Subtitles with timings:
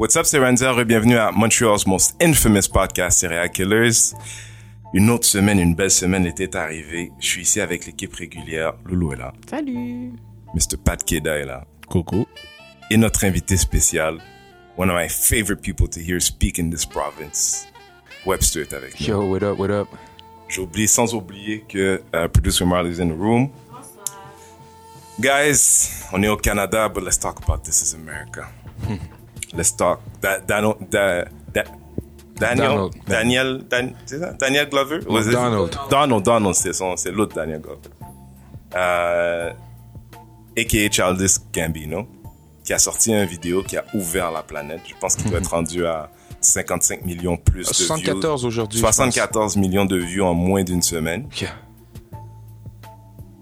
[0.00, 4.14] What's up, c'est Renzel et bienvenue à Montreal's most infamous podcast, Serial Killers.
[4.94, 7.12] Une autre semaine, une belle semaine était arrivée.
[7.20, 8.72] Je suis ici avec l'équipe régulière.
[8.86, 9.34] Loulou est là.
[9.46, 10.14] Salut.
[10.54, 10.78] Mr.
[10.82, 11.66] Pat Keda est là.
[11.86, 12.24] Coucou.
[12.90, 14.16] Et notre invité spécial,
[14.78, 17.68] one of my favorite people to hear speak in this province,
[18.24, 19.06] Webster est avec nous.
[19.06, 19.88] Yo, what up, what up?
[20.48, 23.50] J'ai oublié, sans oublier que uh, producer Marley is in the room.
[25.20, 28.48] Guys, on est au Canada, but let's talk about this is America.
[29.56, 30.00] let's talk.
[30.20, 31.64] Da, Dano- da, da,
[32.38, 32.88] Daniel?
[33.06, 34.32] Daniel, Dan- c'est ça?
[34.32, 35.00] Daniel Glover?
[35.00, 35.76] Donald.
[35.90, 37.80] Donald, Donald, c'est son, c'est l'autre Daniel Glover.
[38.76, 39.50] Euh,
[40.56, 40.90] a.k.a.
[40.90, 42.06] Childish Gambino,
[42.64, 44.80] qui a sorti une vidéo qui a ouvert la planète.
[44.88, 48.48] Je pense qu'il doit être rendu à 55 millions plus de 74 views.
[48.48, 48.94] aujourd'hui, je pense.
[48.94, 51.28] 74 millions de vues en moins d'une semaine.
[51.40, 51.50] Yeah.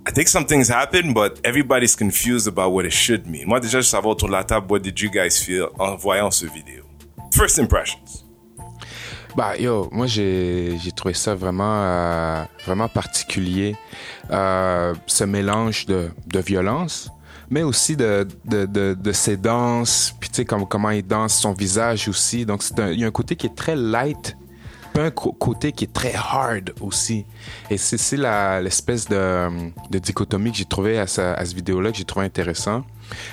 [0.09, 3.47] I think something's happened, but everybody's confused about what it should mean.
[3.47, 6.31] Moi, déjà, je savais autour de la table, what did you guys feel en voyant
[6.31, 6.85] ce vidéo?
[7.31, 8.25] First impressions.
[9.37, 13.77] Bah, yo, moi, j'ai, trouvé ça vraiment, euh, vraiment particulier.
[14.31, 17.11] Euh, ce mélange de, de violence,
[17.51, 21.35] mais aussi de, de, de, de ses danses, puis tu sais, comme, comment il danse,
[21.35, 22.47] son visage aussi.
[22.47, 24.39] Donc, il y a un côté qui est très light,
[25.01, 27.25] un côté qui est très hard aussi.
[27.71, 28.17] Et c'est,
[28.63, 29.49] l'espèce de,
[29.91, 32.85] de dichotomie que j'ai trouvé à, ce- à ce vidéo-là, que j'ai trouvé intéressant.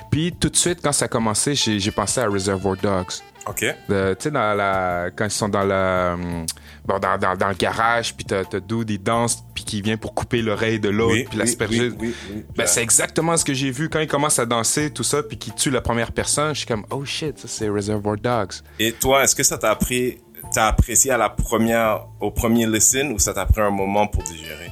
[0.09, 3.11] Puis, tout de suite, quand ça a commencé, j'ai, pensé à Reservoir Dogs.
[3.47, 3.63] OK?
[3.89, 6.45] De- Tu sais, dans la, quand ils sont dans le, hum,
[6.85, 10.13] bon, dans, dans, dans le garage, puis t'as, Dude, il danse, puis qui vient pour
[10.15, 11.89] couper l'oreille de l'autre, Oui, puis l'asperger.
[11.89, 12.45] oui, oui, oui.
[12.55, 15.37] Ben, c'est exactement ce que j'ai vu quand il commence à danser, tout ça, puis
[15.37, 16.53] qu'il tue la première personne.
[16.55, 18.53] Je suis comme, oh shit, ça c'est Reservoir Dogs.
[18.79, 20.19] Et toi, est-ce que ça t'a appris,
[20.55, 24.23] t'as apprécié à la première, au premier listen ou ça t'a pris un moment pour
[24.23, 24.71] digérer?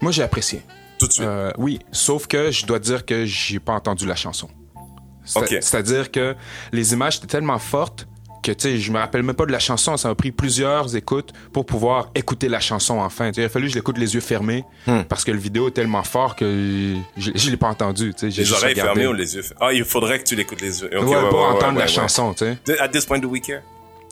[0.00, 0.62] Moi, j'ai apprécié.
[0.98, 1.26] Tout de suite?
[1.26, 4.48] Euh, oui, sauf que je dois dire que j'ai pas entendu la chanson.
[5.24, 6.34] C'est-à-dire que
[6.72, 8.06] les images étaient tellement fortes
[8.42, 9.96] que tu sais, je me rappelle même pas de la chanson.
[9.96, 13.28] Ça m'a pris plusieurs écoutes pour pouvoir écouter la chanson enfin.
[13.30, 15.02] Tu sais, il a fallu que je l'écoute les yeux fermés Hmm.
[15.08, 18.14] parce que le vidéo est tellement fort que je, je l'ai pas entendu.
[18.22, 18.80] Les oreilles regardé.
[19.00, 19.58] fermées ou les yeux fermés?
[19.60, 20.90] Ah, il faudrait que tu l'écoutes les yeux.
[20.98, 22.78] Ok, Ouais, ouais, pour ouais, entendre ouais, la chanson, tu sais.
[22.80, 23.62] At this point, do we care?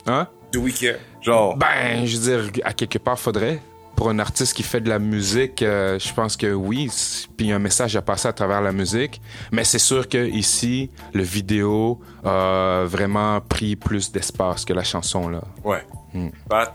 [0.07, 0.27] Hein?
[0.51, 0.97] Do we care?
[1.21, 3.59] Genre, Ben, je veux dire, à quelque part, faudrait.
[3.95, 6.87] Pour un artiste qui fait de la musique, euh, je pense que oui.
[7.35, 9.19] Puis il y a un message à passer à travers la musique.
[9.51, 15.27] Mais c'est sûr que ici, le vidéo a vraiment pris plus d'espace que la chanson
[15.29, 15.41] là.
[15.63, 15.83] ouais.
[16.13, 16.29] Hmm.
[16.47, 16.73] Pat,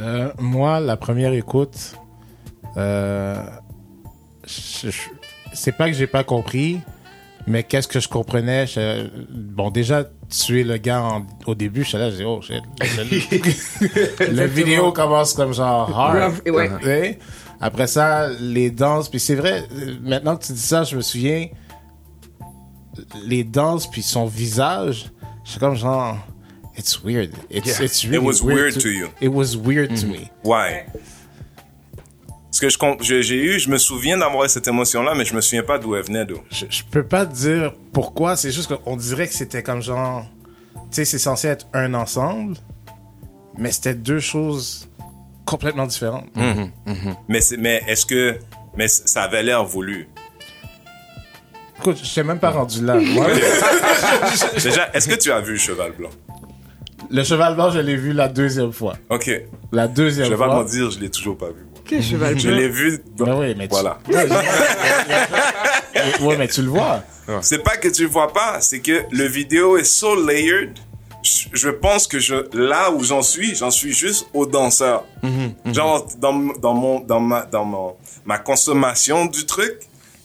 [0.00, 1.94] Euh, moi, la première écoute,
[2.76, 3.36] euh,
[4.46, 5.08] je- je-
[5.52, 6.80] c'est pas que j'ai pas compris,
[7.46, 8.66] mais qu'est-ce que je comprenais?
[8.66, 12.40] Je- Bon, déjà, tuer le gars en- au début, je suis là, je dis, oh
[12.42, 12.62] shit.
[14.32, 16.42] La vidéo commence comme genre hard.
[16.46, 16.70] Ouais.
[16.84, 17.18] Ouais.
[17.60, 19.64] Après ça, les danses, puis c'est vrai,
[20.02, 21.46] maintenant que tu dis ça, je me souviens,
[23.24, 25.10] les danses, puis son visage,
[25.44, 26.16] je suis comme genre,
[26.76, 27.30] it's weird.
[27.50, 27.84] It's, Yeah.
[27.84, 29.08] it's really It was weird to you.
[29.20, 30.30] It was weird to me.
[30.42, 30.84] why?
[32.60, 35.64] Parce que je j'ai eu, je me souviens d'avoir cette émotion-là, mais je me souviens
[35.64, 36.38] pas d'où elle venait d'où.
[36.52, 40.24] Je, je peux pas te dire pourquoi, c'est juste qu'on dirait que c'était comme genre,
[40.74, 42.56] tu sais, c'est censé être un ensemble,
[43.58, 44.88] mais c'était deux choses
[45.44, 46.28] complètement différentes.
[47.26, 48.38] Mais c'est, mais est-ce que,
[48.76, 50.08] mais ça avait l'air voulu?
[51.80, 52.98] Écoute, je t'ai même pas rendu là.
[54.62, 56.10] Déjà, est-ce que tu as vu Cheval Blanc?
[57.10, 58.94] le cheval blanc, je l'ai vu la deuxième fois.
[59.10, 59.30] Ok.
[59.72, 60.62] La deuxième Je vais fois.
[60.62, 61.66] me dire, je l'ai toujours pas vu.
[61.84, 62.00] Moi.
[62.00, 62.38] Quel cheval?
[62.38, 63.02] Je l'ai vu.
[63.18, 63.98] Ben oui, mais tu- voilà.
[66.20, 67.02] Ouais, mais tu le vois.
[67.40, 70.78] C'est pas que tu le vois pas, c'est que le vidéo est so layered.
[71.22, 75.04] Je, pense que je, là où j'en suis, j'en suis juste au danseur.
[75.72, 77.96] Genre, dans, dans mon, dans ma, dans mon,
[78.26, 79.72] ma consommation du truc,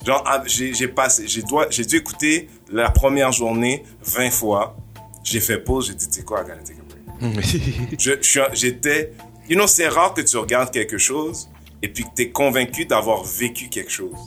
[0.05, 4.75] genre, ah, j'ai, passé, j'ai dois, j'ai dû écouter la première journée 20 fois.
[5.23, 7.99] J'ai fait pause, j'ai dit, tu sais quoi, I gotta take a break.
[7.99, 9.13] je, je suis, j'étais,
[9.49, 11.49] you know, c'est rare que tu regardes quelque chose
[11.81, 14.17] et puis que t'es convaincu d'avoir vécu quelque chose.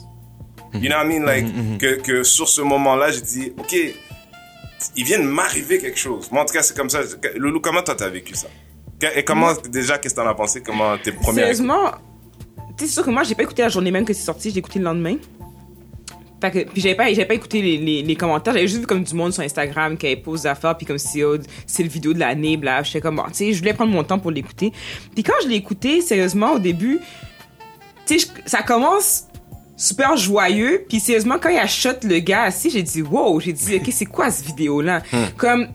[0.73, 1.25] You know what I mean?
[1.25, 3.75] Like, que, que sur ce moment-là, j'ai dit, OK,
[4.95, 6.31] il vient de m'arriver quelque chose.
[6.31, 7.01] Moi, en tout cas, c'est comme ça.
[7.35, 8.47] Loulou, comment toi, t'as vécu ça?
[9.15, 10.61] Et comment, déjà, qu'est-ce que t'en as pensé?
[10.61, 11.45] Comment tes premières...
[11.45, 11.91] Sérieusement,
[12.77, 14.49] tu sais, c'est sûr que moi, j'ai pas écouté la journée même que c'est sorti,
[14.49, 15.17] j'ai écouté le lendemain.
[16.43, 18.85] Fait que, puis j'avais pas, j'avais pas écouté les, les, les commentaires, j'avais juste vu
[18.85, 21.83] comme du monde sur Instagram qui avait posé des affaires, puis comme si oh, c'est
[21.83, 22.83] le vidéo de l'année, bla.
[22.83, 24.73] J'étais comme, bon, tu sais, je voulais prendre mon temps pour l'écouter.
[25.13, 26.99] Puis quand je l'ai écouté, sérieusement, au début,
[28.05, 29.27] tu sais, ça commence
[29.77, 33.53] super joyeux, puis sérieusement, quand il a shot le gars assis, j'ai dit, wow, j'ai
[33.53, 35.01] dit, ok, c'est quoi cette vidéo-là?
[35.37, 35.69] Comme,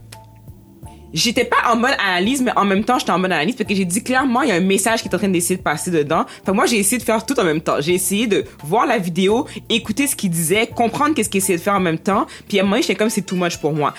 [1.13, 3.75] j'étais pas en mode analyse, mais en même temps, j'étais en mode analyse parce que
[3.75, 5.91] j'ai dit clairement, il y a un message qui est en train d'essayer de passer
[5.91, 6.25] dedans.
[6.45, 7.81] Que moi, j'ai essayé de faire tout en même temps.
[7.81, 11.63] J'ai essayé de voir la vidéo, écouter ce qu'il disait, comprendre qu'est-ce qu'il essayait de
[11.63, 12.27] faire en même temps.
[12.49, 13.95] Puis à un moment, j'étais comme, c'est too much pour moi.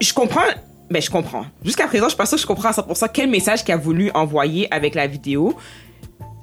[0.00, 0.40] je comprends.
[0.90, 1.44] Ben, je comprends.
[1.62, 3.76] Jusqu'à présent, je suis pas sûre que je comprends à 100% quel message qu'il a
[3.76, 5.54] voulu envoyer avec la vidéo.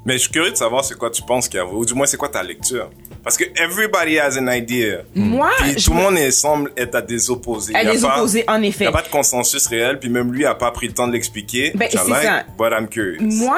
[0.06, 1.94] Mais je suis curieux de savoir c'est quoi tu penses qu'il y a, ou du
[1.96, 2.90] moins c'est quoi ta lecture.
[3.24, 5.00] Parce que everybody has an idea.
[5.16, 7.74] Moi, Puis tout le monde est- semble être à des opposés.
[7.76, 8.84] À Il des opposés, en Il effet.
[8.84, 11.14] n'y a pas de consensus réel, puis même lui a pas pris le temps de
[11.14, 11.72] l'expliquer.
[11.74, 12.44] Ben, c'est like, ça.
[12.58, 13.20] But I'm curious.
[13.22, 13.58] Moi,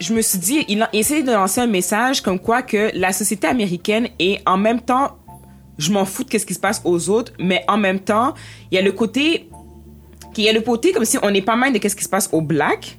[0.00, 3.12] je me suis dit, il a essayé de lancer un message comme quoi que la
[3.12, 5.16] société américaine est en même temps,
[5.78, 8.34] je m'en fous de qu'est-ce qui se passe aux autres, mais en même temps,
[8.72, 9.48] il y a le côté,
[10.36, 12.08] il y a le côté comme si on est pas mal de qu'est-ce qui se
[12.08, 12.97] passe aux blacks.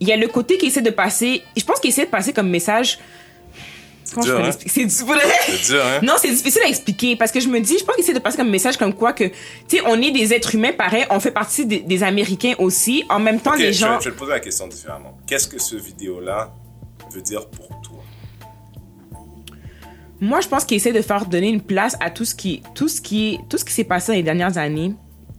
[0.00, 2.32] Il y a le côté qui essaie de passer, je pense qu'il essaie de passer
[2.32, 2.98] comme message.
[4.14, 4.46] Comment je dur, peux hein?
[4.46, 4.70] l'expliquer?
[4.70, 4.90] C'est du
[5.58, 6.00] C'est dur, hein?
[6.02, 8.18] Non, c'est difficile à expliquer parce que je me dis, je pense qu'il essaie de
[8.20, 9.32] passer comme message comme quoi que, tu
[9.68, 13.04] sais, on est des êtres humains pareil, on fait partie des, des Américains aussi.
[13.10, 13.98] En même temps, les je, gens.
[13.98, 15.18] vais, je vais te poser la question différemment.
[15.26, 16.54] Qu'est-ce que ce vidéo-là
[17.12, 18.02] veut dire pour toi?
[20.20, 22.88] Moi, je pense qu'il essaie de faire donner une place à tout ce qui, tout
[22.88, 24.94] ce qui, tout ce qui s'est passé dans les dernières années,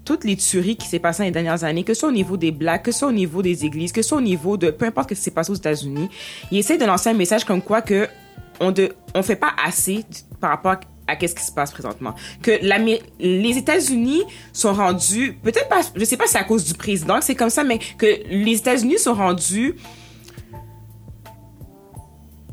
[0.06, 2.38] toutes les tueries qui s'est passées dans les dernières années, que ce soit au niveau
[2.38, 4.72] des blacks, que ce soit au niveau des églises, que ce soit au niveau de
[4.72, 6.10] peu importe ce qui s'est passé aux États-Unis.
[6.52, 8.08] Il essaie de lancer un message comme quoi que
[8.60, 10.04] on de, on fait pas assez
[10.40, 10.76] par rapport
[11.08, 12.14] à qu'est-ce qui se passe présentement.
[12.42, 12.52] Que
[13.20, 14.24] les États-Unis
[14.54, 17.50] sont rendus, peut-être pas, je sais pas si c'est à cause du président c'est comme
[17.50, 19.76] ça, mais que les États-Unis sont rendus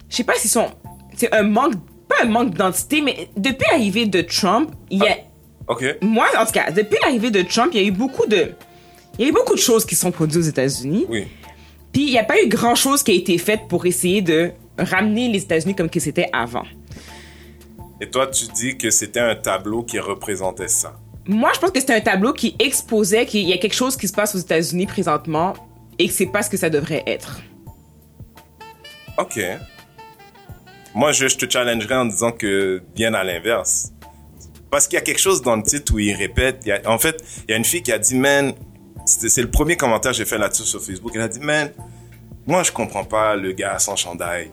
[0.09, 0.69] je sais pas s'ils sont.
[1.15, 1.75] C'est un manque.
[2.09, 5.17] Pas un manque d'identité, mais depuis l'arrivée de Trump, il y a.
[5.69, 5.85] Ok.
[6.03, 8.53] Moi, en tout cas, depuis l'arrivée de Trump, il y a eu beaucoup de.
[9.19, 11.07] Il y a eu beaucoup de choses qui sont produites aux États-Unis.
[11.09, 11.27] Oui.
[11.93, 14.53] Puis il n'y a pas eu grand chose qui a été fait pour essayer de
[14.79, 16.65] ramener les États-Unis comme que c'était avant.
[18.01, 20.95] Et toi, tu dis que c'était un tableau qui représentait ça.
[21.27, 24.07] Moi, je pense que c'était un tableau qui exposait qu'il y a quelque chose qui
[24.07, 25.55] se passe aux États-Unis présentement
[25.99, 27.41] et que c'est pas ce que ça devrait être.
[29.17, 29.41] Ok.
[30.95, 33.93] Moi, je, je te challengerais en disant que bien à l'inverse.
[34.77, 36.59] Parce qu'il y a quelque chose dans le titre où il répète.
[36.67, 38.53] il y a- en fait, il y a une fille qui a dit, man,
[39.07, 41.13] c'est le premier commentaire que j'ai fait là-dessus sur Facebook.
[41.15, 41.73] Elle a dit, man,
[42.47, 44.51] moi, je comprends pas le gars sans chandail.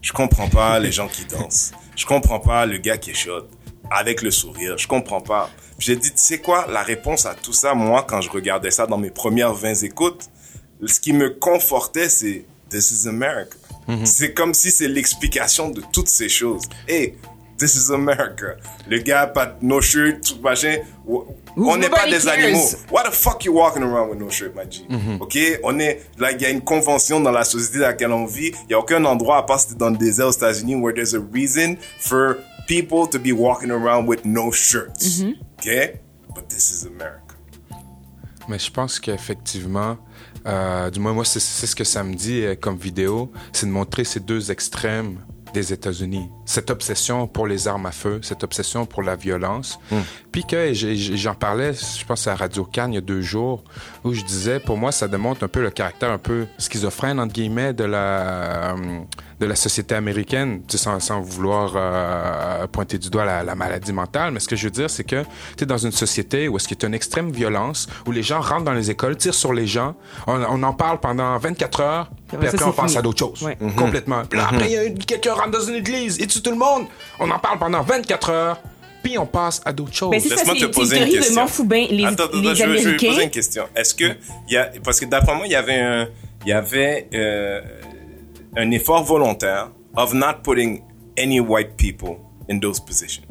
[0.00, 1.72] Je comprends pas les gens qui dansent.
[1.94, 3.42] Je comprends pas le gars qui est chaud
[3.90, 4.78] avec le sourire.
[4.78, 5.50] Je comprends pas.
[5.78, 8.86] J'ai dit, tu sais quoi, la réponse à tout ça, moi, quand je regardais ça
[8.86, 10.30] dans mes premières 20 écoutes,
[10.86, 13.50] ce qui me confortait, c'est This is America.
[14.06, 16.62] C'est comme si c'est l'explication de toutes ces choses.
[16.88, 17.14] Hey,
[17.58, 18.56] this is America.
[18.88, 20.78] Le gars, pas no shirt, tout machin.
[21.58, 22.34] On n'est pas des cares.
[22.34, 22.58] animaux.
[22.90, 24.86] Why the fuck you walking around with no shirt, my G?
[25.20, 25.38] Ok?
[25.64, 28.52] On est, là, il y a une convention dans la société dans laquelle on vit.
[28.68, 31.14] Il y a aucun endroit à part si dans le désert aux États-Unis where there's
[31.14, 32.36] a reason for
[32.66, 35.22] people to be walking around with no shirts.
[35.58, 35.98] Ok?
[36.34, 37.22] But this is America.
[38.48, 39.96] Mais je pense qu'effectivement,
[40.46, 43.66] euh, du moins moi, c'est c'est ce que ça me dit euh, comme vidéo, c'est
[43.66, 45.18] de montrer ces deux extrêmes
[45.56, 46.28] des États-Unis.
[46.44, 49.78] Cette obsession pour les armes à feu, cette obsession pour la violence.
[50.36, 53.64] Puis que j'en parlais, je pense à Radio Cannes il y a deux jours,
[54.04, 57.32] où je disais, pour moi, ça démontre un peu le caractère un peu schizophrène, entre
[57.32, 58.74] guillemets, de la, euh,
[59.40, 64.30] de la société américaine, sans, sans vouloir euh, pointer du doigt la, la maladie mentale.
[64.30, 65.24] Mais ce que je veux dire, c'est que
[65.56, 68.22] tu es dans une société où est-ce qu'il y a une extrême violence, où les
[68.22, 69.96] gens rentrent dans les écoles, tirent sur les gens,
[70.26, 72.98] on, on en parle pendant 24 heures, puis après après, on fini.
[72.98, 73.42] à d'autres choses.
[73.42, 73.56] Ouais.
[73.74, 74.22] Complètement.
[74.28, 76.58] Puis là, après, il y a quelqu'un rentre dans une église, et tue tout le
[76.58, 76.88] monde.
[77.20, 78.58] On en parle pendant 24 heures,
[79.06, 80.10] puis on passe à d'autres choses.
[80.10, 81.34] Ben, ça, Laisse-moi te poser une de question.
[81.90, 83.22] Les, Attends, attends, les je, veux- je vais poser Américains.
[83.24, 83.64] une question.
[83.74, 84.04] Est-ce que
[84.48, 86.08] il y a parce que d'après moi il y avait un
[86.44, 87.60] il y avait euh,
[88.56, 90.82] un effort volontaire of not putting
[91.18, 92.16] any white people
[92.50, 93.22] in those positions.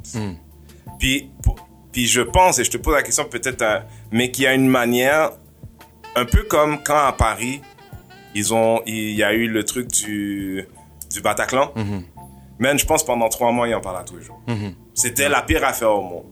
[0.99, 1.55] Puis pour-
[1.91, 4.53] puis je pense et je te pose la question peut-être à- mais qu'il y a
[4.53, 5.31] une manière
[6.15, 7.61] un peu comme quand à Paris
[8.33, 10.65] ils ont il y a eu le truc du
[11.13, 11.71] du Bataclan.
[12.59, 14.41] Man, je pense pendant trois mois, ils en parlaient tous les jours.
[14.95, 16.25] C'était la pire affaire au monde.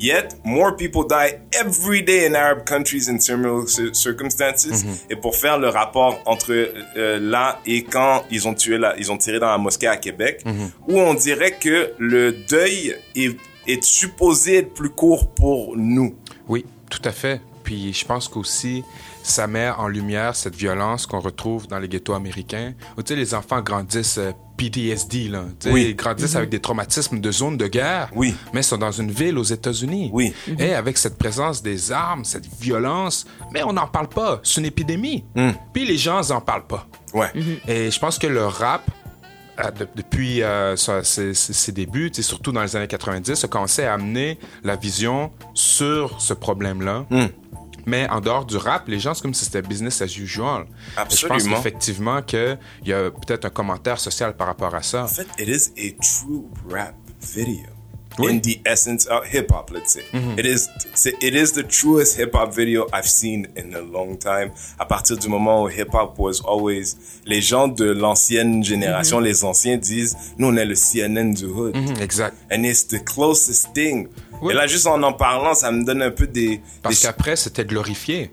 [0.00, 4.84] Yet, more people die every day in Arab countries in similar cir- circumstances.
[5.10, 6.52] Et pour faire le rapport entre
[6.96, 9.96] euh, là et quand ils ont tué la, ils ont tiré dans la mosquée à
[9.96, 10.44] Québec,
[10.86, 13.36] où on dirait que le deuil est,
[13.66, 16.14] est supposé être plus court pour nous.
[16.48, 17.40] Oui, tout à fait.
[17.64, 18.84] Puis je pense qu'aussi,
[19.30, 23.16] ça met en lumière cette violence qu'on retrouve dans les ghettos américains, où tu sais,
[23.16, 25.44] les enfants grandissent euh, PTSD, là.
[25.60, 25.86] Tu sais, Oui.
[25.90, 28.10] Ils grandissent avec des traumatismes de zone de guerre.
[28.14, 28.34] Oui.
[28.52, 30.10] Mais ils sont dans une ville aux États-Unis.
[30.12, 30.34] Oui.
[30.58, 34.40] Et avec cette présence des armes, cette violence, mais on n'en parle pas.
[34.42, 35.24] C'est une épidémie.
[35.72, 36.86] Puis les gens n'en parlent pas.
[37.14, 37.30] Ouais.
[37.68, 38.82] Et je pense que le rap,
[39.60, 41.02] euh, de- depuis euh, ses,
[41.34, 46.20] ses- ses débuts, surtout dans les années 90, a commencé à amener la vision sur
[46.20, 47.06] ce problème-là.
[47.86, 50.62] Mais en dehors du rap, les gens, c'est comme si c'était business as usual.
[50.62, 51.56] Et Je pense Absolument.
[51.56, 55.04] qu'effectivement qu'il y a peut-être un commentaire social par rapport à ça.
[55.04, 57.66] En fait, it is a true rap video.
[58.20, 58.32] Oui.
[58.34, 60.02] in the essence of hip hop, let's say.
[60.36, 64.16] It is c'est- it is the truest hip hop video I've seen in a long
[64.18, 64.50] time.
[64.76, 69.44] À partir du moment où hip hop was always les gens de l'ancienne génération, les
[69.44, 71.76] anciens disent nous on est le CNN du hood.
[71.76, 72.34] Mhm, exact.
[72.50, 74.08] And it's the closest thing.
[74.50, 77.36] Et là juste en en parlant, ça me donne un peu des Parce des- qu'après,
[77.36, 78.30] c'était glorifié.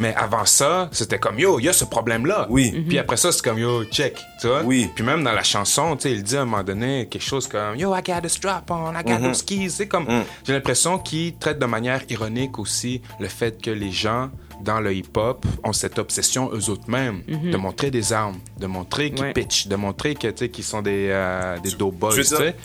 [0.00, 2.46] Mais avant ça, c'était comme yo, il y a ce problème-là.
[2.50, 2.84] Oui.
[2.88, 4.16] Puis après ça, c'est comme yo, check.
[4.40, 4.62] Tu vois?
[4.62, 4.88] Oui.
[4.94, 7.46] Puis même dans la chanson, tu sais, il dit à un moment donné quelque chose
[7.48, 9.28] comme yo, I got a strap on, I got Mhm.
[9.28, 9.70] no skis.
[9.70, 10.24] C'est comme, Mm.
[10.46, 14.30] j'ai l'impression qu'il traite de manière ironique aussi le fait que les gens
[14.64, 19.12] dans le hip-hop ont cette obsession eux autres mêmes de montrer des armes, de montrer
[19.12, 19.32] qu'ils Ouais.
[19.32, 22.56] pitchent, de montrer que, tu sais, qu'ils sont des, euh, des dope boys, sais.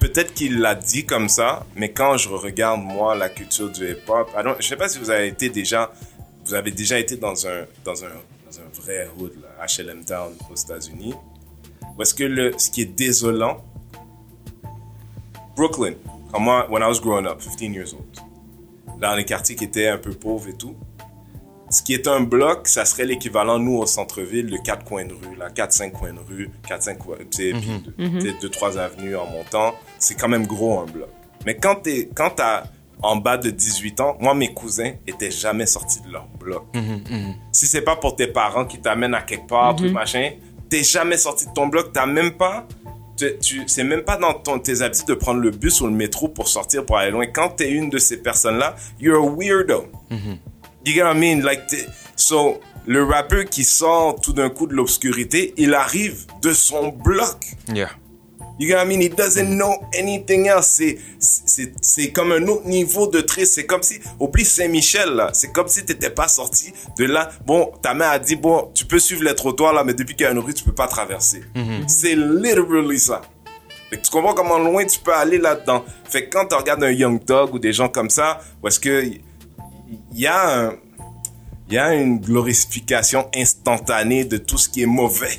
[0.00, 4.30] Peut-être qu'il l'a dit comme ça, mais quand je regarde moi la culture du hip-hop,
[4.34, 5.92] I don't- je sais pas si vous avez été déjà,
[6.44, 10.32] vous avez déjà été dans un dans un dans un vrai hood, là, HLM Town
[10.50, 11.14] aux États-Unis,
[11.96, 13.64] où est-ce que le ce qui est désolant,
[15.56, 15.94] Brooklyn,
[16.32, 19.88] quand moi when I was growing up, 15 years old, dans les quartiers qui étaient
[19.88, 20.76] un peu pauvres et tout,
[21.70, 25.14] ce qui est un bloc, ça serait l'équivalent, nous, au centre-ville, de quatre coins de
[25.14, 28.20] rue, là, quatre, cinq coins de rue, quatre, cinq coins, tu sais, puis deux, tu
[28.20, 29.74] sais, deux, trois avenues en montant.
[29.98, 31.08] C'est quand même gros, un bloc.
[31.46, 32.64] Mais quand t'es, quand t'as
[33.04, 36.64] en bas de 18 ans, moi, mes cousins étaient jamais sortis de leur bloc.
[37.52, 40.30] Si c'est pas pour tes parents qui t'amènent à quelque part, truc, machin,
[40.68, 42.66] t'es jamais sorti de ton bloc, t'as même pas,
[43.16, 45.92] tu, tu- c'est même pas dans ton, tes habitudes de prendre le bus ou le
[45.92, 47.26] métro pour sortir, pour aller loin.
[47.26, 49.86] Quand t'es une de ces personnes-là, you're a weirdo.
[50.10, 51.42] You get what I mean?
[51.44, 51.62] Like,
[52.16, 57.36] so, le rappeur qui sort tout d'un coup de l'obscurité, il arrive de son bloc.
[57.72, 57.88] Yeah.
[58.58, 59.00] You get what I mean?
[59.00, 60.66] He doesn't know anything else.
[60.66, 63.54] C'est, c'est, c'est comme un autre niveau de triste.
[63.54, 65.30] C'est comme si, oublie Saint-Michel, là.
[65.32, 67.30] C'est comme si t'étais pas sorti de là.
[67.44, 70.24] Bon, ta mère a dit, bon, tu peux suivre les trottoirs, là, mais depuis qu'il
[70.24, 71.42] y a une rue, tu peux pas traverser.
[71.88, 73.22] C'est literally ça.
[73.90, 75.84] Tu comprends comment loin tu peux aller là-dedans.
[76.04, 78.80] Fait que quand tu regardes un Young Thug ou des gens comme ça, où est-ce
[78.80, 79.20] que il
[80.12, 80.72] y a un,
[81.68, 85.38] il y a une glorification instantanée de tout ce qui est mauvais.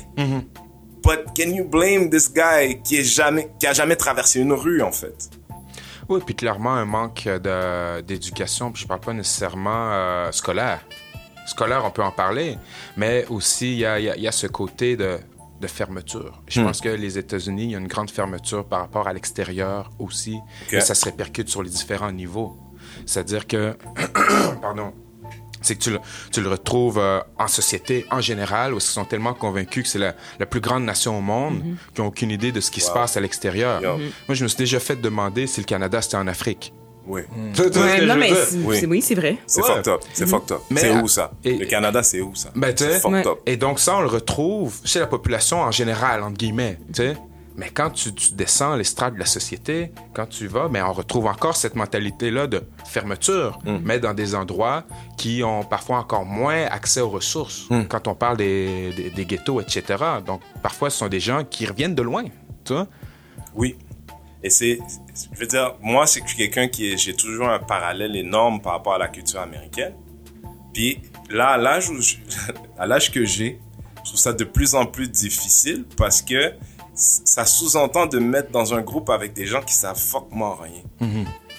[1.06, 4.82] But can you blame this guy qui est jamais, qui a jamais traversé une rue,
[4.82, 5.30] en fait?
[6.08, 10.80] Oui, puis clairement un manque de- d'éducation, puis je parle pas nécessairement euh, scolaire.
[11.46, 12.58] Scolaire, on peut en parler,
[12.96, 15.18] mais aussi il y a, y a- y a ce côté de,
[15.60, 16.42] de fermeture.
[16.48, 19.90] Je pense que les États-Unis, il y a une grande fermeture par rapport à l'extérieur
[20.00, 20.38] aussi,
[20.72, 22.56] et ça se répercute sur les différents niveaux.
[23.04, 23.76] C'est-à-dire que,
[24.62, 24.92] pardon,
[25.66, 25.98] c'est que tu le,
[26.32, 29.98] tu le retrouves euh, en société en général, où ils sont tellement convaincus que c'est
[29.98, 31.62] la, la plus grande nation au monde,
[31.94, 33.82] qu'ils n'ont aucune idée de ce qui se passe à l'extérieur.
[33.82, 33.96] Yo.
[33.96, 36.72] Moi, je me suis déjà fait demander si le Canada, c'était en Afrique.
[37.08, 37.22] Oui.
[37.54, 38.32] Ce que je non, mais
[38.64, 38.76] Oui.
[38.80, 39.36] c'est- oui, c'est vrai.
[39.46, 39.68] C'est Ouais.
[39.76, 40.00] fucked up.
[40.12, 40.60] C'est fucked up.
[40.70, 41.30] Mais C'est où, ça?
[41.44, 42.48] et- Le Canada, c'est où, ça?
[42.56, 43.26] Ben, C'est fucked Ouais.
[43.28, 43.38] up.
[43.46, 47.16] Et donc ça, on le retrouve chez la population en général, entre guillemets, tu sais.
[47.56, 50.92] Mais quand tu, tu descends les strates de la société, quand tu vas, ben, on
[50.92, 54.84] retrouve encore cette mentalité-là de fermeture, mais dans des endroits
[55.16, 57.66] qui ont parfois encore moins accès aux ressources.
[57.88, 59.82] Quand on parle des, des, des ghettos, etc.
[60.26, 62.24] Donc, parfois, ce sont des gens qui reviennent de loin,
[62.64, 62.86] tu vois.
[63.54, 63.76] Oui.
[64.42, 64.78] Et c'est,
[65.32, 68.94] je veux dire, moi, c'est quelqu'un qui est, j'ai toujours un parallèle énorme par rapport
[68.94, 69.94] à la culture américaine.
[70.74, 72.16] Puis là, à l'âge où je-
[72.78, 73.58] à l'âge que j'ai,
[74.04, 76.52] je trouve ça de plus en plus difficile parce que
[76.96, 80.82] ça sous-entend de me mettre dans un groupe avec des gens qui savent fuckment rien.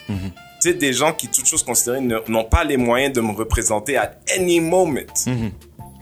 [0.10, 3.96] Tu sais, des gens qui, toutes choses considérées, n'ont pas les moyens de me représenter
[3.98, 5.14] at any moment.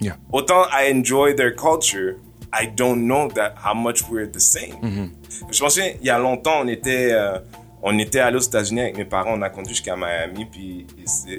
[0.01, 0.17] Yeah.
[0.31, 2.15] Autant I enjoy their culture,
[2.53, 5.11] I don't know that how much we're the same.
[5.51, 7.39] Je me souviens, il y a longtemps, on était, euh,
[7.83, 10.87] on était allé aux États-Unis avec mes parents, on a conduit jusqu'à Miami, puis,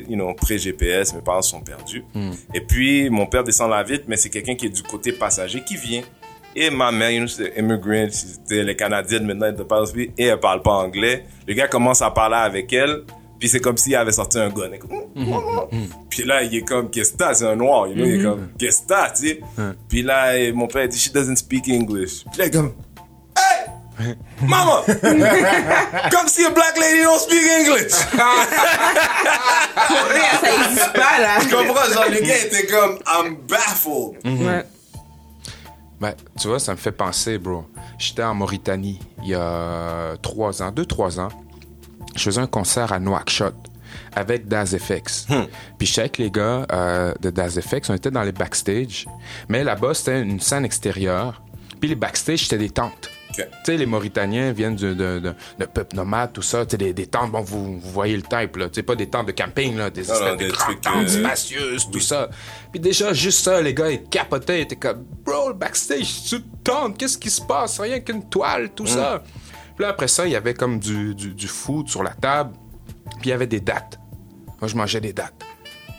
[0.09, 2.05] you know, pré-GPS, mes parents sont perdus.
[2.53, 5.62] Et puis, mon père descend la vitre, mais c'est quelqu'un qui est du côté passager
[5.65, 6.03] qui vient.
[6.58, 9.86] Et ma mère, you know, c'était immigrant, c'était les Canadiennes maintenant, elle parle
[10.16, 11.26] et elle parle pas anglais.
[11.46, 13.02] Le gars commence à parler avec elle,
[13.38, 14.62] puis c'est comme s'il avait sorti un gun.
[14.68, 15.68] Elle est comme,
[16.08, 17.34] Puis là, il est comme, qu'est-ce que?
[17.34, 19.40] C'est un noir, you know, il est comme, qu'est-ce que t'as, tu sais?
[19.90, 22.25] Puis là, mon père dit, she doesn't speak English.
[22.32, 22.72] Puis là, il est comme,
[23.36, 24.14] hey!
[24.40, 24.82] Mama!
[26.10, 27.92] Come see a black lady don't speak English!
[29.88, 31.38] Pour vrai, ça existe pas, là.
[31.40, 31.92] Tu comprends?
[31.92, 34.16] Genre, le gars était comme, I'm baffled.
[34.25, 34.64] Ouais.
[36.00, 37.65] Ben, tu vois, ça me fait penser, bro.
[37.99, 41.29] J'étais en Mauritanie il y a trois ans, deux, trois ans.
[42.15, 43.55] Je faisais un concert à Nouakchott
[44.15, 45.26] avec Daz FX.
[45.79, 49.07] Puis j'étais avec les gars euh, de Daz FX, on était dans les backstage.
[49.49, 51.43] Mais là-bas, c'était une scène extérieure.
[51.81, 53.11] Puis les backstage, c'était des tentes.
[53.45, 56.64] Tu sais, les Mauritaniens viennent de, de, de, de peuple nomade, tout ça.
[56.64, 58.69] Tu sais, des, des tentes, bon, vous, vous voyez le type, là.
[58.69, 59.90] Tu sais, pas des tentes de camping, là.
[59.90, 62.31] Des, Non, espèces non, de des grandes trucs, tentes euh, spacieuses, tout ça.
[62.71, 64.61] Puis déjà, juste ça, les gars, ils capotaient.
[64.61, 66.99] Ils étaient comme, bro, le backstage, c'est une tente.
[66.99, 67.78] Qu'est-ce qui se passe?
[67.81, 69.23] Rien qu'une toile, tout ça.
[69.75, 72.55] Puis là, après ça, il y avait comme du, du, du food sur la table.
[73.21, 73.99] Puis il y avait des dates.
[74.61, 75.35] Moi, je mangeais des dates.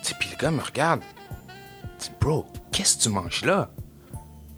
[0.02, 1.02] Tu sais, puis le gars me regarde.
[2.00, 3.70] Dit, bro, qu'est-ce que tu manges là?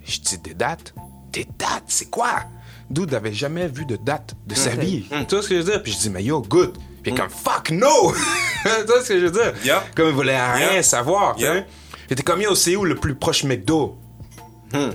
[0.03, 0.93] Je dis, des dates?
[1.31, 2.43] Des dates, c'est quoi?
[2.89, 5.05] Dude n'avait jamais vu de date de sa vie.
[5.27, 5.84] Tu vois ce que je veux dire?
[5.84, 6.74] Puis je dis, mais yo, good.
[7.03, 7.88] Puis il est comme, fuck no!
[8.63, 9.53] tu vois ce que je veux dire?
[9.63, 9.84] Yeah.
[9.96, 10.84] Comme il voulait rien Yeah.
[10.84, 11.38] savoir.
[11.39, 11.53] Yeah.
[11.62, 11.65] sais.
[12.10, 13.96] J'étais comme, yo, c'est où le plus proche McDo?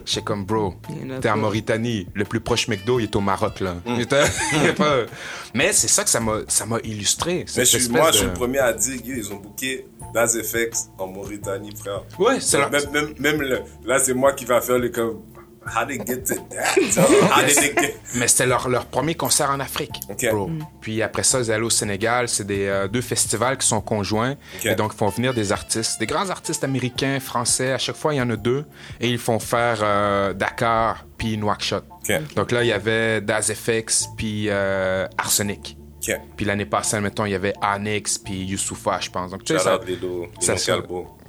[0.05, 0.75] J'étais comme, bro,
[1.21, 1.37] t'es en.
[1.37, 2.07] Mauritanie.
[2.15, 3.75] Le plus proche McDo, il est au Maroc, là.
[4.77, 5.05] Pas-
[5.53, 7.45] Mais c'est ça que ça m'a ça m'a illustré.
[7.57, 10.37] Mais je suis, moi, de- je suis le premier à dire qu'ils ont booké Das
[10.41, 12.03] FX en Mauritanie, frère.
[12.21, 15.23] Ouais, c'est leur- Même, même, même le- là, c'est moi qui va faire le comme.
[15.67, 16.75] How they get to that?
[17.33, 20.51] How did they get- Mais c'était leur, leur premier concert en Afrique, bro.
[20.81, 22.29] Puis après ça, ils allaient au Sénégal.
[22.29, 24.37] C'est des euh, deux festivals qui sont conjoints.
[24.73, 27.73] Et donc, ils font venir des artistes, des grands artistes américains, français.
[27.73, 28.65] À chaque fois, il y en a deux.
[29.01, 31.85] Et ils font faire euh, Dakar puis Nouakchott.
[32.09, 32.35] Ok.
[32.37, 35.77] Donc là, il y avait Daz FX puis euh, Arsenic.
[36.37, 39.31] Puis l'année passée, mettons, il y avait Onyx puis Youssoufa, je pense.
[39.31, 40.77] Donc, tu sais, Shout ça, Lilo, ça, Lilo ça-.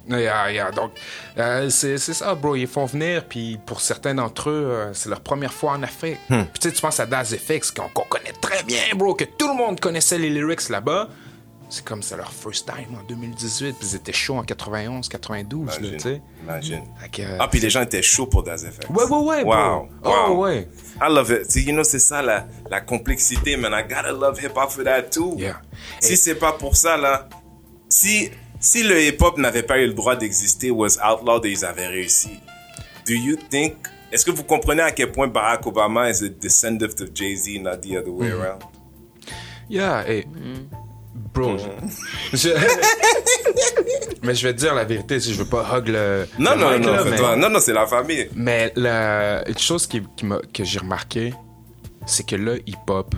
[0.08, 0.72] Yeah, yeah.
[0.72, 0.92] Donc,
[1.38, 2.56] euh, c'est ça, bro.
[2.56, 6.20] Ils font venir, puis pour certains d'entre eux, euh, c'est leur première fois en Afrique.
[6.30, 6.44] Hmm.
[6.44, 9.48] Puis tu sais, tu penses à Daz FX, qu'on connaît très bien, bro, que tout
[9.48, 11.10] le monde connaissait les lyrics là-bas.
[11.68, 15.66] C'est comme c'est leur first time en 2018, puis ils étaient chauds en 91, 92,
[15.68, 16.00] là, tu Imagine.
[16.00, 16.22] sais.
[16.44, 16.84] Imagine.
[17.12, 18.88] Que, euh, Ah, puis les gens étaient chauds pour Das FX.
[18.92, 19.54] Ouais, ouais, ouais, bro.
[19.56, 19.90] Wow.
[20.04, 20.44] Oh, wow.
[20.44, 20.68] ouais.
[21.02, 21.50] I love it.
[21.52, 23.74] See, you know, c'est ça la, la complexité, man.
[23.74, 25.34] I gotta love hip-hop for that too.
[25.40, 25.60] Yeah.
[26.00, 27.28] Si Et- c'est pas pour ça, là,
[27.90, 31.88] si, si le hip-hop n'avait pas eu le droit d'exister, was outlawed et ils avaient
[31.88, 32.40] réussi,
[33.08, 33.76] do you think,
[34.12, 37.78] est-ce que vous comprenez à quel point Barack Obama is a descendant of Jay-Z, not
[37.78, 38.62] the other way around?
[39.70, 40.26] Yeah, et.
[41.34, 42.50] Bro, je- je-
[44.24, 46.28] mais je vais te dire la vérité, si je veux pas hug le.
[46.40, 47.36] Non, le non, non, là, c'est mais- toi.
[47.36, 48.30] non, non, c'est la famille.
[48.36, 50.02] Mais la une chose qui,
[50.54, 51.34] que j'ai remarqué,
[52.06, 53.16] c'est que le hip-hop,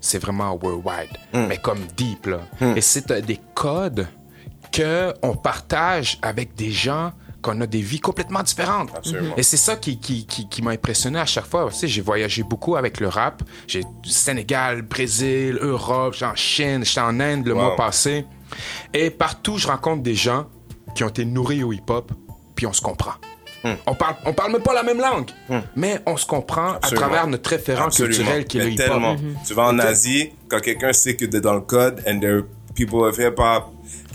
[0.00, 2.40] c'est vraiment worldwide, mais comme deep, là.
[2.76, 4.08] Et c'est euh, des codes
[4.72, 7.12] que on partage avec des gens
[7.42, 8.90] qu'on a des vies complètement différentes.
[8.96, 9.34] Absolument.
[9.36, 11.68] Et c'est ça qui, qui, qui, qui m'a impressionné à chaque fois.
[11.70, 13.42] Tu sais, j'ai voyagé beaucoup avec le rap.
[13.66, 17.60] J'ai du Sénégal, Brésil, Europe, en Chine, j'étais en Inde le Wow.
[17.60, 18.24] mois passé.
[18.94, 20.46] Et partout, je rencontre des gens
[20.94, 22.12] qui ont été nourris au hip-hop,
[22.54, 23.14] puis on se comprend.
[23.86, 25.30] On parle, on parle même pas la même langue,
[25.76, 27.00] mais on se comprend Absolument.
[27.00, 28.14] à travers notre référent Absolument.
[28.16, 28.86] culturel qui est le hip-hop.
[28.86, 29.16] tellement.
[29.46, 32.18] Tu vas en tu- Asie, quand quelqu'un sait que t'es dans le code, and
[32.74, 33.64] people of hip-hop.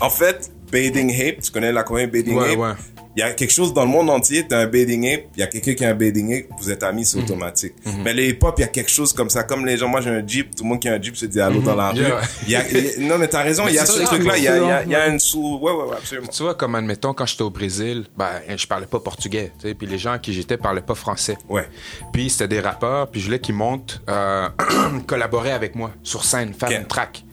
[0.00, 2.58] En fait, Bathing Ape, tu connais la comédie Bathing Ouais, Ape?
[2.58, 2.72] ouais.
[3.16, 5.42] Il y a quelque chose dans le monde entier, t'as un Bathing Ape, il y
[5.42, 7.04] a quelqu'un qui a un Bathing Ape, vous êtes amis, Mhm.
[7.04, 7.72] c'est automatique.
[8.04, 10.10] Mais le hip-hop, il y a quelque chose comme ça, comme les gens, moi j'ai
[10.10, 12.00] un Jeep, tout le monde qui a un Jeep se dit allô dans la rue.
[12.02, 12.06] Mhm.
[12.06, 12.20] Yeah.
[12.46, 14.36] Il y a- il y a- non mais t'as raison, il y a ce truc-là,
[14.38, 16.28] il y a, il y une sous, ouais, ouais, ouais, absolument.
[16.28, 19.74] Tu vois, comme admettons, quand j'étais au Brésil, ben, je parlais pas portugais, tu sais,
[19.74, 21.38] puis les gens à qui j'étais parlaient pas français.
[21.48, 21.66] Ouais.
[22.12, 24.48] Puis c'était des rappeurs, puis je voulais qu'ils montent, euh,
[25.08, 27.24] collaborer avec moi sur scène, faire une track.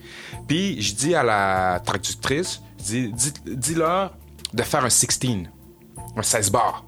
[0.47, 4.13] Puis je dis à la traductrice, dis, dis- dis-leur
[4.53, 5.19] de faire un 16,
[6.15, 6.83] un 16 bars.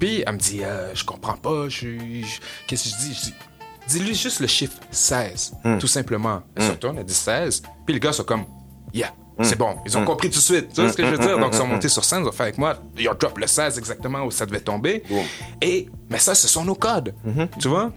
[0.00, 3.14] Puis elle me dit, euh, je comprends pas, je, je- qu'est-ce que je dis?
[3.14, 3.34] Je dis,
[3.88, 6.42] dis-lui juste le chiffre 16, tout simplement.
[6.54, 7.62] Elle se retourne, elle dit 16.
[7.84, 8.44] Puis les gars sont comme,
[8.92, 9.12] yeah.
[9.42, 10.68] C'est bon, ils ont compris tout de suite.
[10.72, 11.36] Tu vois ce que je veux dire?
[11.40, 13.48] Donc, ils sont montés sur scène, ils ont fait avec moi, ils ont drop le
[13.48, 15.02] 16 exactement où ça devait tomber.
[15.60, 17.12] Et, mais ça, ce sont nos codes.
[17.58, 17.90] Tu vois?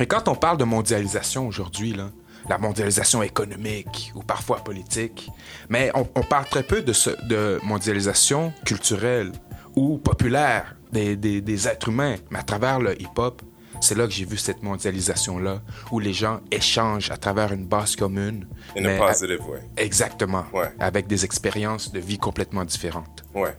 [0.00, 2.10] Et quand on parle de mondialisation aujourd'hui, là,
[2.48, 5.30] la mondialisation économique ou parfois politique,
[5.68, 9.32] mais on, on parle très peu de, ce, de mondialisation culturelle
[9.76, 12.16] ou populaire des, des, des êtres humains.
[12.30, 13.42] Mais à travers le hip-hop,
[13.80, 17.96] c'est là que j'ai vu cette mondialisation-là, où les gens échangent à travers une base
[17.96, 18.46] commune.
[18.78, 19.60] In a positive way.
[19.76, 20.44] Exactement.
[20.54, 20.72] Ouais.
[20.78, 23.24] Avec des expériences de vie complètement différentes.
[23.34, 23.54] Ouais.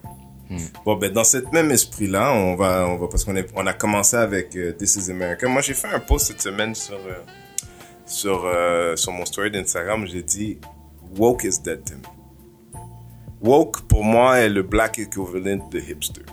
[0.86, 4.16] Bon, ben, dans cet même esprit-là, on va, on va, parce qu'on on a commencé
[4.16, 5.48] avec euh, This is America.
[5.48, 7.20] Moi, j'ai fait un post cette semaine sur, euh,
[8.06, 10.06] sur, euh, sur mon story d'Instagram.
[10.06, 10.60] J'ai dit,
[11.18, 12.80] woke is dead to me.
[13.42, 16.24] Woke, pour moi, est le black equivalent de hipster.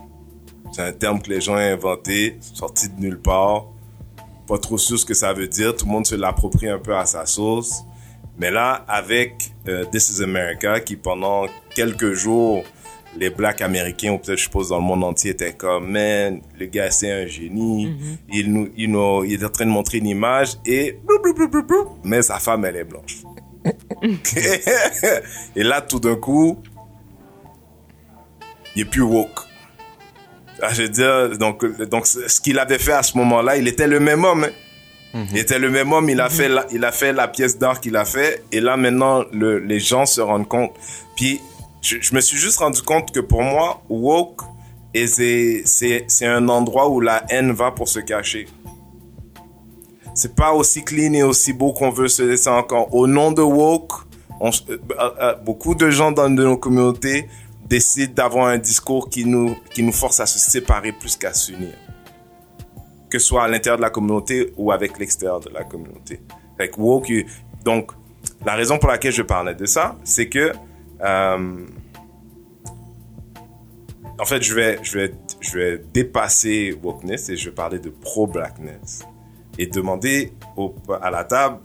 [0.72, 3.66] C'est un terme que les gens ont inventé, sorti de nulle part.
[4.46, 5.76] Pas trop sûr ce que ça veut dire.
[5.76, 7.84] Tout le monde se l'approprie un peu à sa sauce.
[8.38, 12.64] Mais là, avec euh, This is America, qui pendant quelques jours,
[13.16, 16.66] les blacks américains, ou peut-être je suppose dans le monde entier, étaient comme, man, le
[16.66, 17.94] gars c'est un génie.
[18.32, 20.98] il, nous, you know, il est en train de montrer une image et,
[22.04, 23.18] mais sa femme, elle est blanche.
[25.56, 26.58] et là, tout d'un coup,
[28.74, 29.40] il est plus woke.
[30.60, 33.86] Ah, je veux dire, donc, donc ce qu'il avait fait à ce moment-là, il était
[33.88, 34.44] le même homme.
[35.14, 35.24] hein.
[35.32, 37.80] Il était le même homme, il a fait la, il a fait la pièce d'art
[37.80, 40.72] qu'il a fait, et là maintenant le, les gens se rendent compte.
[41.16, 41.40] Puis
[41.82, 44.42] je, je me suis juste rendu compte que pour moi, woke,
[44.94, 48.46] c'est un endroit où la haine va pour se cacher.
[50.14, 52.94] c'est pas aussi clean et aussi beau qu'on veut se laisser encore.
[52.94, 53.92] Au nom de woke,
[54.40, 57.28] on, euh, euh, beaucoup de gens dans nos communautés
[57.66, 61.74] décident d'avoir un discours qui nous, qui nous force à se séparer plus qu'à s'unir.
[63.08, 66.20] Que ce soit à l'intérieur de la communauté ou avec l'extérieur de la communauté.
[66.58, 67.10] Fait que woke,
[67.64, 67.92] donc,
[68.44, 70.52] la raison pour laquelle je parlais de ça, c'est que, euh,
[71.02, 71.66] en
[74.24, 79.06] fait, je vais, je vais, je vais dépasser wokeness et je vais parler de pro-blackness
[79.58, 81.58] et demander au, à la table,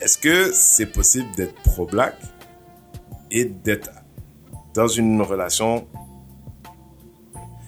[0.00, 2.16] est-ce que c'est possible d'être pro-black
[3.30, 3.90] et d'être
[4.74, 5.86] dans une relation,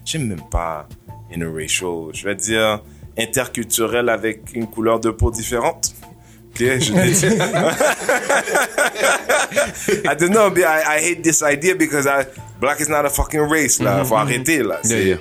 [0.04, 0.88] j'aime même pas
[1.32, 2.82] interracial, je vais dire
[3.18, 5.94] interculturelle avec une couleur de peau différente?
[10.06, 12.26] I don't know, but I, I hate this idea because I,
[12.60, 14.04] black is not a fucking race, là.
[14.04, 14.78] Faut arrêter, là.
[14.82, 15.18] C'est, Yeah,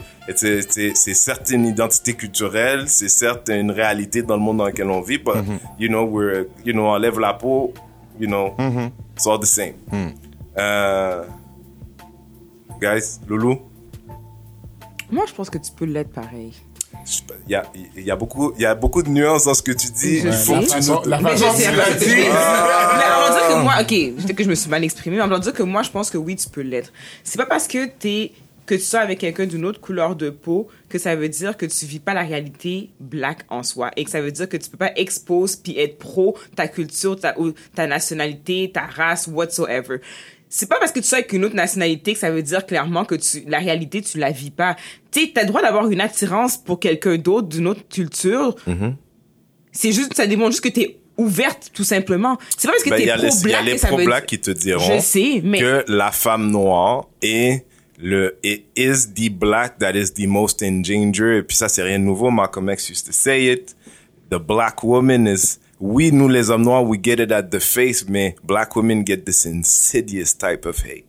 [1.15, 5.17] certes une identité culturelle, c'est certes une réalité dans le monde dans lequel on vit,
[5.17, 5.36] but,
[5.80, 7.73] you know, we're, you know, on lève la peau,
[8.19, 8.54] you know,
[9.15, 9.73] it's all the same.
[10.58, 11.23] Euh,
[12.80, 13.60] guys, Loulou,
[15.12, 16.54] Moi, je pense que tu peux l'être pareil.
[17.48, 17.63] Il y a,
[17.95, 20.19] il y a beaucoup, il y a beaucoup de nuances dans ce que tu dis.
[20.22, 20.80] Je faut sais.
[20.80, 22.06] que tu nous- la Mais je façon sais, dont tu l'as dit.
[22.08, 23.88] Mais on va dire que moi, ok,
[24.24, 26.10] peut-être que je me suis mal exprimée, mais on va dire que moi, je pense
[26.10, 26.91] que oui, tu peux l'être.
[27.24, 28.32] C'est pas parce que t'es
[28.65, 31.65] que tu sois avec quelqu'un d'une autre couleur de peau que ça veut dire que
[31.65, 34.69] tu vis pas la réalité black en soi et que ça veut dire que tu
[34.69, 39.98] peux pas exposer puis être pro ta culture, ta, ou ta nationalité, ta race, whatsoever.
[40.52, 43.06] C'est pas parce que tu sois avec une autre nationalité que ça veut dire clairement
[43.06, 44.76] que tu, la réalité, tu la vis pas.
[45.12, 48.56] Tu sais, t'as le droit d'avoir une attirance pour quelqu'un d'autre d'une autre culture.
[49.72, 52.40] C'est juste, ça démontre juste que t'es ouverte, tout simplement.
[52.58, 54.26] C'est pas parce que Ben, t'es les, il y a pro-black les dire...
[54.26, 55.60] qui te diront Je sais, mais...
[55.60, 57.66] que la femme noire est
[58.00, 61.38] le it is the black that is the most in danger.
[61.38, 62.32] Et puis ça, c'est rien de nouveau.
[62.32, 63.76] Malcolm X used to say it.
[64.32, 68.06] The black woman is oui, nous les hommes noirs, we get it at the face,
[68.08, 71.06] mais black women get this insidious type of hate.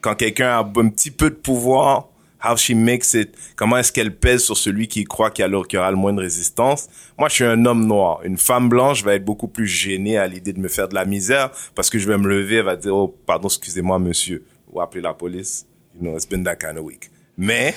[0.00, 2.08] Quand quelqu'un a un petit peu de pouvoir,
[2.44, 5.90] how she makes it, comment est-ce qu'elle pèse sur celui qui croit qu'il y aura
[5.90, 6.88] le moins de résistance.
[7.18, 8.20] Moi, je suis un homme noir.
[8.24, 11.04] Une femme blanche va être beaucoup plus gênée à l'idée de me faire de la
[11.04, 14.80] misère parce que je vais me lever, elle va dire, oh, pardon, excusez-moi, monsieur, ou
[14.80, 15.66] appeler la police.
[15.94, 17.10] You know, it's been that kind of week.
[17.38, 17.74] Mais,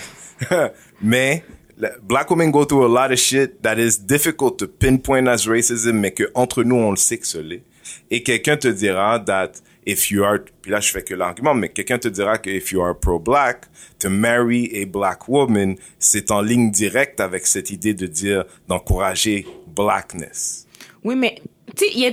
[1.02, 1.44] mais,
[2.02, 5.94] black women go through a lot of shit that is difficult to pinpoint as racism,
[5.94, 7.64] mais que entre nous, on le sait que ce l'est.
[8.12, 9.54] Et quelqu'un te dira that
[9.86, 12.72] if you are, puis là, je fais que l'argument, mais quelqu'un te dira que if
[12.72, 13.66] you are pro-black,
[14.00, 19.48] to marry a black woman, c'est en ligne directe avec cette idée de dire, d'encourager
[19.68, 20.68] blackness.
[21.04, 21.42] Oui, mais,
[21.76, 22.12] tu sais, il y a...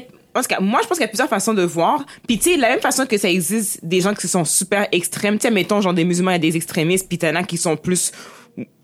[0.61, 2.05] Moi, je pense qu'il y a plusieurs façons de voir.
[2.29, 5.39] Puis, tu sais, la même façon que ça existe des gens qui sont super extrêmes,
[5.39, 8.13] tu sais, mettons, genre des musulmans, a des extrémistes, puis t'en as qui sont plus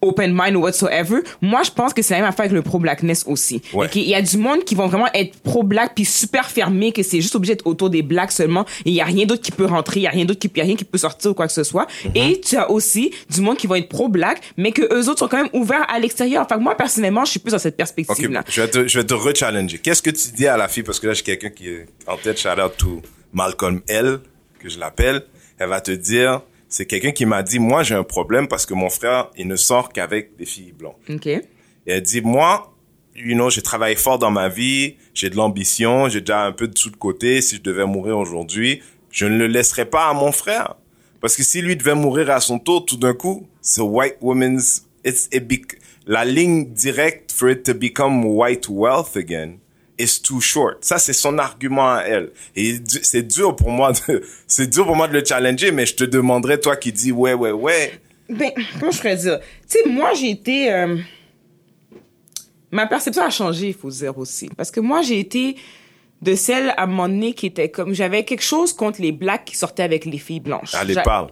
[0.00, 1.20] open mind ou whatsoever.
[1.40, 3.62] Moi, je pense que c'est la même affaire avec le pro-blackness aussi.
[3.72, 3.88] Ouais.
[3.94, 7.20] Il y a du monde qui vont vraiment être pro-black puis super fermé, que c'est
[7.20, 8.66] juste obligé d'être autour des blacks seulement.
[8.84, 10.50] Et il y a rien d'autre qui peut rentrer, il y a rien d'autre qui,
[10.52, 11.86] il y a rien qui peut sortir ou quoi que ce soit.
[12.14, 15.28] Et tu as aussi du monde qui vont être pro-black, mais que eux autres sont
[15.28, 16.44] quand même ouverts à l'extérieur.
[16.44, 18.44] Enfin, moi, personnellement, je suis plus dans cette perspective-là.
[18.48, 19.78] je vais te, je vais te re-challenger.
[19.78, 22.16] Qu'est-ce que tu dis à la fille, parce que là, j'ai quelqu'un qui est en
[22.16, 24.18] tête, shout out to Malcolm L,
[24.58, 25.22] que je l'appelle.
[25.58, 28.72] Elle va te dire, c'est quelqu'un qui m'a dit, moi, j'ai un problème parce que
[28.72, 30.94] mon frère, il ne sort qu'avec des filles blanches.
[31.10, 31.26] OK.
[31.26, 31.42] Et
[31.86, 32.74] elle dit, moi,
[33.14, 36.68] you know, j'ai travaillé fort dans ma vie, j'ai de l'ambition, j'ai déjà un peu
[36.68, 37.42] de sous de côté.
[37.42, 38.80] Si je devais mourir aujourd'hui,
[39.10, 40.76] je ne le laisserais pas à mon frère.
[41.20, 44.86] Parce que si lui devait mourir à son tour, tout d'un coup, c'est white woman's,
[45.04, 49.58] it's, it bec- la ligne directe for it to become white wealth again
[49.98, 50.84] is too short.
[50.84, 52.30] Ça, c'est son argument à elle.
[52.56, 55.94] Et c'est dur pour moi de, c'est dur pour moi de le challenger, mais je
[55.94, 58.00] te demanderais, toi qui dis, ouais, ouais, ouais.
[58.28, 59.40] Ben, comment je pourrais dire?
[59.68, 60.72] Tu sais, moi, j'ai été...
[60.72, 60.96] euh,
[62.70, 64.48] Ma perception a changé, il faut dire aussi.
[64.56, 65.56] Parce que moi, j'ai été
[66.22, 67.92] de celle, à un moment donné, qui était comme...
[67.94, 70.74] J'avais quelque chose contre les blacks qui sortaient avec les filles blanches.
[70.74, 71.28] Allez, parle.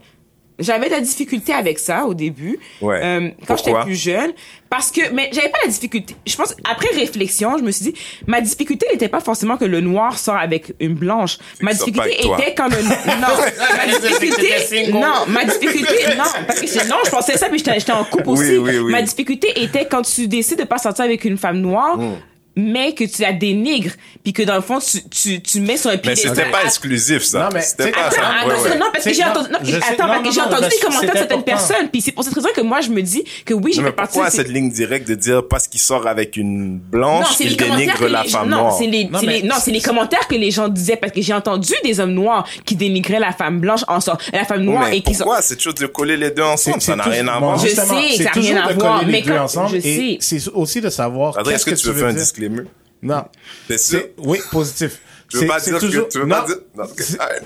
[0.61, 3.01] J'avais de la difficulté avec ça au début, Ouais.
[3.03, 4.33] euh, quand j'étais plus jeune,
[4.68, 6.14] parce que mais j'avais pas la difficulté.
[6.27, 7.94] Je pense après réflexion, je me suis dit
[8.27, 11.38] ma difficulté n'était pas forcément que le noir sort avec une blanche.
[11.61, 12.77] Ma difficulté était quand le
[13.20, 13.37] non,
[13.77, 17.79] ma difficulté non, ma difficulté non, parce que c'est- non, je pensais ça puis j'étais
[17.81, 18.59] j'étais en couple Oui, aussi.
[18.59, 18.92] oui, oui.
[18.92, 21.99] Ma difficulté était quand tu décides de pas sortir avec une femme noire.
[21.99, 22.14] Hmm.
[22.56, 23.92] Mais que tu la dénigres,
[24.24, 26.34] puis que dans le fond tu, tu, tu mets sur un Mais piédestal.
[26.36, 27.44] c'était pas exclusif, ça.
[27.44, 28.22] Non, mais c'était c'est- pas Attends, ça.
[28.40, 28.78] attends, Ouais, ouais.
[28.78, 30.68] non, parce que C'est- j'ai entendu, non, je sais- attends, non, parce que j'ai entendu
[30.68, 33.02] des commentaires de c'est certaines personnes, puis c'est pour cette raison que moi je me
[33.02, 35.80] dis que oui, j'ai Mais fait partie pourquoi cette ligne directe de dire parce qu'il
[35.80, 38.76] sort avec une blanche, c'est il dénigre la les femme non, noire?
[38.76, 41.12] c'est les, Non, c'est mais les- non, c'est les commentaires que les gens disaient parce
[41.12, 44.62] que j'ai entendu des hommes noirs qui dénigraient la femme blanche en sort, la femme
[44.64, 47.10] noire mais et qui pourquoi cette chose de coller les deux ensemble, ça n'a tout-
[47.10, 47.58] rien à voir.
[47.58, 49.44] Je sais, c'est ça a toujours rien à de voir, coller mais les deux quand-
[49.44, 49.76] ensemble.
[49.76, 50.16] je sais.
[50.20, 52.08] c'est aussi de savoir qu'est-ce est-ce que, tu veux
[52.40, 52.48] dire.
[52.48, 52.68] disclaimer?
[53.03, 53.24] Non.
[53.68, 54.03] C'est sûr?
[54.18, 55.00] Oui, positif.
[55.29, 56.57] Tu veux C'est- pas dire toujours- que tu veux non, pas dire.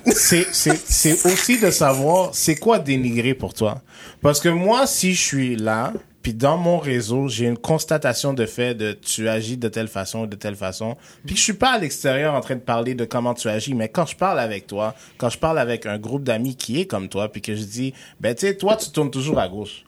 [0.16, 3.82] C'est- aussi de savoir c'est quoi dénigrer pour toi.
[4.22, 8.46] Parce que moi, si je suis là, puis dans mon réseau, j'ai une constatation de
[8.46, 11.78] fait de tu agis de telle façon, de telle façon, puis je suis pas à
[11.78, 14.94] l'extérieur en train de parler de comment tu agis, mais quand je parle avec toi,
[15.18, 17.92] quand je parle avec un groupe d'amis qui est comme toi, puis que je dis,
[18.20, 19.84] ben tu sais, toi, tu tournes toujours à gauche.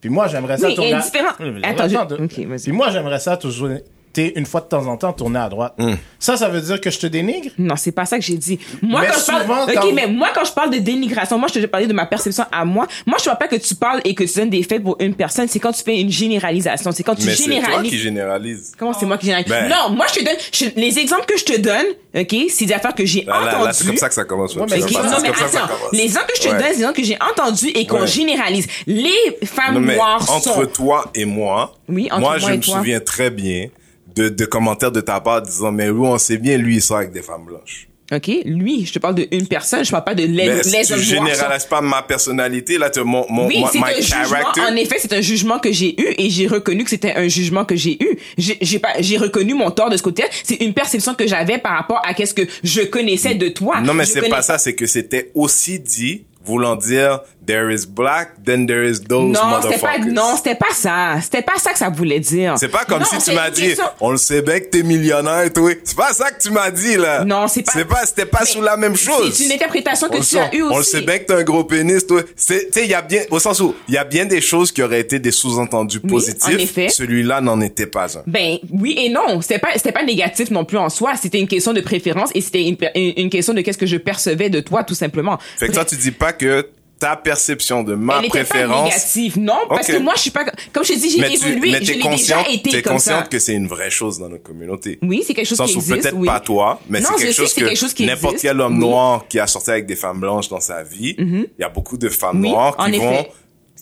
[0.00, 0.98] Puis moi, j'aimerais ça Oui, tourner à...
[1.00, 2.62] Attends, je- attends, ok, vas-y.
[2.62, 3.70] Puis moi, j'aimerais ça toujours,
[4.12, 5.74] t'es une fois de temps en temps tourner à droite.
[5.78, 5.94] Hmm.
[6.18, 7.50] Ça, ça veut dire que je te dénigre?
[7.58, 8.58] Non, c'est pas ça que j'ai dit.
[8.82, 11.66] Moi, Mais quand je parle, mais moi, quand je parle de dénigration, moi, je te
[11.66, 12.86] parlais de ma perception à moi.
[13.06, 15.14] Moi, je ne pas que tu parles et que tu donnes des faits pour une
[15.14, 15.48] personne.
[15.48, 16.92] C'est quand tu fais une généralisation.
[16.92, 17.90] C'est quand tu Mais c'est toi généralises.
[17.90, 18.72] qui généralise.
[18.78, 19.48] Comment c'est moi qui généralise?
[19.50, 19.68] Ben.
[19.68, 22.72] Non, moi, je te donne, je- les exemples que je te donne, ok, c'est des
[22.74, 23.64] affaires que j'ai là, entendues.
[23.66, 24.54] là, c'est comme ça que ça commence.
[24.54, 25.92] Ouais, non, mais ça ça attends, commence.
[25.92, 26.54] les exemples que je te Ouais.
[26.54, 28.06] donne, c'est des exemples que j'ai entendus et qu'on Ouais.
[28.06, 28.66] généralise.
[28.86, 29.10] Les
[29.44, 30.66] femmes Non, mais noires entre sont...
[30.66, 32.76] toi et moi, Oui, entre moi, moi je et me toi.
[32.78, 33.68] souviens très bien
[34.16, 36.98] de, de commentaires de ta part disant, mais oui, on sait bien, lui, il sort
[36.98, 37.88] avec des femmes blanches.
[38.12, 40.62] Ok, lui, je te parle de une personne, je parle pas de les, Mais les
[40.64, 43.94] si tu noirs sont- généralises pas ma personnalité, là, tu mon, mon, Oui, my un
[44.02, 44.24] jugement.
[44.28, 44.60] character.
[44.60, 47.64] En effet, c'est un jugement que j'ai eu et j'ai reconnu que c'était un jugement
[47.64, 48.18] que j'ai eu.
[48.36, 50.24] J'ai pas, j'ai reconnu mon tort de ce côté.
[50.44, 53.80] C'est une perception que j'avais par rapport à qu'est-ce que je connaissais de toi.
[53.80, 58.42] Non, mais c'est pas ça, c'est que c'était aussi dit, voulant dire, there is black,
[58.44, 60.12] then there is those Non, c'était pas, motherfuckers.
[60.12, 61.18] non, c'était pas ça.
[61.22, 62.54] C'était pas ça que ça voulait dire.
[62.58, 64.82] C'est pas comme Non, si tu m'as dit, question- on le sait bien que t'es
[64.82, 65.68] millionnaire et tout.
[65.84, 67.24] C'est pas ça que tu m'as dit, là.
[67.24, 69.34] Non, c'est pas- C'est pas, c'était pas Mais sous la même chose.
[69.34, 70.74] C'est une interprétation que On tu as eue aussi.
[70.74, 72.22] On le sait bien que t'as un gros pénis, toi.
[72.36, 74.40] C'est, tu sais, il y a bien, au sens où, il y a bien des
[74.40, 76.54] choses qui auraient été des sous-entendus Oui, positifs.
[76.54, 76.88] en effet.
[76.88, 78.22] Celui-là n'en était pas un.
[78.26, 81.48] Ben oui et non, c'était pas c'était pas négatif non plus en soi, c'était une
[81.48, 84.60] question de préférence et c'était une, une, une question de qu'est-ce que je percevais de
[84.60, 85.38] toi tout simplement.
[85.58, 86.66] Fait que toi, tu dis pas que
[87.02, 88.84] ta perception de ma Elle était pas préférence.
[88.84, 91.46] négative, non, parce que moi je suis pas comme je te dis, j'ai mais tu,
[91.46, 93.28] évolué, mais je l'ai déjà été t'es comme consciente ça.
[93.28, 94.98] que c'est une vraie chose dans notre communauté.
[95.02, 96.02] Oui, c'est quelque chose Sans qui existe.
[96.02, 96.26] peut-être oui.
[96.26, 98.60] pas toi, mais Non, c'est quelque sais chose que c'est quelque chose que n'importe quel
[98.60, 98.80] homme Oui.
[98.80, 101.98] noir qui a sorti avec des femmes blanches dans sa vie, il y a beaucoup
[101.98, 103.26] de femmes Oui, noires qui vont,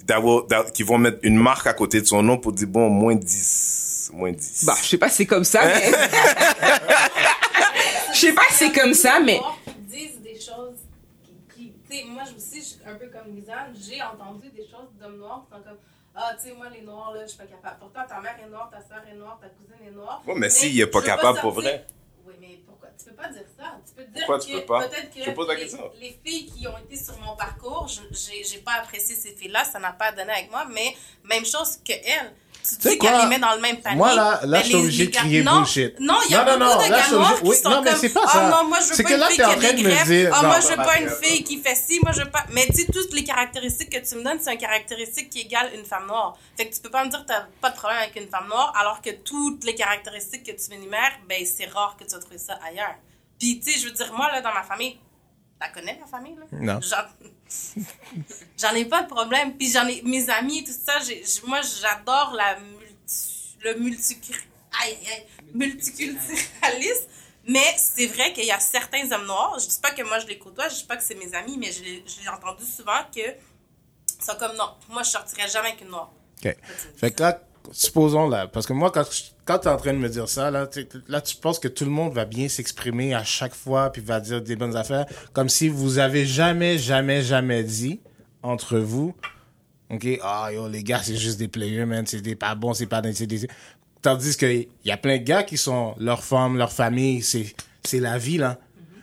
[0.07, 2.89] d'avoir- d'a- qui vont mettre une marque à côté de son nom pour dire bon,
[2.89, 4.65] moins 10, moins 10.
[4.67, 5.93] Bah, je sais pas si c'est comme ça, mais...
[8.13, 9.41] Je sais pas si c'est comme ça, mais...
[11.91, 15.19] sais, moi je- aussi, je suis un peu comme Lisanne, j'ai entendu des choses d'hommes
[15.19, 15.79] noirs qui sont comme,
[16.15, 17.79] ah, tu sais, moi les noirs, là, je suis pas capable.
[17.81, 20.23] Pourtant, ta mère est noire, ta soeur est noire, ta cousine est noire.
[20.27, 21.87] Ouais, mais si, il est pas capable pour sortir- vrai.
[22.27, 22.89] Oui, mais pourquoi?
[22.99, 23.79] Tu peux pas dire ça.
[23.87, 24.89] Tu peux dire Pourquoi que pas?
[24.89, 25.91] peut-être que Je pose la les, question.
[25.99, 29.65] les filles qui ont été sur mon parcours, je- j'ai j'ai pas apprécié ces filles-là,
[29.65, 32.33] ça n'a pas donné avec moi, mais même chose que elles.
[32.81, 33.97] Tu dis qu'elle les met dans le même panier.
[33.97, 35.99] Moi, là- là, mais je suis obligé de crier non, bullshit.
[36.01, 37.91] Non, il y a Non, non, beaucoup non, de noirs qui oui, sont non, mais
[37.91, 38.49] comme, c'est pas ah ça.
[38.51, 40.07] non, moi je veux C'est pas que une là, fille t'es qui a des greffes.
[40.09, 42.31] dire- non, moi non, je veux pas une fille qui fait ci, moi je veux
[42.31, 42.45] pas.
[42.53, 45.71] Mais tu sais, toutes les caractéristiques que tu me donnes, c'est une caractéristique qui égale
[45.75, 46.37] une femme noire.
[46.57, 48.49] Fait que tu peux pas me dire que t'as pas de problème avec une femme
[48.49, 52.21] noire, alors que toutes les caractéristiques que tu m'énumères, ben c'est rare que tu vas
[52.21, 52.95] trouver ça ailleurs.
[53.39, 54.99] Puis tu sais, je veux dire, moi là, dans ma famille,
[55.61, 56.45] la connais ma famille là?
[56.53, 56.81] Non.
[56.83, 56.97] J'en-
[58.59, 59.57] J'en ai pas de problème.
[59.57, 60.99] Puis j'en ai mes amis, tout ça.
[61.01, 64.19] j'- moi, j'adore la multi, le multi,
[64.83, 67.07] aïe, aïe, multiculturalisme.
[67.49, 69.59] Mais c'est vrai qu'il y a certains hommes noirs.
[69.59, 71.57] Je dis pas que moi je les côtoie, je dis pas que c'est mes amis,
[71.59, 73.21] mais je l'ai entendu souvent que
[74.23, 76.13] sont comme non, moi je sortirais jamais avec une noire.
[76.45, 76.55] OK.
[76.99, 77.41] Fait que là,
[77.73, 79.05] supposons là, parce que moi, quand,
[79.45, 81.85] quand t'es en train de me dire ça, là, tu- là, tu penses que tout
[81.85, 85.49] le monde va bien s'exprimer à chaque fois, puis va dire des bonnes affaires, comme
[85.49, 88.01] si vous avez jamais, jamais, jamais dit
[88.43, 89.15] entre vous,
[89.91, 93.01] OK, ah, yo, les gars, c'est juste des players, man, c'est pas bons, c'est pas
[93.03, 93.13] des,
[94.03, 97.55] Tandis que il y a plein de gars qui sont leur femme, leur famille, c'est,
[97.85, 98.59] c'est la vie, là.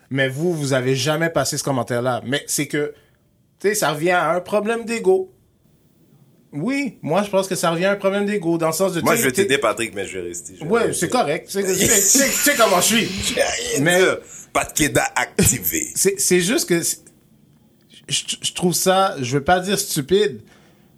[0.09, 2.21] Mais vous, vous avez jamais passé ce commentaire-là.
[2.25, 2.93] Mais c'est que,
[3.59, 5.31] tu sais, ça revient à un problème d'ego.
[6.53, 9.01] Oui, moi je pense que ça revient à un problème d'ego dans le sens de.
[9.01, 10.53] Moi, je vais t'aider, Patrick, mais je vais rester.
[10.57, 11.49] je vais Ouais, c'est correct.
[11.49, 13.09] Tu sais- comment je suis.
[13.81, 14.01] Mais-.
[14.53, 15.87] Pas de Keda activé.
[15.95, 20.41] C'est juste que je, je trouve ça, je veux pas dire stupide,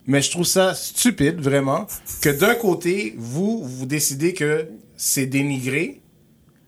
[0.06, 1.88] mais je trouve ça stupide vraiment
[2.22, 6.02] que d'un côté vous vous décidez que c'est dénigré,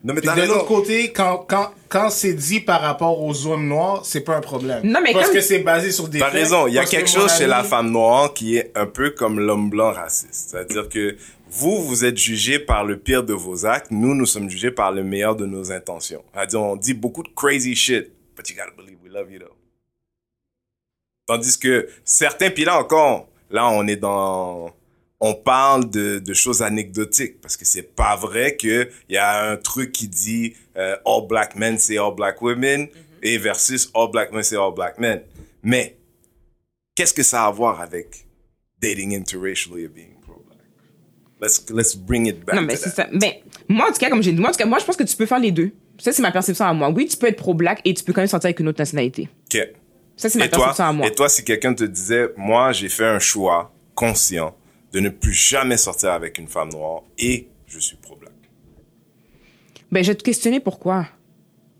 [0.04, 3.68] Non, mais puis de l'autre côté quand quand quand c'est dit par rapport aux hommes
[3.68, 4.80] noirs, c'est pas un problème.
[4.84, 6.66] Non, mais parce comme- que c'est basé sur des T'as raison.
[6.66, 9.38] Il y a que quelque chose chez la femme noire qui est un peu comme
[9.38, 10.50] l'homme blanc raciste.
[10.50, 11.16] C'est-à-dire que
[11.50, 13.90] vous, vous êtes jugé par le pire de vos actes.
[13.90, 16.24] Nous, nous sommes jugés par le meilleur de nos intentions.
[16.34, 18.10] C'est-à-dire, on dit beaucoup de crazy shit.
[18.36, 19.54] But you gotta believe we love you though.
[21.26, 24.72] Tandis que certains, puis là encore, là, on est dans,
[25.24, 29.50] on parle de, de choses anecdotiques parce que c'est pas vrai que il y a
[29.52, 32.88] un truc qui dit euh, all black men c'est all black women
[33.22, 35.22] et versus all black men c'est all black men.
[35.62, 35.96] Mais
[36.96, 38.26] qu'est-ce que ça a à voir avec
[38.80, 40.58] dating interracially et being pro-black?
[41.40, 42.56] Let's, let's bring it back.
[42.56, 43.06] Non, mais c'est ça.
[43.12, 44.96] Mais moi, en tout cas, comme j'ai dit, moi, en tout cas, moi, je pense
[44.96, 45.70] que tu peux faire les deux.
[45.98, 46.90] Ça, c'est ma perception à moi.
[46.90, 49.28] Oui, tu peux être pro-black et tu peux quand même sortir avec une autre nationalité.
[49.54, 49.68] Ok.
[50.16, 51.06] Ça, c'est ma Et toi, perception à moi.
[51.06, 54.56] et toi, si quelqu'un te disait, moi, j'ai fait un choix conscient
[54.92, 58.32] de ne plus jamais sortir avec une femme noire et je suis pro-black.
[59.90, 61.06] Ben, je vais te questionner pourquoi.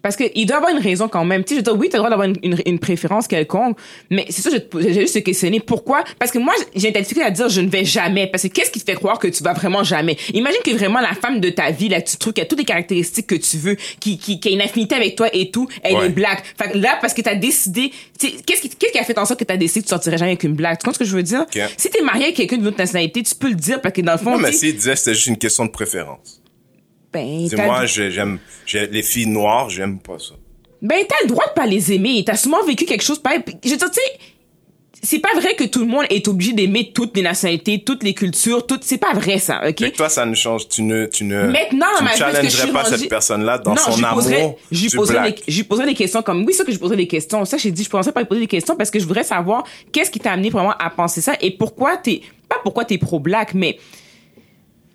[0.03, 1.45] Parce que il doit avoir une raison quand même.
[1.45, 3.77] Tu sais, je veux dire, oui, t'as le droit d'avoir une, une, une préférence quelconque,
[4.11, 6.03] mais c'est ça, j'ai juste te questionner pourquoi.
[6.19, 8.27] Parce que moi, j'ai difficulté à dire je ne vais jamais.
[8.27, 10.17] Parce que qu'est-ce qui te fait croire que tu vas vraiment jamais?
[10.35, 12.65] Imagine que vraiment la femme de ta vie, là, tu trouves qu'elle a toutes les
[12.65, 15.95] caractéristiques que tu veux, qui, qui, qui a une affinité avec toi et tout, elle
[15.97, 16.07] Ouais.
[16.07, 16.43] est black.
[16.61, 19.17] Fait que là, parce que t'as décidé, tu sais, qu'est-ce qui, qu'est-ce qui a fait
[19.19, 20.79] en sorte que t'as décidé que tu sortirais jamais avec une black?
[20.81, 21.47] Tu comprends ce que je veux dire?
[21.77, 24.13] Si t'es marié avec quelqu'un d'une autre nationalité, tu peux le dire parce que dans
[24.13, 26.42] le fond, Non, mais tu s'il disait c'était juste une question de préférence.
[27.13, 30.35] Ben, t'as- moi, j'ai- j'aime, j'ai- les filles noires, j'aime pas ça.
[30.81, 32.23] Ben, t'as le droit de pas les aimer.
[32.27, 33.41] T'as souvent vécu quelque chose pareil.
[33.65, 34.19] Je veux dire, tu sais,
[35.05, 38.15] c'est pas vrai que tout le monde est obligé d'aimer toutes les nationalités, toutes les
[38.15, 38.85] cultures, toutes.
[38.85, 39.79] C'est pas vrai, ça, ok?
[39.81, 42.85] Fait que toi, ça ne change, tu ne, tu ne, Maintenant, tu ne challengerais pas
[42.85, 45.37] cette personne-là dans non, son je lui poserais, amour je lui du poserais black.
[45.45, 47.45] des, je lui poserais des questions comme, oui, ça que je poserais des questions.
[47.45, 49.65] Ça, j'ai dit, je pensais pas lui poser des questions parce que je voudrais savoir
[49.93, 53.55] qu'est-ce qui t'a amené vraiment à penser ça et pourquoi t'es, pas pourquoi t'es pro-black,
[53.55, 53.79] mais,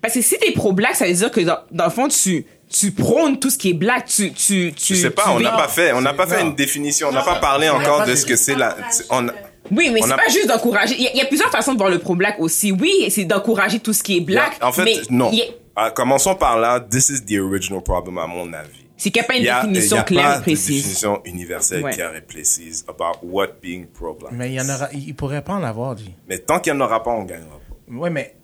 [0.02, 2.90] parce que si t'es pro-black, ça veut dire que dans, dans le fond, tu, tu
[2.92, 4.94] prônes tout ce qui est black, tu, tu, tu.
[4.94, 7.12] Je sais pas, tu on n'a pas fait, on n'a pas fait une définition, on
[7.12, 8.76] n'a pas parlé encore pas de ce que c'est la,
[9.10, 9.26] on
[9.70, 10.94] Oui, mais c'est a- pas juste d'encourager.
[10.98, 12.72] Il y, a- il y a plusieurs façons de voir le pro-black aussi.
[12.72, 14.52] Oui, c'est d'encourager tout ce qui est black.
[14.62, 15.30] en fait, mais non.
[15.32, 15.46] il y a-
[15.80, 16.80] Ah, commençons par là.
[16.80, 18.84] This is the original problem, à mon avis.
[18.96, 20.34] C'est qu'il n'y a pas une Il y a, il définition y a claire pas
[20.34, 20.76] et de précise.
[20.76, 21.92] définition universelle Ouais.
[21.92, 24.32] claire et précise about what being pro-black.
[24.32, 26.04] Mais il y en aura, il il pourrait pas en avoir, G.
[26.28, 27.94] Mais tant qu'il n'y en aura pas, on gagnera pas.
[27.94, 28.34] Ouais, mais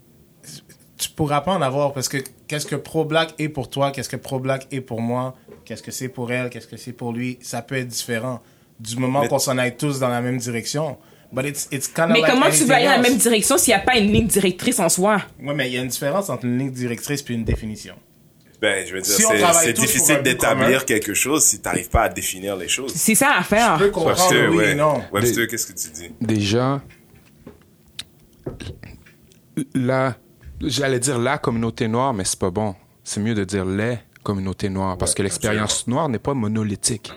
[1.09, 4.17] tu pourras pas en avoir parce que qu'est-ce que pro-black est pour toi, qu'est-ce que
[4.17, 7.63] pro-black est pour moi, qu'est-ce que c'est pour elle, qu'est-ce que c'est pour lui, ça
[7.63, 8.41] peut être différent
[8.81, 10.97] du moment Mais- qu'on s'en aille tous dans la même direction.
[11.33, 13.75] But it's, it's kind Mais like comment tu vas aller dans la même direction s'il
[13.75, 15.21] n'y a pas une ligne directrice en soi?
[15.43, 17.95] Ouais, mais il y a une différence entre une ligne directrice puis une définition.
[18.63, 19.23] Ben, je veux dire, Si
[19.63, 22.93] c'est- difficile d'établir quelque chose si tu n'arrives pas à définir les choses.
[22.95, 23.79] C'est ça l'affaire.
[23.79, 24.71] Je peux comprendre Webster, oui ouais.
[24.73, 25.03] et non.
[25.13, 26.11] Webster, qu'est-ce que tu dis?
[26.21, 26.81] Déjà,
[29.75, 30.17] la,
[30.61, 32.75] j'allais dire la communauté noire, mais c'est pas bon.
[33.03, 37.13] C'est mieux de dire les communautés noires parce Ouais, que l'expérience noire n'est pas monolithique.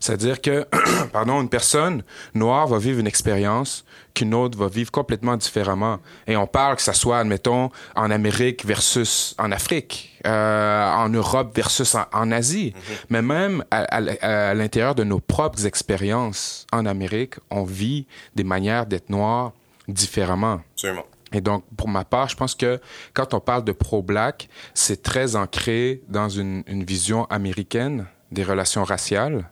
[0.00, 0.66] C'est-à-dire que,
[1.12, 2.02] pardon, une personne
[2.34, 6.00] noire va vivre une expérience qu'une autre va vivre complètement différemment.
[6.26, 11.54] Et on parle que ça soit, admettons, en Amérique versus en Afrique, euh, en Europe
[11.54, 12.74] versus en, en Asie.
[13.08, 18.42] Mais même à, à- à l'intérieur de nos propres expériences en Amérique, on vit des
[18.42, 19.52] manières d'être noir
[19.86, 20.60] différemment.
[20.74, 21.04] Absolument.
[21.32, 22.80] Et donc, pour ma part, je pense que
[23.14, 28.84] quand on parle de pro-black, c'est très ancré dans une, une vision américaine des relations
[28.84, 29.50] raciales.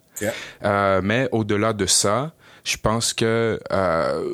[0.64, 2.32] Euh, mais au-delà de ça,
[2.64, 4.24] je pense que euh,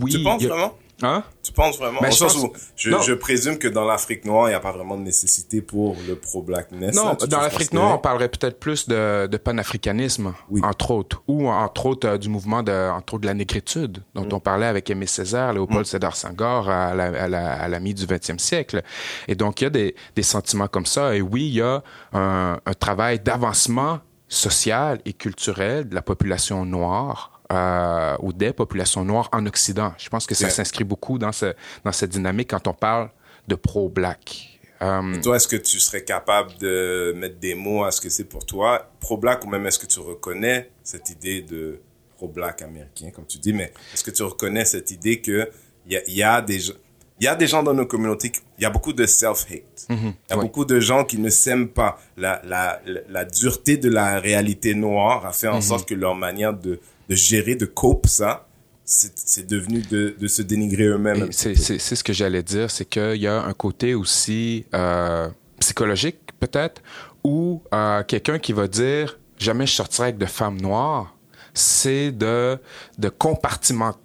[0.00, 0.12] oui.
[0.12, 0.78] Tu penses a- vraiment?
[1.02, 1.22] Hein?
[1.44, 2.00] Tu penses vraiment?
[2.00, 3.00] Ben, je sens pense- où je, Non.
[3.02, 6.16] je présume que dans l'Afrique noire, il n'y a pas vraiment de nécessité pour le
[6.16, 6.94] pro-blackness.
[6.96, 10.60] Non, là, dans l'Afrique noire, on parlerait peut-être plus de, de panafricanisme, Oui.
[10.64, 14.24] entre autres, ou entre autres euh, du mouvement de, entre autres de la négritude, dont
[14.24, 14.32] Mm.
[14.34, 17.94] on parlait avec Aimé Césaire, Léopold Sédar Senghor à la, à la, à la mi
[17.94, 18.82] du 20e siècle.
[19.28, 21.14] Et donc, il y a des, des sentiments comme ça.
[21.14, 21.82] Et oui, il y a
[22.12, 27.37] un, un travail d'avancement social et culturel de la population noire.
[27.50, 29.94] Euh, ou des populations noires en Occident.
[29.96, 33.08] Je pense que ça s'inscrit beaucoup dans, ce, dans cette dynamique quand on parle
[33.46, 34.60] de pro-black.
[34.82, 38.24] Euh, Toi, est-ce que tu serais capable de mettre des mots à ce que c'est
[38.24, 41.80] pour toi, pro-black, ou même est-ce que tu reconnais cette idée de
[42.18, 45.50] pro-black américain, comme tu dis, mais est-ce que tu reconnais cette idée que
[45.86, 46.74] il y a, il y a des gens,
[47.18, 49.86] il y a des gens dans nos communautés, il y a beaucoup de self-hate.
[49.88, 50.42] Il y a ouais.
[50.42, 51.98] beaucoup de gens qui ne s'aiment pas.
[52.18, 56.14] La, la, la, la dureté de la réalité noire a fait en sorte que leur
[56.14, 58.48] manière de, de gérer, de cope ça,
[58.84, 61.30] c'est devenu de, de se dénigrer eux-mêmes.
[61.30, 65.28] C'est ce que j'allais dire, c'est qu'il y a un côté aussi euh,
[65.60, 66.82] psychologique, peut-être,
[67.22, 71.16] où euh, quelqu'un qui va dire «jamais je sortirai avec de femmes noires»,
[71.54, 72.58] c'est de,
[72.98, 73.98] de compartimenter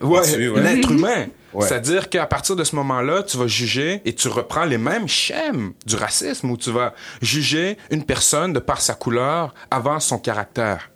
[0.00, 0.60] Poursuit, ouais.
[0.60, 1.26] l'être humain.
[1.52, 1.66] Ouais.
[1.66, 5.74] C'est-à-dire qu'à partir de ce moment-là, tu vas juger et tu reprends les mêmes schèmes
[5.84, 10.90] du racisme où tu vas juger une personne de par sa couleur avant son caractère.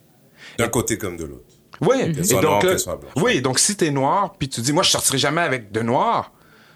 [0.59, 1.43] D'un côté comme de l'autre.
[1.83, 2.09] Oui, et
[2.41, 2.79] donc, noire, là-
[3.17, 6.33] oui, donc si t'es noir, puis tu dis, moi, je sortirai jamais avec de noirs,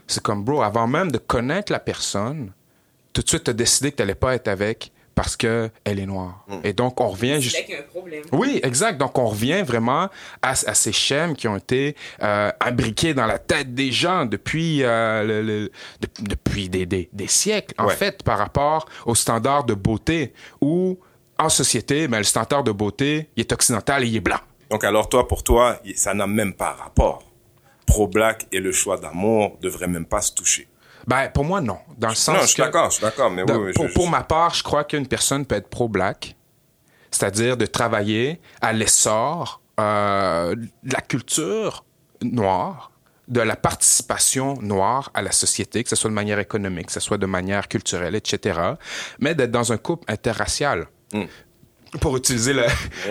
[0.07, 2.53] c'est comme, bro, avant même de connaître la personne,
[3.14, 4.92] tout de suite, t'as décidé que t'allais pas être avec
[5.22, 6.44] parce que elle est noire.
[6.48, 6.54] Mm.
[6.64, 7.62] Et donc, on revient juste...
[7.66, 8.22] qu'il y a un problème.
[8.32, 8.96] Oui, exact.
[8.98, 10.08] Donc, on revient vraiment
[10.40, 14.82] à, à ces schèmes qui ont été euh, imbriqués dans la tête des gens depuis,
[14.82, 17.94] euh, le- le- de- depuis des, des, des siècles, en Ouais.
[17.94, 20.98] fait, par rapport aux standards de beauté, où,
[21.38, 24.40] en société, ben, le standard de beauté, il est occidental et il est blanc.
[24.70, 27.24] Donc alors toi, pour toi, ça n'a même pas rapport.
[27.86, 30.68] pro-black et le choix d'amour devraient même pas se toucher.
[31.07, 31.78] Ben, pour moi, non.
[31.98, 33.88] Dans le sens Non, je suis d'accord, je suis d'accord, mais oui, Dans- oui, pour,
[33.88, 36.36] je- pour je- ma part, je crois qu'une personne peut être pro-black,
[37.11, 41.84] c'est-à-dire de travailler à l'essor euh, de la culture
[42.22, 42.92] noire,
[43.28, 47.01] de la participation noire à la société, que ce soit de manière économique, que ce
[47.01, 48.61] soit de manière culturelle, etc.,
[49.20, 50.86] mais d'être dans un couple interracial.
[52.01, 52.64] Pour utiliser le,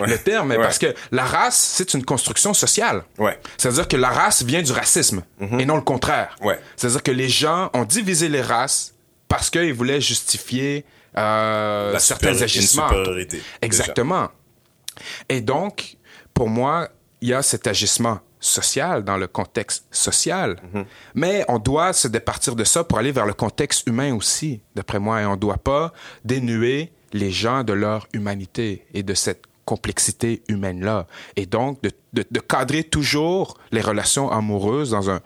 [0.06, 0.56] le terme, mais.
[0.56, 0.62] Ouais.
[0.62, 3.02] parce que la race, c'est une construction sociale.
[3.18, 3.38] Ouais.
[3.58, 5.22] C'est-à-dire que la race vient du racisme
[5.58, 6.34] et non le contraire.
[6.40, 6.46] Mhm.
[6.46, 6.60] Ouais.
[6.76, 8.94] C'est-à-dire que les gens ont divisé les races
[9.28, 10.86] parce qu'ils voulaient justifier
[11.18, 12.88] euh, certains supéri- agissements.
[12.90, 13.36] déjà.
[13.60, 14.28] Exactement.
[15.28, 15.96] Et donc,
[16.32, 16.88] pour moi,
[17.20, 20.84] il y a cet agissement social dans le contexte social, Mhm.
[21.14, 24.98] mais on doit se départir de ça pour aller vers le contexte humain aussi, d'après
[24.98, 25.92] moi, et on ne doit pas
[26.24, 31.06] dénuer les gens de leur humanité et de cette complexité humaine-là.
[31.36, 35.20] Et donc, de, de- de cadrer toujours les relations amoureuses dans un,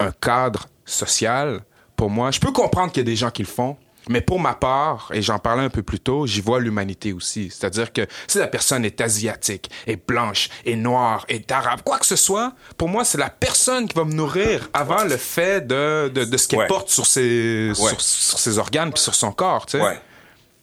[0.00, 1.60] un cadre social,
[1.96, 3.76] pour moi, je peux comprendre qu'il y a des gens qui le font,
[4.08, 7.50] mais pour ma part, et j'en parlais un peu plus tôt, j'y vois l'humanité aussi.
[7.50, 12.06] C'est-à-dire que si la personne est asiatique, est blanche, est noire, est arabe, quoi que
[12.06, 16.10] ce soit, pour moi, c'est la personne qui va me nourrir avant le fait de,
[16.12, 16.66] de, de ce qu'elle Ouais.
[16.66, 17.88] porte sur ses, Ouais.
[17.90, 19.82] sur, sur ses organes puis sur son corps, tu sais.
[19.84, 20.00] Ouais.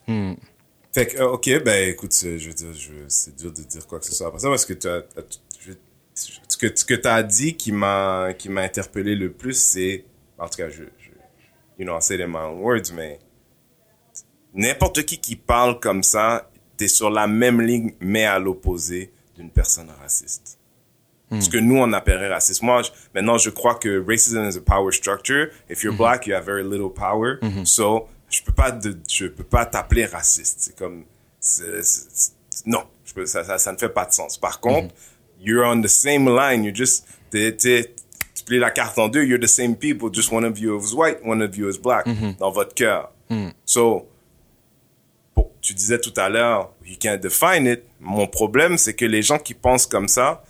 [0.10, 0.34] Hmm.
[0.92, 3.86] Fait que, euh, ok, ben écoute, c'est- je veux dire, je, c'est dur de dire
[3.86, 5.04] quoi que ce soit après ça parce que tu as,
[5.60, 5.74] je-
[6.48, 10.06] ce que ce que t'as dit qui m'a qui m'a interpellé le plus, c'est
[10.40, 11.10] en tout cas, je, je
[11.78, 13.20] you know, I say in my words, mais
[14.54, 19.52] n'importe qui qui parle comme ça, t'es sur la même ligne mais à l'opposé d'une
[19.52, 20.58] personne raciste.
[21.40, 22.64] Ce que nous, on appellerait raciste.
[22.64, 25.50] Moi, je- maintenant, je crois que racism is a power structure.
[25.70, 27.38] If you're black, you have very little power.
[27.66, 30.58] So, je peux pas, de- je peux pas t'appeler raciste.
[30.62, 31.06] C'est comme,
[32.66, 34.38] non, je peux, ça, ça, ça ne fait pas de sens.
[34.38, 34.94] Par contre,
[35.40, 36.64] you're on the same line.
[36.64, 37.94] You just, t'es, t'es,
[38.36, 39.24] tu plies la carte en deux.
[39.24, 40.10] You're the same people.
[40.14, 42.06] Just one of you is white, one of you is black.
[42.40, 43.12] Dans votre cœur.
[43.66, 44.08] So,
[45.36, 47.84] bon, tu disais tout à l'heure, you can't define it.
[48.00, 50.44] Mon problème, c'est que les gens qui pensent comme ça,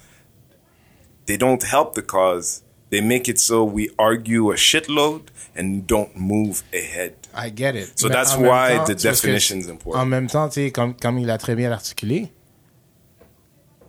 [1.25, 2.63] they don't help the cause.
[2.89, 5.21] They make it so we argue a shitload
[5.55, 7.13] and don't move ahead.
[7.35, 7.99] I get it.
[7.99, 10.01] So Mais that's why temps, the definition is important.
[10.01, 12.31] En même temps, tu sais, comme, comme il a très bien articulé,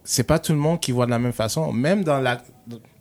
[0.04, 1.72] c'est pas tout le monde qui voit de la même façon.
[1.72, 2.42] Même dans la.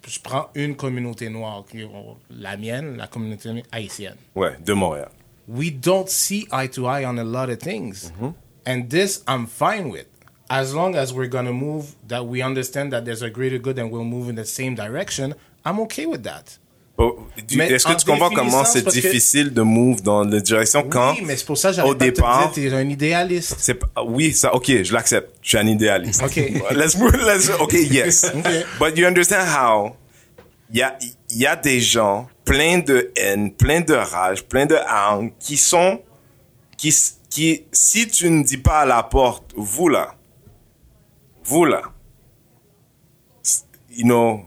[0.07, 1.85] Je prends une communauté noire, qui-
[2.31, 4.15] la mienne, la communauté haïtienne.
[4.35, 5.09] Ouais, de Montréal.
[5.49, 8.11] we don't see eye to eye on a lot of things.
[8.11, 8.29] Mm-hmm.
[8.65, 10.05] And this I'm fine with.
[10.49, 13.77] As long as we're going to move, that we understand that there's a greater good
[13.77, 15.35] and we'll move in the same direction,
[15.65, 16.43] I'm okay with that.
[17.01, 20.41] Oh, tu- Mais Est-ce que tu comprends comment c'est que- difficile de move dans la
[20.41, 23.55] direction quand oui, mais c'est pour ça au pas départ dire, t'es un idéaliste.
[23.59, 26.35] c'est oui ça ok je l'accepte je suis un idéaliste Ok.
[26.75, 28.25] let's move let's ok yes
[28.81, 29.95] but you understand how
[30.73, 30.97] il y a
[31.29, 35.55] il y a des gens pleins de haine pleins de rage pleins de haine qui
[35.55, 36.01] sont
[36.75, 36.93] qui
[37.29, 40.15] qui si tu ne dis pas à la porte vous là
[41.45, 41.81] vous là
[43.89, 44.43] you know,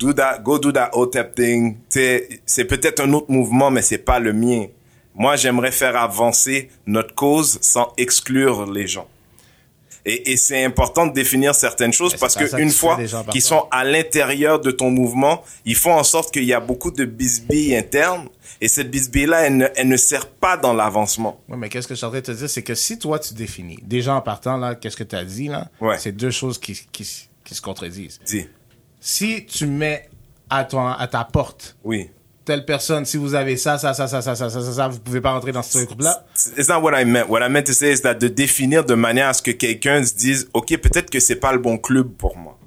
[0.00, 1.76] do that, go do that OTEP thing.
[1.88, 4.66] C'est peut-être un autre mouvement, mais c'est pas le mien.
[5.14, 9.06] Moi, j'aimerais faire avancer notre cause sans exclure les gens.
[10.06, 12.98] Et, et c'est important de définir certaines choses Mais parce que une fois
[13.30, 16.90] qu'ils sont à l'intérieur de ton mouvement, ils font en sorte qu'il y a beaucoup
[16.90, 18.28] de bisbilles internes
[18.62, 21.38] et cette bisbille-là, elle ne, elle ne sert pas dans l'avancement.
[21.50, 23.18] Oui, mais qu'est-ce que je suis en train de te dire, c'est que si toi
[23.18, 25.98] tu définis, déjà en partant là, qu'est-ce que tu as dit là, Ouais.
[25.98, 28.20] c'est deux choses qui, qui, qui se contredisent.
[28.24, 28.48] Dis,
[29.00, 30.08] Si tu mets
[30.48, 32.10] à, ton, à ta porte oui.
[32.44, 35.00] telle personne, si vous avez ça, ça, ça, ça, ça, ça, ça, ça, ça, vous
[35.00, 36.24] pouvez pas rentrer dans ce groupe-là?
[36.56, 37.26] It's not what I meant.
[37.28, 40.04] What I meant to say is that de définir de manière à ce que quelqu'un
[40.04, 42.58] se dise, OK, peut-être que c'est pas le bon club pour moi.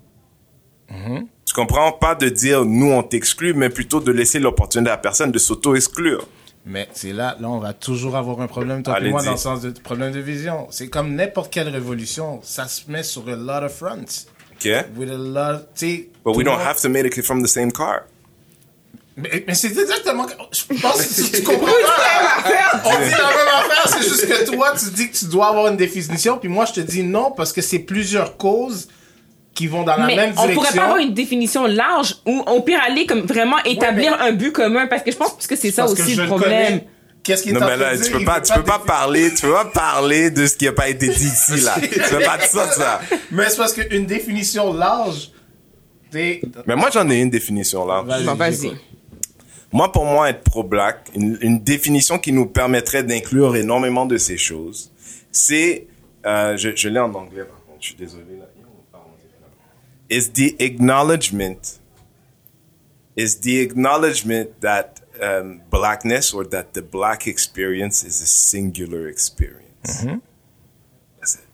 [1.46, 1.92] Tu comprends?
[1.92, 5.40] Pas de dire, nous, on t'exclut, mais plutôt de laisser l'opportunité à la personne de
[5.40, 6.28] s'auto-exclure.
[6.66, 9.38] Mais c'est là, là, on va toujours avoir un problème, toi et moi, dans le
[9.38, 10.68] sens de problème de vision.
[10.70, 14.28] C'est comme n'importe quelle révolution, ça se met sur a lot of fronts.
[14.66, 14.86] OK?
[14.98, 16.10] With a lot, sais.
[16.24, 18.04] But we le don't have to make it from the same car.
[19.16, 20.26] Mais, mais c'est exactement.
[20.52, 22.82] Je pense que tu, tu comprends pas.
[22.86, 25.68] On dit la même affaire, c'est juste que toi, tu dis que tu dois avoir
[25.68, 28.88] une définition, puis moi, je te dis non, parce que c'est plusieurs causes
[29.54, 30.54] qui vont dans la Mais même on direction.
[30.56, 34.52] pourrait pas avoir une définition large ou on peut aller comme vraiment établir un but
[34.52, 36.50] commun parce que je pense que c'est ça Parce que aussi je le problème.
[36.52, 36.88] connais.
[37.24, 39.42] Qu'est-ce qu'il est Non, en mais là, tu peux pas, tu peux pas parler, tu
[39.44, 41.76] peux pas parler de ce qui a pas été dit ici, là.
[41.82, 43.02] tu peux pas dire ça, ça.
[43.32, 45.32] Mais c'est parce qu'une définition large,
[46.12, 46.42] t'es.
[46.68, 48.02] Mais moi, j'en ai une définition, là.
[48.02, 48.74] Vas-y.
[49.72, 54.38] Moi, pour moi, être pro-black, une, une définition qui nous permettrait d'inclure énormément de ces
[54.38, 54.92] choses,
[55.32, 55.88] c'est,
[56.26, 58.46] euh, je, je l'ai en anglais, par contre, je suis désolé, là.
[60.10, 61.80] Is the acknowledgement
[63.16, 70.04] is the acknowledgement that um, blackness or that the black experience is a singular experience.
[71.20, 71.46] That's it.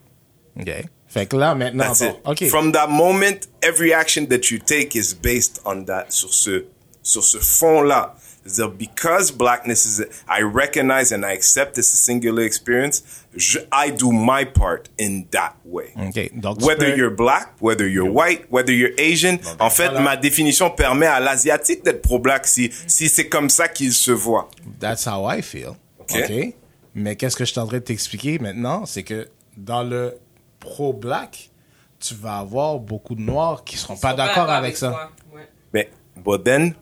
[0.60, 0.86] OK.
[1.07, 2.22] Fait que là, maintenant, That's bon, it.
[2.26, 2.49] OK.
[2.49, 6.66] From that moment, every action that you take is based on that, sur ce,
[7.01, 8.16] sur ce fond-là.
[8.50, 13.04] C'est-à-dire, because blackness is, I recognize and I accept it's a singular experience,
[13.36, 15.93] je, I do my part in that way.
[15.95, 16.32] OK.
[16.36, 20.02] Donc, tu Whether peux- you're black, whether you're white, whether you're Asian, en fait, voilà.
[20.02, 24.50] ma définition permet à l'asiatique d'être pro-black si, si c'est comme ça qu'il se voit.
[24.80, 25.74] That's how I feel.
[26.00, 26.16] OK.
[26.16, 26.54] OK?
[26.95, 30.16] Mais qu'est-ce que je train de t'expliquer maintenant, c'est que dans le
[30.60, 31.50] pro-black,
[32.00, 34.89] tu vas avoir beaucoup de noirs qui seront pas d'accord avec ça.
[34.89, 35.12] toi.
[35.34, 35.47] Ouais.
[35.74, 36.74] Mais, but then,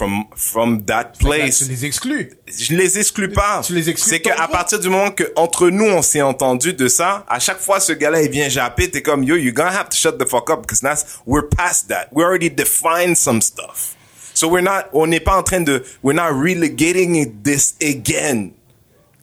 [0.00, 2.30] from, from that que là, place, tu les exclus.
[2.46, 3.60] Je les exclue pas.
[3.62, 6.88] Tu les exclus C'est qu'à partir du moment que entre nous on s'est entendu de
[6.88, 9.90] ça, à chaque fois ce gars-là il vient japper, t'es comme yo, you're gonna have
[9.90, 12.08] to shut the fuck up because that's we're past that.
[12.12, 13.94] We already defined some stuff.
[14.32, 18.54] So we're not, on n'est pas en train de, we're not relegating this again.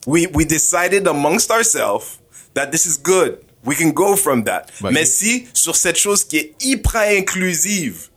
[0.05, 2.19] We we decided amongst ourselves
[2.53, 3.39] that this is good.
[3.65, 4.69] We can go from that.
[4.79, 8.09] Bah, Mais si sur cette chose qui est hyper inclusive,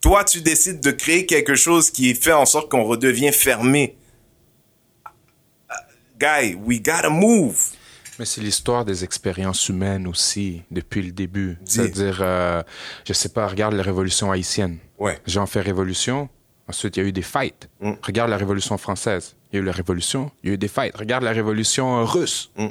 [0.00, 3.96] toi tu décides de créer quelque chose qui fait en sorte qu'on redevient fermé.
[6.18, 7.58] Guy, we gotta move.
[8.18, 11.56] Mais c'est l'histoire des expériences humaines aussi, depuis le début.
[11.64, 12.62] C'est-à-dire, euh,
[13.06, 14.78] je sais pas, regarde la révolution haïtienne.
[14.98, 15.18] Ouais.
[15.26, 16.28] Jean fait révolution,
[16.68, 17.70] ensuite il y a eu des fights.
[17.80, 17.92] Mm.
[18.02, 19.36] Regarde la révolution française.
[19.50, 20.94] Il y a eu la révolution, il y a eu des fights.
[20.96, 22.50] Regarde la révolution euh, russe.
[22.56, 22.66] Mm.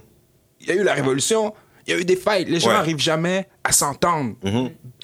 [0.62, 1.56] Il y a eu la révolution,
[1.88, 2.48] il y a eu des fights.
[2.48, 2.74] Les gens Ouais.
[2.76, 4.36] n'arrivent jamais à s'entendre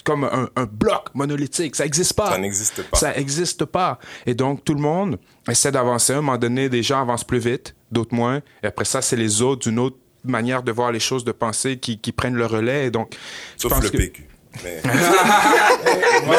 [0.03, 1.75] comme un, un bloc monolithique.
[1.75, 2.31] Ça n'existe pas.
[2.31, 2.97] Ça n'existe pas.
[2.97, 3.99] Ça n'existe pas.
[4.25, 5.17] Et donc, tout le monde
[5.49, 6.13] essaie d'avancer.
[6.13, 8.41] À un moment donné, des gens avancent plus vite, d'autres moins.
[8.63, 11.77] Et après ça, c'est les autres d'une autre manière de voir les choses, de penser,
[11.77, 12.87] qui, qui prennent le relais.
[12.87, 13.15] Et donc,
[13.57, 14.27] je Sauf pense le que- PQ.
[14.63, 14.81] Mais-
[16.25, 16.35] Moi,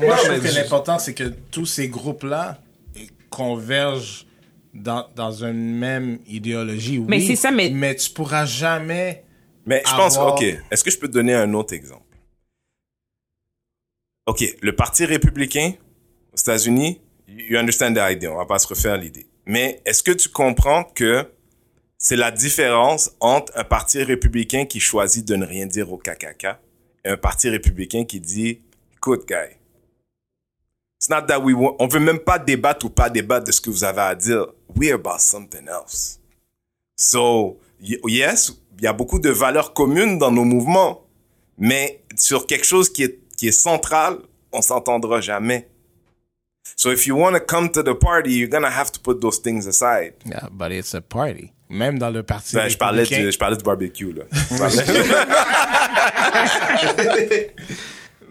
[0.00, 2.58] mais trouve que je- l'important, c'est que tous ces groupes-là
[3.28, 4.26] convergent
[4.74, 6.98] dans, dans une même idéologie.
[6.98, 9.24] Oui, Mais c'est ça, mais- Mais tu pourras jamais...
[9.66, 12.02] Mais je pense, Avoir- ok, est-ce que je peux te donner un autre exemple?
[14.30, 15.72] Ok, le Parti républicain
[16.32, 19.26] aux États-Unis, you understand the idea, on va pas se refaire l'idée.
[19.44, 21.28] Mais est-ce que tu comprends que
[21.98, 26.46] c'est la différence entre un parti républicain qui choisit de ne rien dire au KKK
[27.04, 28.60] et un parti républicain qui dit,
[28.94, 29.56] écoute, guy,
[31.00, 33.70] it's not that we on veut même pas débattre ou pas débattre de ce que
[33.70, 34.46] vous avez à dire.
[34.76, 36.20] We're about something else.
[36.94, 41.04] So, yes, il y a beaucoup de valeurs communes dans nos mouvements,
[41.58, 44.18] mais sur quelque chose qui est, qui est central,
[44.52, 45.66] on s'entendra jamais.
[46.76, 49.38] So if you want to come to the party, you're gonna have to put those
[49.40, 50.12] things aside.
[50.26, 51.50] Yeah, but it's a party.
[51.70, 54.24] Même dans le parti Ben, je parlais du, je parlais du barbecue, là.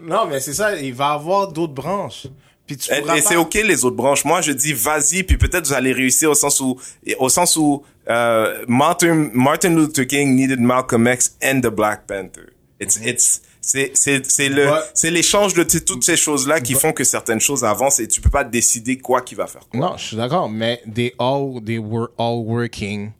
[0.00, 2.28] Non, mais c'est ça, il va y avoir d'autres branches.
[2.66, 4.24] Puis tu Et, c'est ok les autres branches.
[4.24, 6.78] Moi, je dis vas-y, puis peut-être vous allez réussir au sens où,
[7.18, 12.52] au sens où euh, Martin, Martin Luther King needed Malcolm X and the Black Panther.
[12.78, 14.78] It's, it's, c'est, c'est, c'est le, Ouais.
[14.94, 18.30] c'est l'échange de toutes ces choses-là qui font que certaines choses avancent et tu peux
[18.30, 19.78] pas décider quoi qui va faire quoi.
[19.80, 23.12] Non, je suis d'accord, mais they all they were all working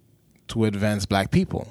[0.49, 1.67] to advance black people.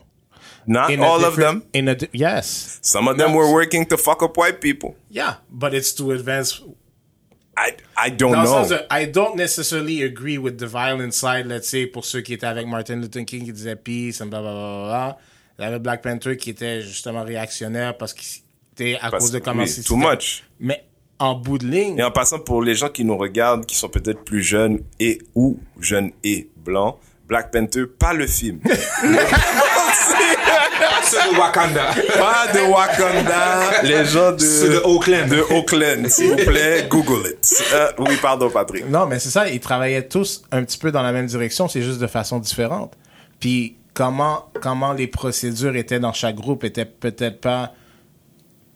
[0.68, 1.64] Not In all of them.
[1.74, 2.78] In a yes.
[2.84, 3.38] Some of them No.
[3.40, 4.96] were working to fuck up white people.
[5.10, 6.62] Yeah, but it's to advance.
[7.58, 8.54] I, I don't Dans le know.
[8.54, 12.34] sens de, I don't necessarily agree with the violent side, let's say, pour ceux qui
[12.34, 15.18] étaient avec Martin Luther King qui disait peace, and blah, blah, blah, blah.
[15.58, 18.42] Il y avait Black Panther qui était justement réactionnaire parce qu'il
[18.80, 20.44] était à Parce cause de comment oui, c'était- too much.
[20.60, 20.84] Mais
[21.20, 23.90] en bout de ligne, Et en passant pour les gens qui nous regardent, qui sont
[23.90, 26.96] peut-être plus jeunes et ou jeunes et blancs,
[27.28, 28.60] Black Panther, pas le film.
[31.04, 31.86] C'est de Wakanda.
[32.18, 35.28] pas de Wakanda, les gens de, C'est de Oakland.
[35.30, 37.64] de Oakland, s'il vous plaît, Google it.
[37.74, 38.88] Euh, oui, pardon, Patrick.
[38.90, 41.82] Non, mais c'est ça, ils travaillaient tous un petit peu dans la même direction, c'est
[41.82, 42.94] juste de façon différente.
[43.40, 47.74] Puis comment comment les procédures étaient dans chaque groupe étaient peut-être pas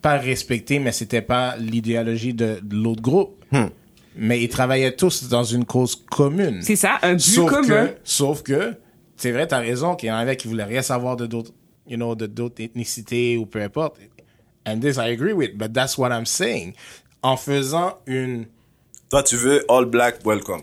[0.04, 3.44] pas respectées, mais c'était pas l'idéologie de, de l'autre groupe.
[4.16, 6.62] Mais ils travaillaient tous dans une cause commune.
[6.62, 7.88] C'est ça, un but sauf commun.
[7.88, 8.76] Que, sauf que,
[9.18, 11.52] c'est vrai, t'as raison qu'il y en avait qui voulaient rien savoir de d'autres,
[11.88, 13.98] you know, de d'autres ethnicités ou peu importe.
[14.68, 16.74] And this I agree with, but that's what I'm saying.
[17.24, 18.46] En faisant une,
[19.10, 20.62] Toi, tu veux All Black Welcome.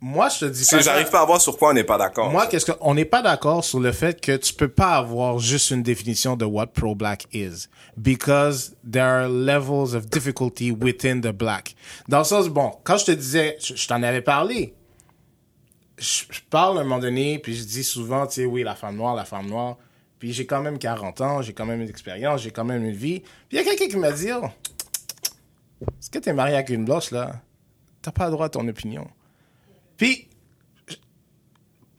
[0.00, 1.72] Moi je te dis Parce que pas ça- j'arrive pas à voir sur quoi on
[1.74, 2.30] n'est pas d'accord.
[2.30, 5.38] Moi, qu'est-ce que on n'est pas d'accord sur le fait que tu peux pas avoir
[5.38, 11.32] juste une définition de what pro-black is because there are levels of difficulty within the
[11.32, 11.74] black.
[12.08, 14.74] Dans le sens bon, quand je te disais, je, je t'en avais parlé.
[15.98, 18.76] Je, je parle à un moment donné, puis je dis souvent, tu sais, oui, la
[18.76, 19.76] femme noire, la femme noire.
[20.20, 22.92] Puis j'ai quand même 40 ans, j'ai quand même une expérience, j'ai quand même une
[22.94, 23.20] vie.
[23.20, 24.46] Puis il y a quelqu'un qui m'a dit, oh,
[25.82, 27.40] est-ce que t'es marié avec une blanche, là?
[28.02, 29.06] T'as pas le droit à ton opinion.
[29.98, 30.28] Puis,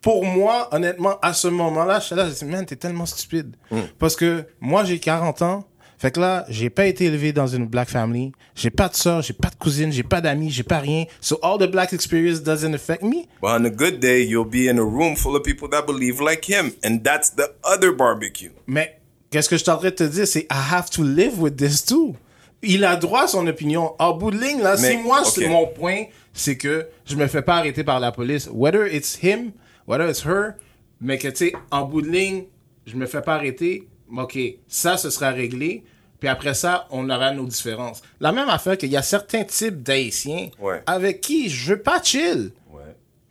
[0.02, 3.56] pour moi, honnêtement, à ce moment-là, je suis là, je dis, man, t'es tellement stupide.
[4.00, 5.66] Parce que moi, j'ai 40 ans.
[6.00, 8.32] Fait que là, j'ai pas été élevé dans une black family.
[8.56, 11.04] J'ai pas de soeur, j'ai pas de cousine, j'ai pas d'amis, j'ai pas rien.
[11.20, 13.28] So all the black experience doesn't affect me.
[13.42, 16.22] But on a good day, you'll be in a room full of people that believe
[16.22, 16.72] like him.
[16.86, 18.52] And that's the other barbecue.
[18.66, 18.98] Mais
[19.30, 22.16] qu'est-ce que je train de te dire, c'est I have to live with this too.
[22.62, 23.94] Il a droit à son opinion.
[24.00, 27.42] En bout de ligne, là, si moi, c'est mon point, c'est que je me fais
[27.42, 28.50] pas arrêter par la police.
[28.52, 29.52] Whether it's him,
[29.88, 30.54] whether it's her,
[31.02, 32.46] mais que, tu sais, en bout de ligne,
[32.86, 33.88] je me fais pas arrêter.
[34.16, 35.84] OK, ça, ce sera réglé.
[36.20, 38.02] Puis après ça, on aura nos différences.
[38.20, 40.82] La même affaire qu'il y a certains types d'Haïtiens Ouais.
[40.86, 42.52] avec qui je veux pas chill.
[42.72, 42.82] Ouais,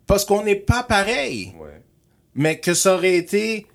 [0.06, 1.52] Parce qu'on n'est pas pareil.
[1.60, 1.82] ouais.
[2.34, 3.66] Mais que ça aurait été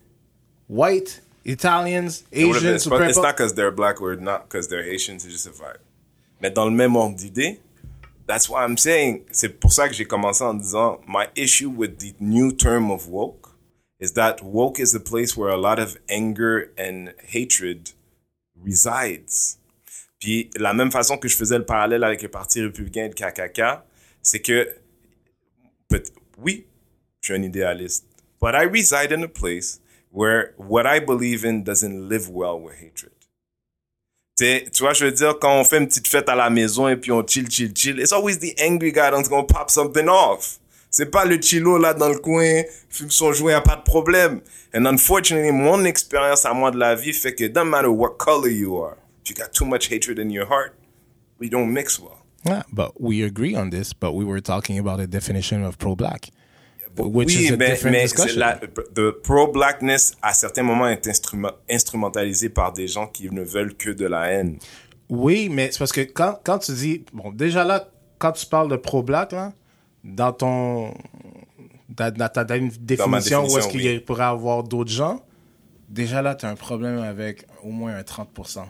[0.70, 5.30] white, Italians, Asians, It's ou not, because they're black or not because they're Haitian, c'est
[5.30, 5.82] juste a vibe.
[6.42, 7.60] Mais dans le même ordre d'idée,
[8.26, 11.98] that's why I'm saying, c'est pour ça que j'ai commencé en disant, my issue with
[12.00, 13.50] the new term of woke
[14.00, 17.92] is that woke is a place where a lot of anger and hatred
[18.56, 19.58] resides.
[20.20, 23.14] Puis la même façon que je faisais le parallèle avec le Parti républicain et le
[23.14, 23.84] KKK,
[24.22, 24.68] c'est que,
[25.90, 26.04] peut-
[26.38, 26.66] oui,
[27.22, 28.06] je suis un idéaliste,
[28.42, 29.80] but I reside in a place
[30.12, 33.12] where what I believe in doesn't live well with hatred.
[34.36, 36.88] T'sais, tu vois, je veux dire, quand on fait une petite fête à la maison
[36.88, 40.08] et puis on chill, chill, chill, it's always the angry guy that's gonna pop something
[40.08, 40.60] off.
[40.90, 43.84] C'est pas le chilo là dans le coin, fume son joint, y a pas de
[43.84, 44.42] problème.
[44.74, 48.18] And unfortunately, mon expérience à moi de la vie fait que it doesn't matter what
[48.18, 50.74] color you are, if you got too much hatred in your heart,
[51.40, 52.18] we don't mix well.
[52.44, 56.32] Yeah, but we agree on this, but we were talking about a definition of pro-black.
[56.98, 57.76] Which oui, is a mais,
[58.36, 58.60] la,
[58.94, 63.90] the pro-blackness, à certains moments, est instruma- instrumentalisé par des gens qui ne veulent que
[63.90, 64.58] de la haine.
[65.10, 67.06] Oui, mais c'est parce que quand, quand tu dis...
[67.12, 67.90] Bon, déjà là,
[68.20, 69.34] quand tu parles de pro-black,
[70.04, 70.94] dans ton...
[71.90, 75.24] Dans, dans ta dans définition, où est-ce qu'il y pourrait avoir d'autres gens,
[75.90, 78.66] déjà là, tu as un problème avec au moins un 30%.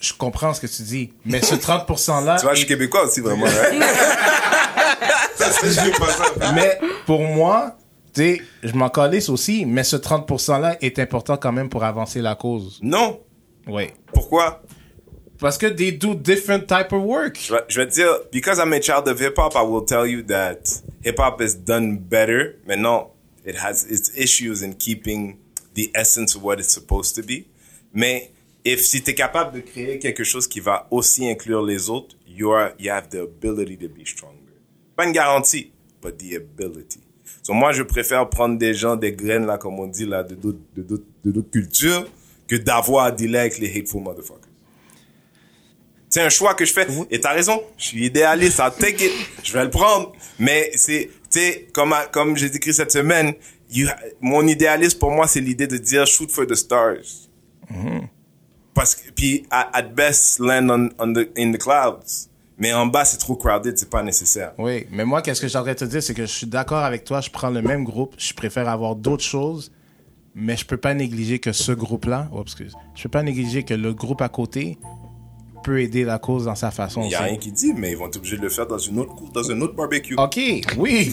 [0.00, 2.36] Je comprends ce que tu dis, mais ce 30%-là...
[2.38, 3.46] Tu vois, je suis québécois aussi, vraiment.
[3.46, 3.80] hein?
[5.36, 6.52] Ça, c'est juste pas ça.
[6.54, 7.76] mais pour moi,
[8.14, 12.20] tu sais, je m'en calisse aussi, mais ce 30%-là est important quand même pour avancer
[12.22, 12.78] la cause.
[12.82, 13.20] Non.
[13.66, 13.88] Oui.
[14.12, 14.62] Pourquoi?
[15.40, 17.38] Parce que they do different type of work.
[17.40, 19.84] Je vais, je vais te dire, because I'm a child of hip hop, I will
[19.84, 20.60] tell you that
[21.04, 22.56] hip hop is done better.
[22.66, 23.10] Maintenant,
[23.44, 25.38] it has its issues in keeping
[25.74, 27.46] the essence of what it's supposed to be.
[27.92, 28.30] Mais
[28.64, 32.50] if si t'es capable de créer quelque chose qui va aussi inclure les autres, you
[32.52, 34.38] are, you have the ability to be stronger.
[34.96, 37.00] Pas une garantie, but the ability.
[37.42, 40.34] So moi, je préfère prendre des gens, des graines, là, comme on dit, là, de
[40.34, 42.06] d'autres, de d'autres, de d'autres cultures,
[42.48, 44.48] que d'avoir à dealer avec les hateful motherfuckers.
[46.08, 46.86] C'est un choix que je fais.
[47.10, 47.60] Et t'as raison.
[47.76, 48.60] Je suis idéaliste.
[48.60, 49.12] I'll take it.
[49.42, 50.12] Je vais le prendre.
[50.38, 53.34] Mais c'est, tu sais, comme, comme j'ai décrit cette semaine,
[53.68, 53.88] you
[54.20, 57.28] mon idéalisme pour moi, c'est l'idée de dire shoot for the stars.
[58.74, 62.28] Parce que, puis, at, at best, land on, on the, in the clouds.
[62.58, 64.52] Mais en bas, c'est trop crowded, c'est pas nécessaire.
[64.58, 66.46] Oui, mais moi, qu'est-ce que j'ai en train de te dire, c'est que je suis
[66.46, 69.72] d'accord avec toi, je prends le même groupe, je préfère avoir d'autres choses,
[70.36, 73.74] mais je peux pas négliger que ce groupe-là, oh, excuse, je peux pas négliger que
[73.74, 74.78] le groupe à côté
[75.64, 77.96] peut aider la cause dans sa façon Il y a rien qui dit, mais ils
[77.96, 80.14] vont être obligés de le faire dans une autre cour, dans un autre barbecue.
[80.16, 80.62] Ok, oui.
[80.78, 81.12] oui.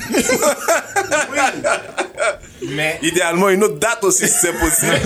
[2.69, 4.93] Mais Idéalement, une autre date aussi, si c'est possible.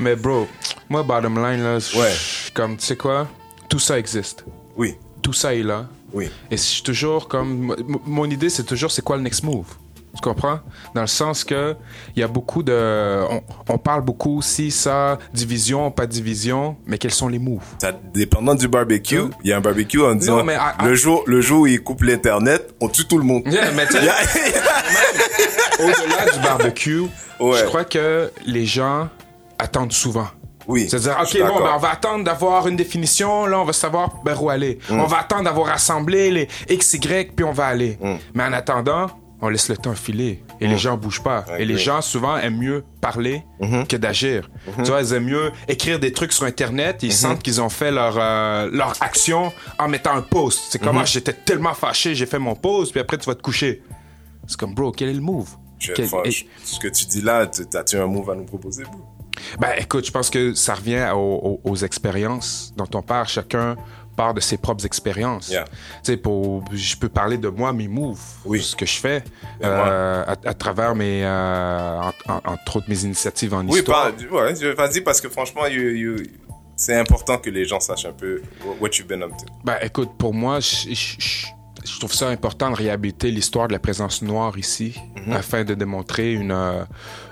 [0.00, 0.46] Mais bro,
[0.88, 2.12] moi, bottom line, là, Ouais.
[2.54, 3.28] comme, tu sais quoi?
[3.68, 4.44] Tout ça existe.
[4.76, 5.86] oui, Tout ça est là.
[6.12, 6.28] oui.
[6.50, 7.74] Et je suis toujours comme.
[8.06, 9.66] Mon idée, c'est toujours c'est quoi le next move?
[10.14, 10.60] Tu comprends?
[10.94, 11.74] Dans le sens que
[12.16, 13.24] il y a beaucoup de.
[13.30, 17.62] On, on parle beaucoup si ça, division, pas division, mais quels sont les moves?
[17.80, 20.94] Ça, dépendant du barbecue, il y a un barbecue en disant mais à- à- le
[20.94, 23.42] jour le jour où ils coupent l'internet, on tue tout le monde.
[23.46, 23.84] Yeah, mais
[25.80, 27.02] au-delà du barbecue,
[27.40, 27.58] Ouais.
[27.58, 29.08] je crois que les gens
[29.58, 30.28] attendent souvent.
[30.68, 30.86] oui.
[30.88, 34.42] C'est-à-dire, OK, bon, ben, on va attendre d'avoir une définition, là, on va savoir vers
[34.42, 34.78] où aller.
[34.90, 37.98] On va attendre d'avoir rassemblé les X, Y, puis on va aller.
[38.34, 39.06] Mais en attendant,
[39.44, 40.42] on laisse le temps filer.
[40.60, 41.44] Et les gens bougent pas.
[41.58, 43.42] Et les gens, souvent, aiment mieux parler
[43.86, 44.50] que d'agir.
[44.84, 47.02] Tu vois, ils aiment mieux écrire des trucs sur Internet.
[47.02, 50.66] Ils sentent qu'ils ont fait leur, euh, leur action en mettant un post.
[50.70, 53.42] C'est comme, ah, j'étais tellement fâché, j'ai fait mon post, puis après, tu vas te
[53.42, 53.82] coucher.
[54.46, 55.48] C'est comme, bro, quel est le move?
[55.94, 56.30] Quel- et-
[56.64, 59.00] ce que tu dis là, tu- as-tu un move à nous proposer, bro?
[59.58, 63.28] Ben, écoute, je pense que ça revient aux, aux- aux expériences dont on part.
[63.28, 63.76] Chacun
[64.14, 65.48] part de ses propres expériences.
[65.48, 65.64] Yeah.
[65.64, 65.72] Tu
[66.12, 68.62] sais, pour, je peux parler de moi, mes moves, Oui.
[68.62, 69.22] ce que je fais,
[69.62, 74.12] euh, à, à travers mes, euh, en- en- entre autres mes initiatives en Oui, histoire.
[74.14, 76.16] parle, ouais, je- vas-y parce que franchement, you, you,
[76.76, 78.42] c'est important que les gens sachent un peu
[78.80, 79.46] what you've been up to.
[79.64, 81.46] Ben, écoute, pour moi, je,
[81.84, 84.94] je- trouve ça important de réhabiliter l'histoire de la présence noire ici,
[85.32, 86.84] afin de démontrer une, euh,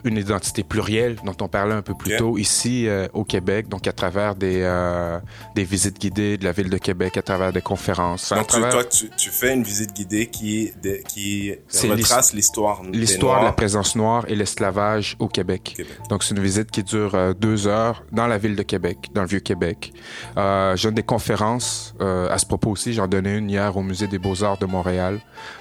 [0.05, 3.86] une identité plurielle dont on parlait un peu plus tôt ici euh, au Québec, donc
[3.86, 5.18] à travers des, euh,
[5.55, 8.32] des visites guidées de la ville de Québec, à travers des conférences.
[8.32, 11.53] Donc, travers toi, tu, tu fais une visite guidée qui, de- qui
[11.88, 15.74] retrace l'histoire l'histoire de la présence noire et l'esclavage au Québec.
[15.76, 15.92] Québec.
[16.09, 19.22] Donc, c'est une visite qui dure euh, deux heures dans la ville de Québec, dans
[19.22, 19.92] le Vieux-Québec.
[20.36, 22.92] Je donne des conférences à ce propos aussi.
[22.92, 25.20] J'en donnais une hier au Musée des Beaux-Arts de Montréal.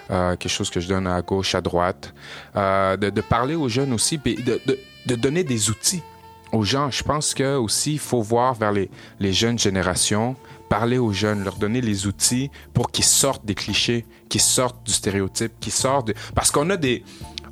[0.10, 2.14] Euh, quelque chose que je donne à gauche, à droite.
[2.56, 6.02] Euh, de, de parler aux jeunes aussi, puis de, de, de donner des outils
[6.52, 6.90] aux gens.
[6.92, 10.36] Je pense que aussi, il faut voir vers les, les jeunes générations,
[10.70, 14.92] parler aux jeunes, leur donner les outils pour qu'ils sortent des clichés, qu'ils sortent du
[14.92, 16.14] stéréotype, qu'ils sortent de...
[16.36, 17.04] Parce qu'on a des...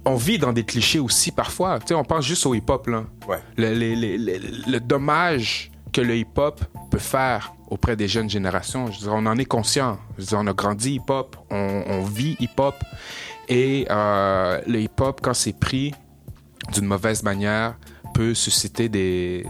[0.05, 1.79] On vit dans des clichés aussi parfois.
[1.79, 3.03] Tu sais, on pense juste au hip-hop, là.
[3.27, 3.39] Ouais.
[3.57, 8.87] Le, les- les- le dommage que le hip-hop peut faire auprès des jeunes générations.
[8.87, 9.97] Je veux dire, on en est conscient.
[10.17, 12.75] Je veux dire, on a grandi hip-hop, on, on vit hip-hop.
[13.47, 15.93] Et euh, le hip-hop, quand c'est pris
[16.73, 17.77] d'une mauvaise manière,
[18.13, 19.45] peut susciter des,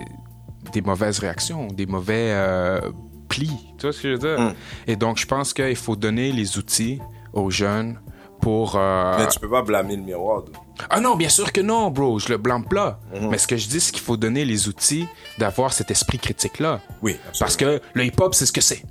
[0.74, 2.80] des mauvaises réactions, des mauvais euh,
[3.28, 3.52] plis.
[3.78, 4.40] Tu vois ce que je veux dire?
[4.40, 4.54] Mm.
[4.88, 7.00] Et donc, je pense qu'il faut donner les outils
[7.34, 8.00] aux jeunes
[8.42, 8.74] pour...
[8.76, 10.44] euh, Mais tu peux pas blâmer le miroir.
[10.44, 10.56] dude.
[10.90, 12.20] ah non, bien sûr que non, bro.
[12.20, 13.00] Je le blâme pas.
[13.14, 13.30] Mhm.
[13.30, 16.80] Mais ce que je dis, c'est qu'il faut donner les outils d'avoir cet esprit critique-là.
[17.02, 17.40] Oui, absolument.
[17.40, 18.84] Parce que le hip-hop, c'est ce que c'est.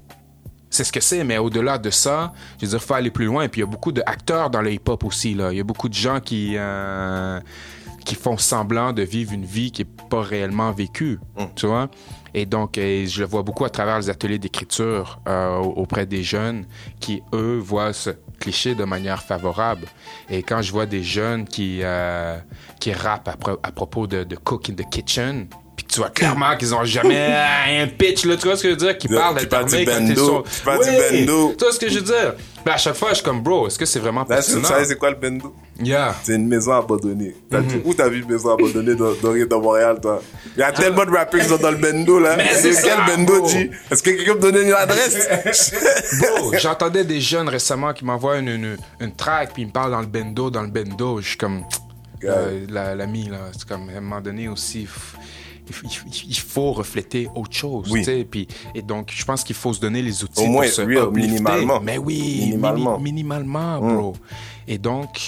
[0.70, 3.44] C'est ce que c'est, mais au-delà de ça, je veux dire, faut aller plus loin.
[3.44, 5.32] Et puis il y a beaucoup d'acteurs dans le hip-hop aussi.
[5.34, 5.51] Là.
[5.51, 7.40] Il y a beaucoup de gens qui, euh,
[8.05, 11.18] qui font semblant de vivre une vie qui est pas réellement vécue.
[11.57, 11.88] Tu vois?
[12.35, 16.64] Et donc, je le vois beaucoup à travers les ateliers d'écriture euh, auprès des jeunes
[17.01, 18.11] qui, eux, voient ce
[18.41, 19.87] cliché de manière favorable.
[20.31, 22.37] Et quand je vois des jeunes qui, euh,
[22.81, 26.11] qui rappent à, pro- à propos de, de Cook in the Kitchen, puis tu vois
[26.11, 27.26] clairement qu'ils ont jamais
[27.81, 29.64] un pitch, là, tu vois ce que je veux dire, qui De- parlent qui parlent
[29.64, 30.43] du d'alterner quand ils bendo, sont...
[30.43, 31.26] qui parlent du Oui!
[31.26, 31.55] bendo.
[31.59, 32.35] Tu vois ce que je veux dire?
[32.68, 34.50] Ben, à chaque fois, je suis comme, bro, est-ce que c'est vraiment Là, tu
[34.84, 35.54] c'est quoi le bendo?
[35.82, 36.14] Yeah.
[36.22, 37.34] C'est une maison abandonnée.
[37.50, 40.20] T'as dit- Où t'as vu une maison abandonnée dans, dans, dans Montréal, toi?
[40.54, 42.36] Il y a tellement de rappers qui sont dans le bendo, là.
[42.36, 43.48] Mais c'est quel bendo.
[43.48, 43.70] G?
[43.90, 45.28] Est-ce que quelqu'un me donne une adresse?
[46.20, 49.92] Bro, j'entendais des jeunes récemment qui m'envoient une, une, une track, puis ils me parlent
[49.92, 51.20] dans le bendo, dans le bendo.
[51.22, 51.62] Je suis comme,
[52.24, 54.86] euh, la- l'ami, là, c'est comme, à un moment donné aussi,
[56.28, 58.04] il, faut refléter autre chose, Oui.
[58.30, 60.82] puis, et donc, je pense qu'il faut se donner les outils Au moins pour se
[60.82, 61.80] real, minimalement.
[61.80, 62.98] Mais oui, Minimalement.
[62.98, 64.16] mini- minimalement, bro.
[64.66, 65.18] Et donc,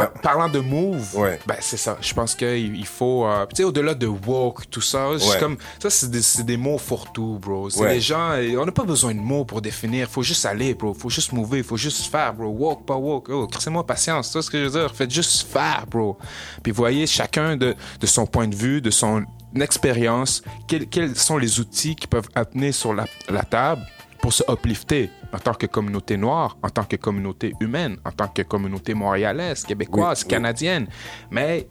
[0.00, 0.08] Ouais.
[0.22, 1.38] parlant de move, Ouais.
[1.46, 1.96] ben c'est ça.
[2.00, 5.38] Je pense qu'il il faut, euh, tu sais, au-delà de woke, tout ça, c'est Ouais.
[5.38, 6.10] comme ça, c'est
[6.44, 7.70] des, mots fourre-tout, bro.
[7.70, 7.94] C'est Ouais.
[7.94, 10.08] des gens, on n'a pas besoin de mots pour définir.
[10.08, 10.94] Faut juste aller, bro.
[10.94, 12.46] Faut juste mouver, faut juste faire, bro.
[12.48, 13.28] Woke, pas woke.
[13.30, 14.30] Oh, crissez-moi patience.
[14.30, 14.94] Ça ce que je veux dire?
[14.94, 16.16] Faites juste faire, bro.
[16.62, 19.24] Puis voyez chacun de, de son point de vue, de son
[19.60, 23.82] expérience, quels, quels sont les outils qui peuvent amener sur la, la table
[24.20, 25.10] pour se uplifter?
[25.34, 29.64] En tant que communauté noire, en tant que communauté humaine, en tant que communauté montréalaise,
[29.64, 30.30] québécoise, Oui, oui.
[30.30, 30.86] canadienne.
[31.30, 31.68] Mais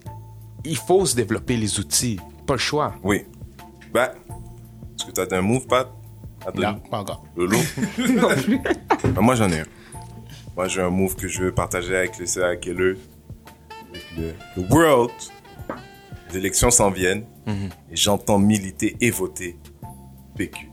[0.64, 2.20] il faut se développer les outils.
[2.46, 2.94] Pas le choix.
[3.02, 3.24] Oui.
[3.92, 4.10] Ben,
[4.96, 5.88] est-ce que t'as un move, Pat?
[6.54, 7.24] Non, pas encore.
[7.36, 7.56] Lolo?
[9.04, 9.66] Ben, moi, j'en ai un.
[10.56, 12.98] Moi, j'ai un move que je veux partager avec les avec le,
[13.88, 15.10] avec le, le world.
[16.30, 17.24] Les élections s'en viennent.
[17.46, 19.56] Et j'entends militer et voter
[20.36, 20.70] PQ.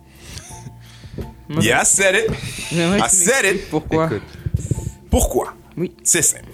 [1.59, 2.31] Yeah, I said it.
[2.71, 3.69] I said it.
[3.69, 4.05] Pourquoi?
[4.05, 4.21] Écoute.
[5.09, 5.53] Pourquoi?
[5.77, 5.95] Oui.
[6.03, 6.45] C'est simple.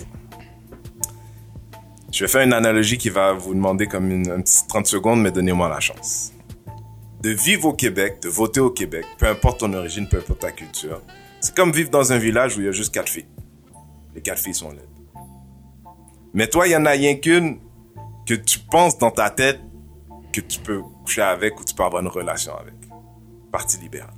[2.11, 5.21] Je vais faire une analogie qui va vous demander comme une, un petit 30 secondes,
[5.21, 6.33] mais donnez-moi la chance.
[7.21, 10.51] De vivre au Québec, de voter au Québec, peu importe ton origine, peu importe ta
[10.51, 11.01] culture,
[11.39, 13.27] c'est comme vivre dans un village où il y a juste quatre filles.
[14.15, 14.81] Les quatre filles sont laides.
[16.33, 17.59] Mais toi, il y en a rien qu'une
[18.25, 19.59] que tu penses dans ta tête
[20.33, 22.73] que tu peux coucher avec ou tu peux avoir une relation avec.
[23.51, 24.13] Parti libéral.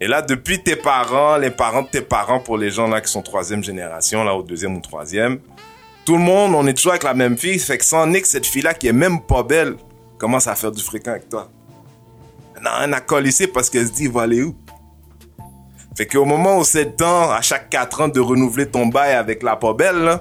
[0.00, 3.12] Et là, depuis tes parents, les parents de tes parents, pour les gens là qui
[3.12, 5.40] sont troisième génération, là, au deuxième ou troisième,
[6.06, 7.58] tout le monde, on est toujours avec la même fille.
[7.58, 9.76] Fait que sans que cette fille-là, qui est même pas belle,
[10.18, 11.50] commence à faire du fréquent avec toi.
[12.56, 14.56] Elle n'a rien à colisser parce qu'elle se dit, il va aller où?
[15.96, 19.12] Fait qu'au moment où c'est le temps, à chaque quatre ans, de renouveler ton bail
[19.12, 20.18] avec la pas belle,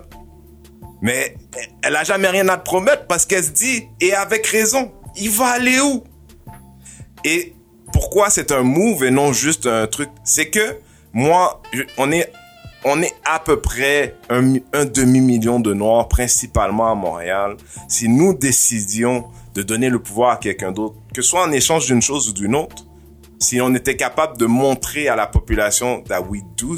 [1.01, 1.38] mais
[1.82, 5.30] elle a jamais rien à te promettre parce qu'elle se dit, et avec raison, il
[5.30, 6.03] va aller où?
[7.23, 7.53] Et
[7.91, 10.79] pourquoi c'est un move et non juste un truc C'est que
[11.13, 11.61] moi,
[11.97, 12.31] on est,
[12.85, 17.57] on est à peu près un, un demi-million de Noirs, principalement à Montréal.
[17.87, 19.25] Si nous décidions
[19.55, 22.33] de donner le pouvoir à quelqu'un d'autre, que ce soit en échange d'une chose ou
[22.33, 22.85] d'une autre,
[23.39, 26.75] si on était capable de montrer à la population that we do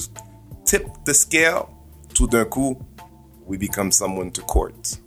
[0.65, 1.63] tip the scale,
[2.13, 2.77] tout d'un coup,
[3.47, 5.01] we become someone to court.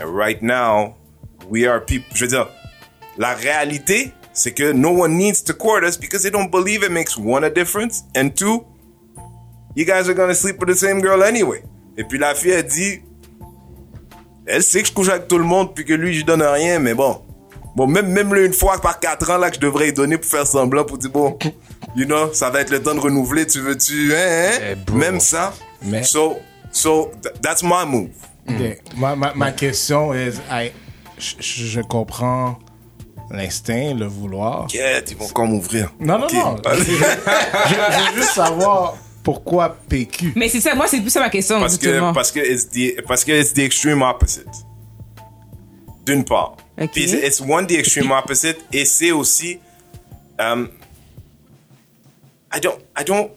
[0.00, 0.96] And right now,
[1.48, 2.06] we are people.
[2.14, 2.48] Je veux dire,
[3.18, 6.90] la réalité, c'est que no one needs to court us because they don't believe it
[6.90, 8.64] makes one a difference and two,
[9.76, 11.62] you guys are gonna sleep with the same girl anyway.
[11.96, 13.00] Et puis la fille elle dit,
[14.46, 16.78] elle sait que je couche avec tout le monde puis que lui je donne rien,
[16.78, 17.20] mais bon,
[17.76, 20.30] bon même même une fois par quatre ans là que je devrais y donner pour
[20.30, 21.38] faire semblant pour dire bon,
[21.96, 24.74] you know, ça va être le temps de renouveler, tu veux tu, hein, hein?
[24.88, 25.52] Eh, même ça.
[25.82, 26.38] Mais- So
[26.72, 28.10] so th- that's my move.
[28.96, 30.72] Ma, ma, ma question est, I-
[31.18, 32.58] je comprends
[33.30, 34.66] l'instinct, le vouloir.
[34.72, 35.92] Yeah, ils vont comme ouvrir.
[36.00, 36.56] Non, non, non.
[36.64, 40.32] je, veux juste savoir pourquoi PQ.
[40.36, 41.60] Mais c'est ça, moi, c'est plus ça ma question.
[41.60, 44.48] Parce que, parce que it's the, parce que it's the extreme opposite.
[46.06, 46.56] D'une part.
[46.80, 46.90] Ok.
[46.92, 49.58] Puis it's one the extreme opposite et c'est aussi,
[50.38, 50.70] um,
[52.52, 53.30] I don't, I don't,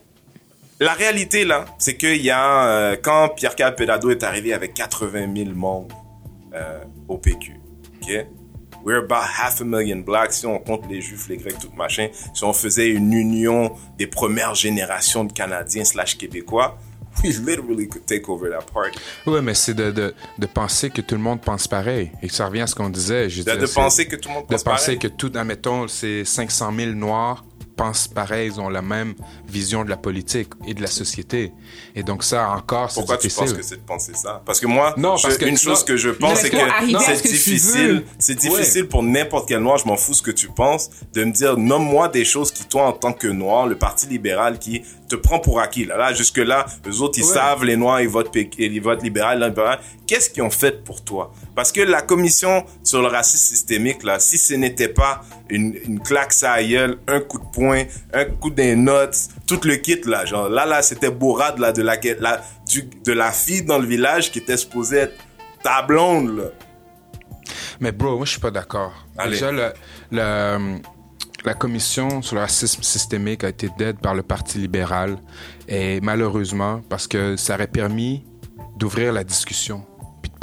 [0.79, 4.73] la réalité là, c'est qu'il y a, euh, quand Pierre Carl Pedado est arrivé avec
[4.73, 6.03] 80 000 membres
[6.53, 7.59] euh, au PQ,
[8.01, 8.25] ok?
[8.85, 12.09] We're about half a million blacks, si on compte les juifs, les grecs, tout machin.
[12.33, 16.77] Si on faisait une union des premières générations de Canadiens slash Québécois,
[17.23, 18.97] we literally could take over that party.
[19.27, 22.11] Ouais, mais c'est de, de, de penser que tout le monde pense pareil.
[22.21, 23.29] Et ça revient à ce qu'on disait.
[23.29, 24.99] Je De, de c'est- penser que tout le monde de pense penser pareil.
[24.99, 27.45] que tout, admettons, ces 500 000 Noirs
[27.75, 29.13] pensent pareil, ils ont la même
[29.47, 31.51] vision de la politique et de la société.
[31.95, 33.45] Et donc ça, encore, c'est Pourquoi tu difficile.
[33.47, 34.41] penses que c'est de penser ça?
[34.45, 35.85] Parce que moi, Non, je- parce que- une chose non.
[35.85, 39.85] que je pense, c'est que c'est ce difficile, c'est difficile pour n'importe quel noir, je
[39.87, 42.93] m'en fous ce que tu penses, de me dire, nomme-moi des choses qui, toi, en
[42.93, 45.85] tant que noir, le Parti libéral qui te prend pour acquis.
[45.85, 47.33] Là, là jusque-là, eux autres, ils Ouais.
[47.33, 49.79] savent, les noirs, ils votent, ils votent libéral, là, libéral.
[50.07, 51.31] Qu'est-ce qu'ils ont fait pour toi?
[51.55, 55.99] Parce que la commission sur le racisme systémique, là, si ce n'était pas une, une
[55.99, 56.55] claque ça
[57.07, 57.83] un coup de poing,
[58.13, 59.17] un coup des notes,
[59.47, 63.11] tout le kit, là, genre, là, là, c'était bourrade, là, de la, la, du, de
[63.11, 65.15] la fille dans le village qui était supposée être
[65.63, 66.43] ta blonde, là.
[67.79, 68.93] Mais bro, moi je suis pas d'accord.
[69.25, 69.73] Déjà, le,
[70.11, 70.77] le-
[71.43, 75.17] la commission sur le racisme systémique a été dead par le Parti libéral
[75.67, 78.23] et malheureusement parce que ça aurait permis
[78.77, 79.85] d'ouvrir la discussion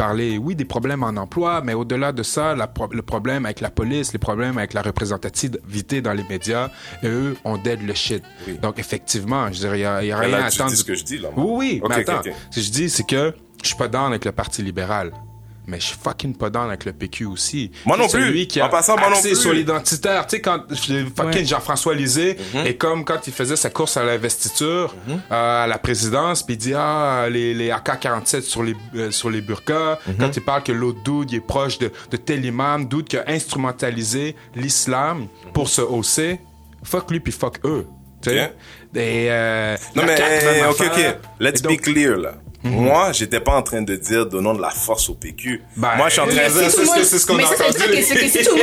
[0.04, 3.60] parler, oui, des problèmes en emploi, mais au-delà de ça, la pro- le problème avec
[3.60, 6.70] la police, les problèmes avec la représentativité dans les médias,
[7.02, 8.22] et eux, on dead le shit.
[8.46, 8.58] Oui.
[8.62, 10.70] Donc effectivement, je dirais, il y a, rien là, à tu attendre.
[10.70, 11.44] dis du- ce que je dis, là, moi.
[11.46, 12.22] Oui, oui, mais attends.
[12.50, 15.12] Ce que je dis, c'est que je suis pas down avec le Parti libéral.
[15.70, 17.70] Mais je suis fucking pas down avec le PQ aussi.
[17.86, 18.26] Moi non C'est plus.
[18.26, 19.36] Celui qui a En passant, moi non plus.
[19.36, 20.26] sur l'identitaire.
[20.26, 21.44] Tu sais, quand fucking Ouais.
[21.44, 22.66] Jean-François Lisée, Mhm.
[22.66, 24.94] et comme quand il faisait sa course à l'investiture,
[25.30, 29.30] euh, à la présidence, puis il dit, ah, les, les AK-47 sur les, euh, sur
[29.30, 29.98] les burkas.
[30.06, 30.14] Mhm.
[30.18, 33.16] Quand il parle que l'autre dude, il est proche de, de tel imam, dude qui
[33.16, 36.40] a instrumentalisé l'islam pour se hausser.
[36.82, 37.86] Fuck lui, puis fuck eux.
[38.22, 38.52] Tu sais?
[38.94, 41.16] Et, euh, Non, mais, CAQ, même eh, ok, ok.
[41.40, 42.34] Let's Et donc- be clear, là.
[42.62, 45.62] Moi, j'étais pas en train de dire donnons de la force au PQ.
[45.76, 46.70] Ben, Moi, je suis en train de dire,
[47.04, 47.78] c'est ce qu'on mais a entendu.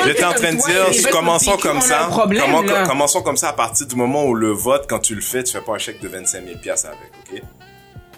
[0.05, 2.07] J'étais en train de dire, commençons comme ça.
[2.09, 5.21] problème, Comment- commençons comme ça à partir du moment où le vote, quand tu le
[5.21, 7.41] fais, tu fais pas un chèque de 25 000 piastres avec, ok?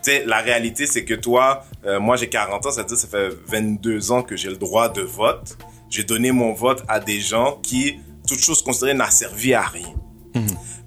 [0.02, 2.96] Tu sais, la réalité, c'est que toi, euh, moi, j'ai 40 ans, ça veut dire
[2.96, 5.58] que ça fait 22 ans que j'ai le droit de vote.
[5.90, 9.94] J'ai donné mon vote à des gens qui, toute chose considérée, n'a servi à rien.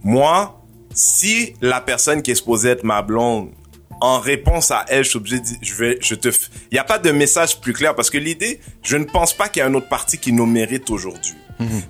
[0.03, 0.61] Moi,
[0.95, 3.51] si la personne qui est supposée être ma blonde,
[4.03, 6.79] en réponse à elle, je suis obligé de dire, je vais, je te, il n'y
[6.79, 9.63] a pas de message plus clair parce que l'idée, je ne pense pas qu'il y
[9.63, 11.35] a un autre parti qui nous mérite aujourd'hui.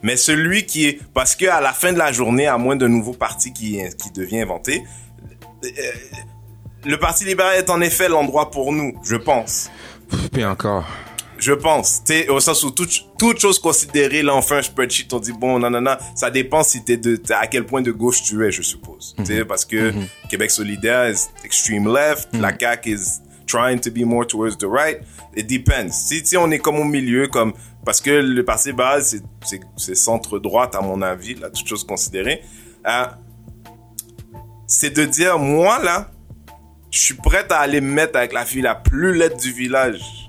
[0.03, 2.91] Mais celui qui est, parce que à la fin de la journée, à moins d'un
[2.91, 4.85] nouveau parti qui, qui devient inventé,
[5.65, 5.69] euh,
[6.85, 9.71] le Parti libéral est en effet l'endroit pour nous, je pense.
[10.31, 10.85] Puis encore.
[11.43, 15.33] Je pense, tu au sens où toute, toute chose considérée, là, un spreadsheet, on dit,
[15.33, 18.47] bon, non, non, non, ça dépend si t'es de, à quel point de gauche tu
[18.47, 19.17] es, je suppose.
[19.19, 19.93] Tu sais, parce que
[20.31, 25.01] Québec solidaire is extreme left, la CAQ is trying to be more towards the right.
[25.35, 25.91] It depends.
[25.91, 30.77] Si, si on est comme au milieu, comme, parce que le Parti libéral, c'est, centre-droite,
[30.77, 32.41] à mon avis, là, toute chose considérée,
[32.87, 33.07] euh,
[34.69, 36.09] c'est de dire, moi, là,
[36.93, 40.22] je suis prête à aller me mettre avec la fille la plus laide du village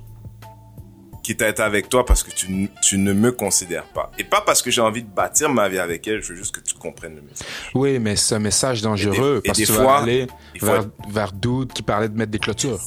[1.23, 4.11] quitte à être avec toi parce que tu, tu ne me considères pas.
[4.19, 6.53] Et pas parce que j'ai envie de bâtir ma vie avec elle, je veux juste
[6.53, 7.47] que tu comprennes le message.
[7.73, 10.27] Oui, mais c'est un message dangereux des- parce que tu fois, vas aller
[10.61, 12.79] vers, être- vers Dude qui parlait de mettre des clôtures.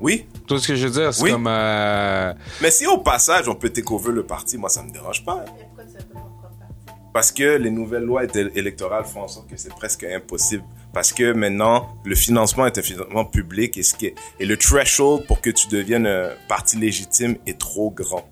[0.00, 1.30] Oui, Tout ce que je veux dire, c'est Oui.
[1.30, 1.46] comme...
[1.46, 5.44] euh, mais si au passage on peut takeover le parti, moi ça me dérange pas.
[7.14, 8.24] Parce que les nouvelles lois
[8.56, 10.64] électorales font en sorte que c'est presque impossible.
[10.92, 15.68] Parce que maintenant, le financement est un financement public et, le threshold pour que tu
[15.68, 18.28] deviennes un parti légitime est trop grand.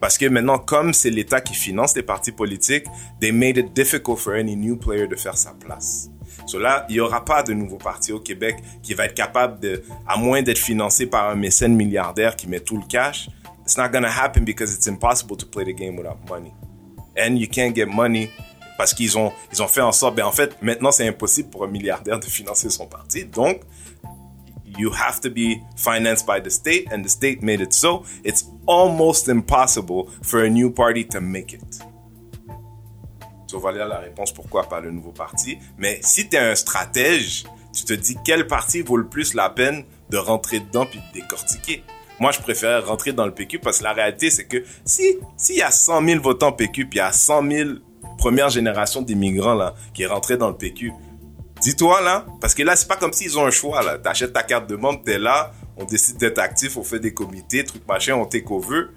[0.00, 2.86] Parce que maintenant, comme c'est l'État qui finance les partis politiques,
[3.20, 6.08] they made it difficult for any new player de faire sa place.
[6.46, 9.58] So là, il y aura pas de nouveau parti au Québec qui va être capable
[9.58, 13.28] de, à moins d'être financé par un mécène milliardaire qui met tout le cash,
[13.62, 16.52] it's not gonna happen because it's impossible to play the game without money.
[17.20, 18.30] And you can't get money
[18.76, 21.64] parce qu'ils ont, ils ont fait en sorte, ben en fait, maintenant c'est impossible pour
[21.64, 23.26] un milliardaire de financer son parti.
[23.26, 23.60] Donc,
[24.78, 28.46] you have to be financed by the state and the state made it so it's
[28.66, 31.80] almost impossible for a new party to make it.
[33.52, 35.58] Vas lire la réponse pourquoi pas le nouveau parti.
[35.76, 37.44] Mais si tu es un stratège,
[37.74, 41.20] tu te dis quel parti vaut le plus la peine de rentrer dedans puis de
[41.20, 41.82] décortiquer.
[42.20, 45.56] Moi, je préfère rentrer dans le PQ parce que la réalité, c'est que si s'il
[45.56, 47.70] y a 100 000 votants PQ puis il y a 100 000
[48.18, 50.92] première génération d'immigrants là qui est rentrée dans le PQ,
[51.62, 53.96] dis-toi là, parce que là, c'est pas comme s'ils ont un choix là.
[53.98, 57.64] T'achètes ta carte de membre, t'es là, on décide d'être actif, on fait des comités,
[57.64, 58.88] trucs machin, on take over.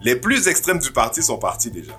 [0.00, 1.92] Les plus extrêmes du parti sont partis déjà.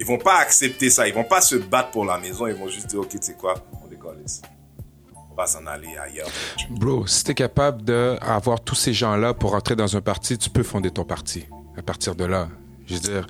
[0.00, 2.68] Ils vont pas accepter ça, ils vont pas se battre pour la maison, ils vont
[2.68, 4.53] juste dire, ok, tu sais quoi, on décolle On
[5.36, 6.28] va s'en aller ailleurs.
[6.70, 10.62] Bro, si t'es capable d'avoir tous ces gens-là pour rentrer dans un parti, tu peux
[10.62, 11.46] fonder ton parti.
[11.76, 12.48] À partir de là,
[12.86, 13.26] je veux dire,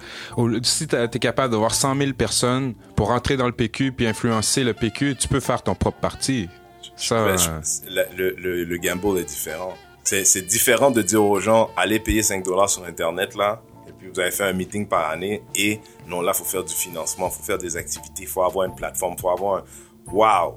[0.63, 4.65] si t'as- t'es capable d'avoir 100 000 personnes pour rentrer dans le PQ puis influencer
[4.65, 6.49] le PQ, tu peux faire ton propre parti.
[6.97, 9.73] Ça, je- le, le, le, le gamble est différent.
[10.03, 14.09] C'est, différent de dire aux gens, allez payer 5 dollars sur Internet, là, et puis
[14.13, 17.43] vous avez fait un meeting par année, et non, là, faut faire du financement, faut
[17.43, 19.65] faire des activités, faut avoir une plateforme, faut avoir un...
[20.13, 20.57] Wow!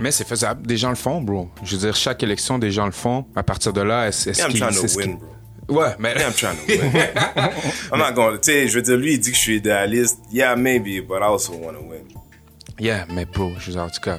[0.00, 0.66] Mais c'est faisable.
[0.66, 1.48] Des gens le font, bro.
[1.62, 3.24] Je veux dire, chaque élection, des gens le font.
[3.36, 5.18] À partir de là, est-ce, Yeah, I'm qu'ils- trying c'est to ce win,
[5.68, 5.80] bro.
[5.82, 6.92] Ouais, mais Yeah, I'm trying to win.
[7.92, 10.18] I'm not going tu sais, je veux dire, lui, il dit que je suis idéaliste.
[10.32, 12.02] Yeah, maybe, but I also want to win.
[12.78, 14.18] yeah, mais bro, je veux dire, en tout cas,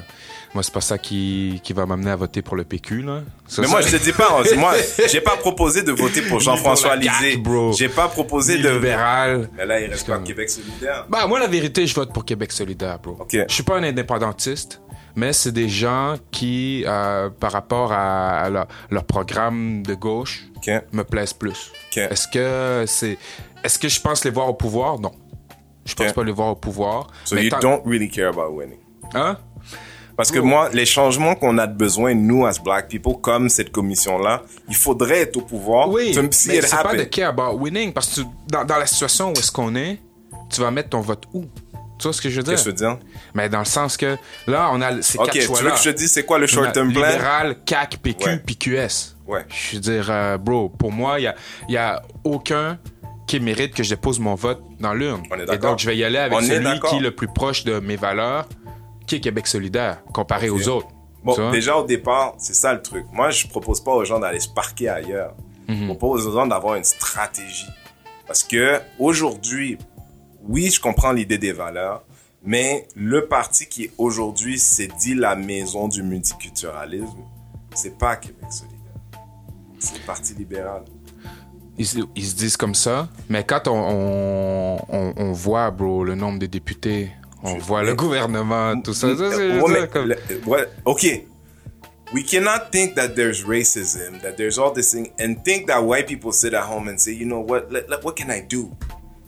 [0.54, 3.22] moi c'est pas ça qui, qui va m'amener à voter pour le PQ là.
[3.48, 4.74] Ça, Mais moi, je te dis pas, moi,
[5.10, 7.42] j'ai pas proposé de voter pour Jean-François Lisée.
[7.76, 8.70] J'ai pas proposé Ni de...
[8.70, 9.48] libéral.
[9.56, 11.06] Mais là, il reste pas Québec solidaire.
[11.08, 13.16] Bah, moi, la vérité, je vote pour Québec solidaire, bro.
[13.20, 13.36] Ok.
[13.48, 14.80] Je suis pas un indépendantiste,
[15.16, 20.44] mais c'est des gens qui, euh, par rapport à, à leur, leur programme de gauche,
[20.92, 21.72] me plaisent plus.
[21.96, 23.18] Est-ce que c'est,
[23.64, 24.98] est-ce que je pense les voir au pouvoir?
[24.98, 25.12] Non.
[25.84, 27.08] Je pense pas les voir au pouvoir.
[27.24, 28.78] So Mais you don't really care about winning.
[29.14, 29.36] Hein?
[30.16, 33.72] Parce que moi, les changements qu'on a de besoin, nous, as black people, comme cette
[33.72, 35.88] commission-là, il faudrait être au pouvoir.
[35.88, 38.76] Oui, to see mais c'est pas de care about winning, parce que tu- dans, dans
[38.76, 39.98] la situation où est-ce qu'on est,
[40.50, 41.46] tu vas mettre ton vote où?
[42.02, 42.52] Tu vois ce que je veux dire?
[42.54, 42.98] Qu'est-ce que je veux dire?
[43.34, 44.16] Mais dans le sens que,
[44.48, 45.64] là, on a ces Ok, quatre tu choix-là.
[45.70, 47.06] veux que je te dise c'est quoi le short-term plan?
[47.06, 48.42] Libéral, CAC, PQ, Ouais.
[48.44, 49.16] puis QS.
[49.28, 49.44] Ouais.
[49.48, 51.34] Je veux dire, euh, bro, pour moi, il y a,
[51.68, 52.78] y a aucun
[53.28, 55.22] qui mérite que je dépose mon vote dans l'urne.
[55.52, 57.78] Et donc, je vais y aller avec On celui qui est le plus proche de
[57.78, 58.46] mes valeurs,
[59.06, 60.58] qui est Québec solidaire, comparé Ok.
[60.60, 60.88] aux autres.
[61.22, 63.06] Bon, Tu déjà au départ, c'est ça le truc.
[63.12, 65.34] Moi, je propose pas aux gens d'aller se parquer ailleurs.
[65.68, 65.78] Mhm.
[65.82, 67.68] Je propose aux gens d'avoir une stratégie.
[68.26, 69.78] Parce que aujourd'hui,
[70.48, 72.02] oui, je comprends l'idée des valeurs,
[72.44, 77.24] mais le parti qui aujourd'hui s'est dit la maison du multiculturalisme,
[77.74, 78.78] c'est pas Québec solidaire.
[79.78, 80.82] C'est le Parti libéral.
[81.78, 86.14] Ils, se- ils se disent comme ça, mais quand on, on, on, voit, bro, le
[86.14, 87.10] nombre de députés,
[87.42, 89.16] on voit le gouvernement, tout ça.
[89.16, 91.24] ça, c'est- Ouais, comme- le- ouais, ok.
[92.14, 96.06] We cannot think that there's racism, that there's all this thing, and think that white
[96.06, 98.70] people sit at home and say, you know what, let- let- what can I do?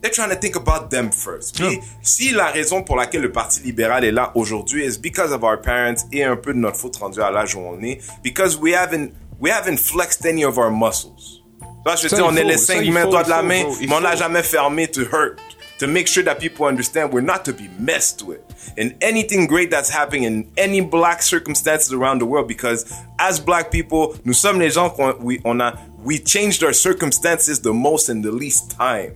[0.05, 1.57] They're trying to think about them first.
[1.57, 1.81] Puis, Yeah.
[2.03, 5.59] si la raison pour laquelle le Parti libéral est là aujourd'hui is because of our
[5.59, 8.75] parents et un peu de notre faute rendue à l'âge où on est, because we
[8.75, 11.41] haven't, we haven't flexed any of our muscles.
[11.87, 14.01] Là, je veux dire, on est les cinq mains, doigts de la main, mais on
[14.01, 15.41] l'a jamais fermé to hurt.
[15.81, 18.41] To make sure that people understand we're not to be messed with.
[18.79, 22.85] And anything great that's happening in any black circumstances around the world, because
[23.19, 25.73] as black people, nous sommes les gens qu'on we, on a,
[26.05, 29.15] we changed our circumstances the most in the least time.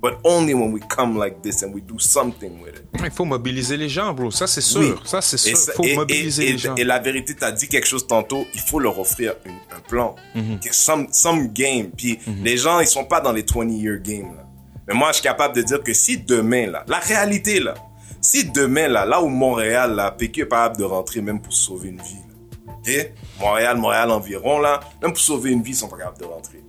[0.00, 2.84] But only when we come like this and we do something with it.
[3.04, 4.30] Il faut mobiliser les gens, bro.
[4.30, 4.80] Ça, c'est sûr.
[4.80, 4.94] Oui.
[5.04, 5.58] Ça, c'est sûr.
[5.58, 6.74] Il faut et- mobiliser et- les gens.
[6.76, 10.14] Et la vérité, t'as dit quelque chose tantôt, il faut leur offrir une- un plan.
[10.36, 10.60] Mhm.
[10.60, 11.90] Que Some, some game.
[11.96, 14.36] Puis les gens, ils sont pas dans les 20-year game.
[14.36, 14.44] Là.
[14.86, 17.74] Mais moi, je suis capable de dire que si demain, là, la réalité, là,
[18.20, 21.88] si demain, là, là où Montréal, là, PQ est capable de rentrer même pour sauver
[21.88, 22.22] une vie,
[22.66, 23.12] là, ok?
[23.40, 26.62] Montréal, Montréal environ, là, même pour sauver une vie, ils sont pas capables de rentrer.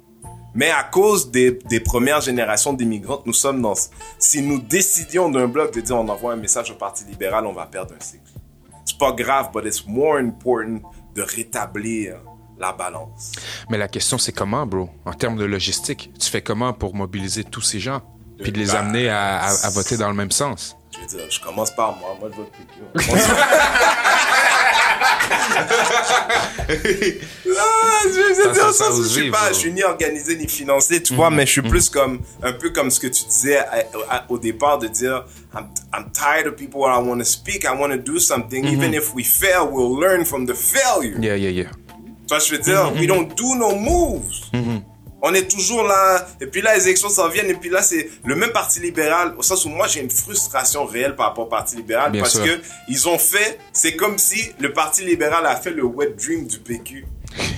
[0.56, 3.76] Mais à cause des, des premières générations d'immigrants, nous sommes dans...
[4.18, 7.54] Si nous décidions d'un bloc de dire on envoie un message au Parti libéral, on
[7.54, 8.24] va perdre un cycle.
[8.86, 10.80] C'est pas grave, but it's more important
[11.16, 12.16] de rétablir
[12.58, 13.32] la balance.
[13.70, 14.90] Mais la question, c'est comment, bro?
[15.06, 18.02] En termes de logistique, tu fais comment pour mobiliser tous ces gens?
[18.42, 20.76] Puis de les Bah, amener à, à- à voter dans le même sens?
[20.94, 23.10] Je veux dire, je commence par moi, moi je vote PQ.
[27.62, 31.62] Ah, je suis pas, je suis ni organisé ni financé, tu vois, mais je suis
[31.62, 33.60] plus comme, un peu comme ce que tu disais
[34.30, 37.74] au départ de dire, I'm, I'm tired of people where I want to speak, I
[37.76, 41.18] want to do something, even if we fail, we'll learn from the failure.
[41.20, 41.70] Yeah, yeah, yeah.
[42.28, 44.52] Vois, je veux dire, we don't do no moves.
[45.22, 48.10] On est toujours là, et puis là, les élections s'en viennent, et puis là, c'est
[48.26, 51.50] le même Parti libéral, au sens où moi, j'ai une frustration réelle par rapport au
[51.50, 52.44] Parti libéral, Bien parce sûr.
[52.44, 56.48] que ils ont fait, c'est comme si le Parti libéral a fait le wet dream
[56.48, 57.06] du PQ.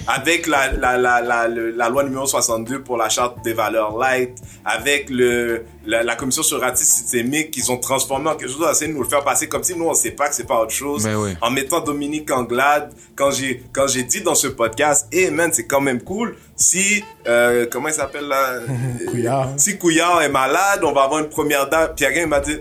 [0.07, 5.09] Avec la, la, la, la, loi numéro 62 pour la charte des valeurs light, avec
[5.09, 8.95] le, la, la commission sur racisme systémique qu'ils ont transformé en quelque chose, essayer de
[8.97, 11.05] nous le faire passer comme si nous on sait pas que c'est pas autre chose.
[11.05, 11.36] Mais oui.
[11.41, 15.65] En mettant Dominique Anglade, quand j'ai, quand j'ai dit dans ce podcast, eh man, c'est
[15.67, 16.36] quand même cool.
[16.55, 18.59] Si, euh, comment il s'appelle là?
[19.09, 19.49] Couillard.
[19.57, 21.89] Si Couillard est malade, on va avoir une première dame.
[21.95, 22.57] Puis quelqu'un m'a dit,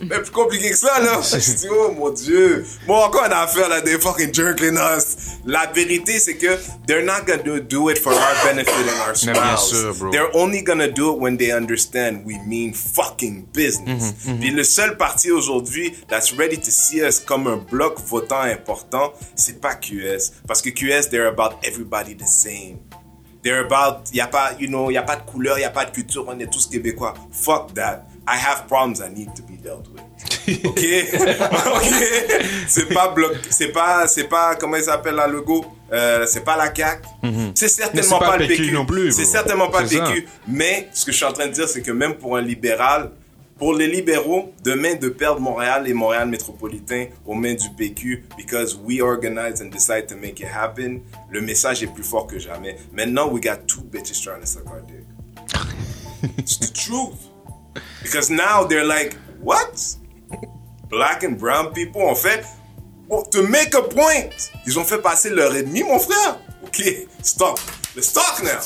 [0.06, 1.20] bien plus compliqué que ça, là.
[1.32, 2.64] Je dis, oh mon dieu.
[2.86, 5.16] Bon, encore une affaire, là, des fucking jerking us.
[5.44, 9.32] La vérité, c'est que they're not gonna do, it for our benefit and our Mais
[9.32, 9.70] bien spouse.
[9.70, 10.10] sûr, bro.
[10.10, 14.14] They're only gonna do it when they understand we mean fucking business.
[14.26, 18.42] Mhm, Puis le seul parti aujourd'hui that's ready to see us comme un bloc votant
[18.42, 20.32] important, c'est pas QS.
[20.46, 22.78] Parce que QS, they're about everybody the same.
[23.42, 25.86] They're about, y a pas, you know, y a pas de couleur, y a pas
[25.86, 27.14] de culture, on est tous québécois.
[27.32, 28.04] Fuck that.
[28.32, 30.02] I have problems I need to be dealt with.
[30.64, 30.78] Ok?
[31.74, 31.84] ok?
[32.68, 35.64] C'est pas bloc, c'est pas, c'est pas, comment il s'appelle la logo?
[35.92, 37.02] Euh, c'est pas la CAQ.
[37.54, 38.72] C'est certainement pas, pas le PQ PQ.
[38.74, 39.32] non plus, C'est bro.
[39.32, 40.04] certainement pas le ça.
[40.04, 40.28] PQ.
[40.46, 43.10] Mais ce que je suis en train de dire, c'est que même pour un libéral,
[43.58, 48.78] pour les libéraux, demain de perdre Montréal et Montréal métropolitain aux mains du PQ, because
[48.84, 51.00] we organize and decide to make it happen,
[51.30, 52.76] le message est plus fort que jamais.
[52.92, 55.04] Maintenant, we got two bitches trying to suck our dick.
[56.38, 57.29] It's the truth.
[58.02, 59.96] Because now they're like, what?
[60.88, 62.44] Black and brown people ont fait,
[63.10, 64.30] oh, to make a point,
[64.66, 66.38] ils ont fait passer leur ennemi, mon frère.
[66.64, 66.82] Ok,
[67.22, 67.58] stop.
[67.96, 68.60] Let's talk now.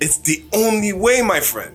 [0.00, 1.72] It's the only way, my friend.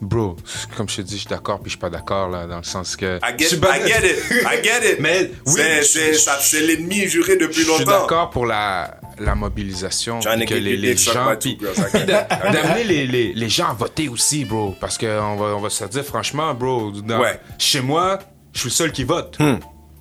[0.00, 0.36] Bro,
[0.76, 2.62] comme je te dis, je suis d'accord puis je suis pas d'accord là dans le
[2.64, 3.18] sens que.
[3.22, 4.18] I get, pas- I get it.
[4.44, 5.00] I get it.
[5.00, 8.00] Mais oui, c'est, l'ennemi juré depuis Je suis longtemps.
[8.00, 10.20] d'accord pour la, la mobilisation.
[10.20, 11.34] Que les, les gens.
[12.06, 14.74] D'amener les, les, les gens à voter aussi, bro.
[14.80, 16.90] Parce qu'on va, on va se dire franchement, bro.
[16.90, 17.34] dans- Ouais.
[17.34, 17.54] Hmm.
[17.58, 18.18] Chez moi,
[18.52, 19.38] je suis le seul qui vote.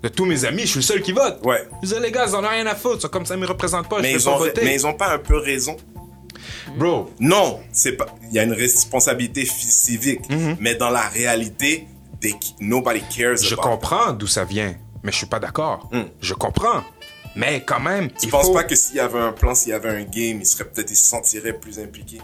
[0.01, 1.39] De tous mes amis, je suis le seul qui vote.
[1.45, 1.65] Ouais.
[1.81, 3.09] Je dis, les gars, ils en ont rien à foutre.
[3.09, 4.01] Comme ça, ils me représentent pas.
[4.01, 4.61] mais, je ils pas ont, voter.
[4.65, 5.77] mais ils ont pas un peu raison?
[6.77, 8.07] Bro, Non, c'est pas.
[8.29, 10.57] Il y a une responsabilité civique, Mhm.
[10.59, 11.87] mais dans la réalité,
[12.19, 13.61] they, nobody cares je about.
[13.63, 15.89] comprends d'où ça vient, mais je suis pas d'accord.
[16.21, 16.83] Je comprends.
[17.35, 18.53] Mais quand même, Tu il penses faut...
[18.53, 20.91] pas que s'il y avait un plan, s'il y avait un game, ils seraient peut-être,
[20.91, 22.21] ils se sentiraient plus impliqués.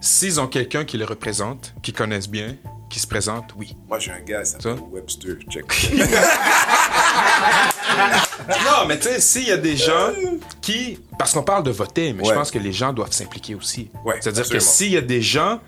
[0.00, 2.56] s'ils ont quelqu'un qui les représente, qui connaissent bien,
[2.90, 3.76] qui se présente, oui.
[3.88, 4.82] Moi, j'ai un gars, il s'appelle Ça?
[4.92, 5.36] Webster.
[5.50, 5.64] Check.
[8.48, 10.12] Non, mais tu sais, s'il y a des gens
[10.60, 10.98] qui.
[11.18, 13.90] Parce qu'on parle de voter, mais je pense que les gens doivent s'impliquer aussi.
[14.04, 15.60] Ouais, C'est-à-dire que s'il y a des gens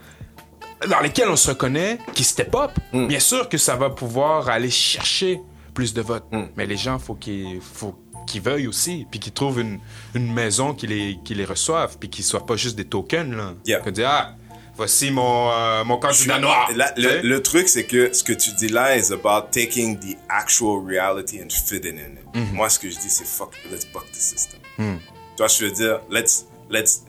[0.89, 3.07] dans lesquels on se reconnaît, qui step up, Hmm.
[3.09, 5.41] bien sûr que ça va pouvoir aller chercher
[5.75, 6.27] plus de votes.
[6.31, 6.45] Hmm.
[6.57, 7.97] Mais les gens, faut qu'ils faut
[8.29, 9.81] qu'ils veuillent aussi, puis qu'ils trouvent une,
[10.15, 13.55] une maison qui les, qui les reçoive, puis qu'ils soient pas juste des tokens, là.
[13.67, 13.81] Yeah.
[13.81, 14.35] Que dire, ah,
[14.77, 16.71] voici mon, euh, mon candidat noir.
[16.75, 20.17] Là, le, le truc, c'est que ce que tu dis là is about taking the
[20.29, 22.35] actual reality and fitting in it.
[22.35, 22.55] Mhm.
[22.55, 24.61] Moi, ce que je dis, c'est fuck, let's buck the system.
[24.79, 24.99] Hmm.
[25.37, 27.03] Toi, je veux dire, let's, let's,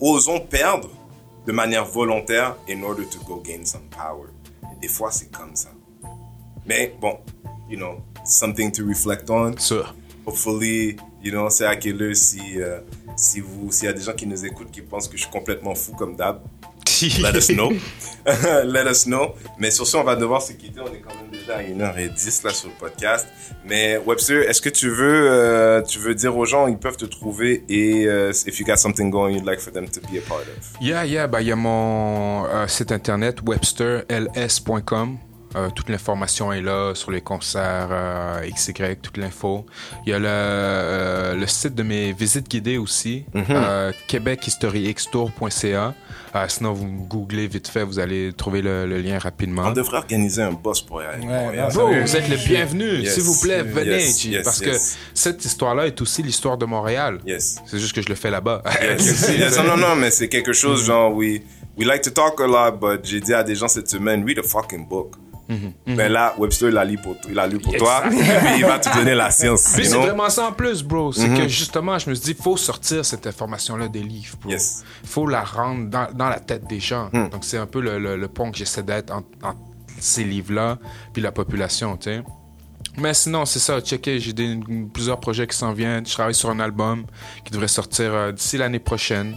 [0.00, 0.90] osons perdre
[1.46, 4.28] de manière volontaire in order to go gain some power.
[4.72, 5.70] Et des fois, c'est comme ça.
[6.66, 7.18] Mais bon,
[7.68, 9.56] you know, something to reflect on.
[9.58, 9.94] Ça.
[10.26, 12.80] Hopefully, you know, c'est à quelle heure si, euh,
[13.16, 15.30] si vous, s'il y a des gens qui nous écoutent qui pensent que je suis
[15.30, 16.40] complètement fou comme d'hab,
[17.20, 17.72] let us know.
[18.64, 19.34] let us know.
[19.58, 20.80] Mais sur ce, on va devoir se quitter.
[20.80, 23.26] On est quand même déjà à 1h10 là sur le podcast.
[23.64, 27.04] Mais Webster, est-ce que tu veux, euh, tu veux dire aux gens, ils peuvent te
[27.04, 30.22] trouver et euh, if you got something going you'd like for them to be a
[30.26, 30.80] part of?
[30.80, 35.18] Yeah, yeah, bah, il y a mon euh, site internet websterls.com.
[35.56, 39.64] Euh, toute l'information est là sur les concerts euh, XY, toute l'info.
[40.06, 45.94] Il y a le, euh, le site de mes visites guidées aussi, euh, québechistoriextour.ca.
[46.34, 49.62] Euh, sinon, vous me googlez vite fait, vous allez trouver le, le lien rapidement.
[49.66, 51.26] On devrait organiser un boss pour y aller.
[51.26, 51.68] Ouais, Montréal.
[51.72, 52.02] non, Bro, Sérieux?
[52.04, 53.14] vous êtes le bienvenu, Yes.
[53.14, 54.68] s'il vous plaît, venez, Yes, G, yes, parce yes.
[54.92, 57.20] que cette histoire-là est aussi l'histoire de Montréal.
[57.26, 57.62] Yes.
[57.66, 58.62] C'est juste que je le fais là-bas.
[58.82, 59.56] Yes, yes.
[59.56, 61.40] Non, non, non, mais c'est quelque chose, genre, we,
[61.78, 64.38] we like to talk a lot, but j'ai dit à des gens cette semaine, read
[64.38, 65.14] a fucking book.
[65.86, 68.18] Ben là, Webster, il l'a lu pour, il a lu pour toi, puis
[68.58, 69.72] il va te donner la science.
[69.74, 71.12] Puis c'est vraiment ça en plus, bro.
[71.12, 74.50] C'est que justement, je me suis dit, faut sortir cette information-là des livres, bro.
[74.50, 74.84] Yes.
[75.04, 77.10] Faut la rendre dans, dans la tête des gens.
[77.12, 79.58] Donc c'est un peu le, le, le pont que j'essaie d'être entre, entre
[79.98, 80.78] ces livres-là
[81.12, 82.22] puis la population, tu sais.
[82.98, 83.78] Mais sinon, c'est ça.
[83.80, 84.58] Checker, j'ai des,
[84.92, 86.06] plusieurs projets qui s'en viennent.
[86.06, 87.04] Je travaille sur un album
[87.44, 89.36] qui devrait sortir euh, d'ici l'année prochaine.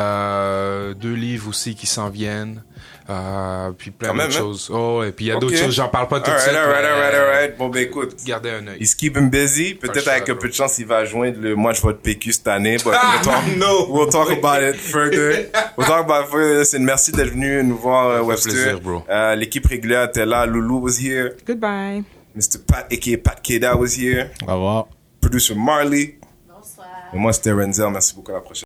[0.00, 2.62] Euh, deux livres aussi qui s'en viennent.
[3.10, 4.30] Euh, puis plein d'autres hein?
[4.30, 4.70] choses.
[4.72, 5.42] Oh, et puis il y a Ok.
[5.42, 6.56] d'autres choses, j'en parle pas tout de Alright, suite.
[6.56, 7.56] alright, alright, euh, alright.
[7.58, 8.14] Bon, ben écoute.
[8.24, 8.78] Gardez un œil.
[8.80, 9.74] He's keeping busy.
[9.74, 12.48] Peut-être avec un peu de chance, il va joindre le Moi, je vote PQ cette
[12.48, 12.76] année.
[12.78, 13.86] But Ah, we'll, talk, no.
[13.90, 15.50] we'll talk about it further.
[15.76, 16.64] We'll talk about it further.
[16.64, 18.52] C'est merci d'être venu nous voir, fait Webster.
[18.52, 19.02] plaisir, bro.
[19.10, 20.46] Euh, L'équipe régulière était là.
[20.46, 21.32] Loulou was here.
[21.46, 22.04] Goodbye.
[22.34, 22.58] Mr.
[22.66, 24.30] Pat, aka Pat Keda was here.
[24.48, 24.86] Au revoir.
[25.20, 26.18] Producer Marley.
[26.48, 26.86] Bonsoir.
[27.14, 27.90] Et moi, c'était Renzel.
[27.92, 28.32] Merci beaucoup.
[28.32, 28.62] À la prochaine.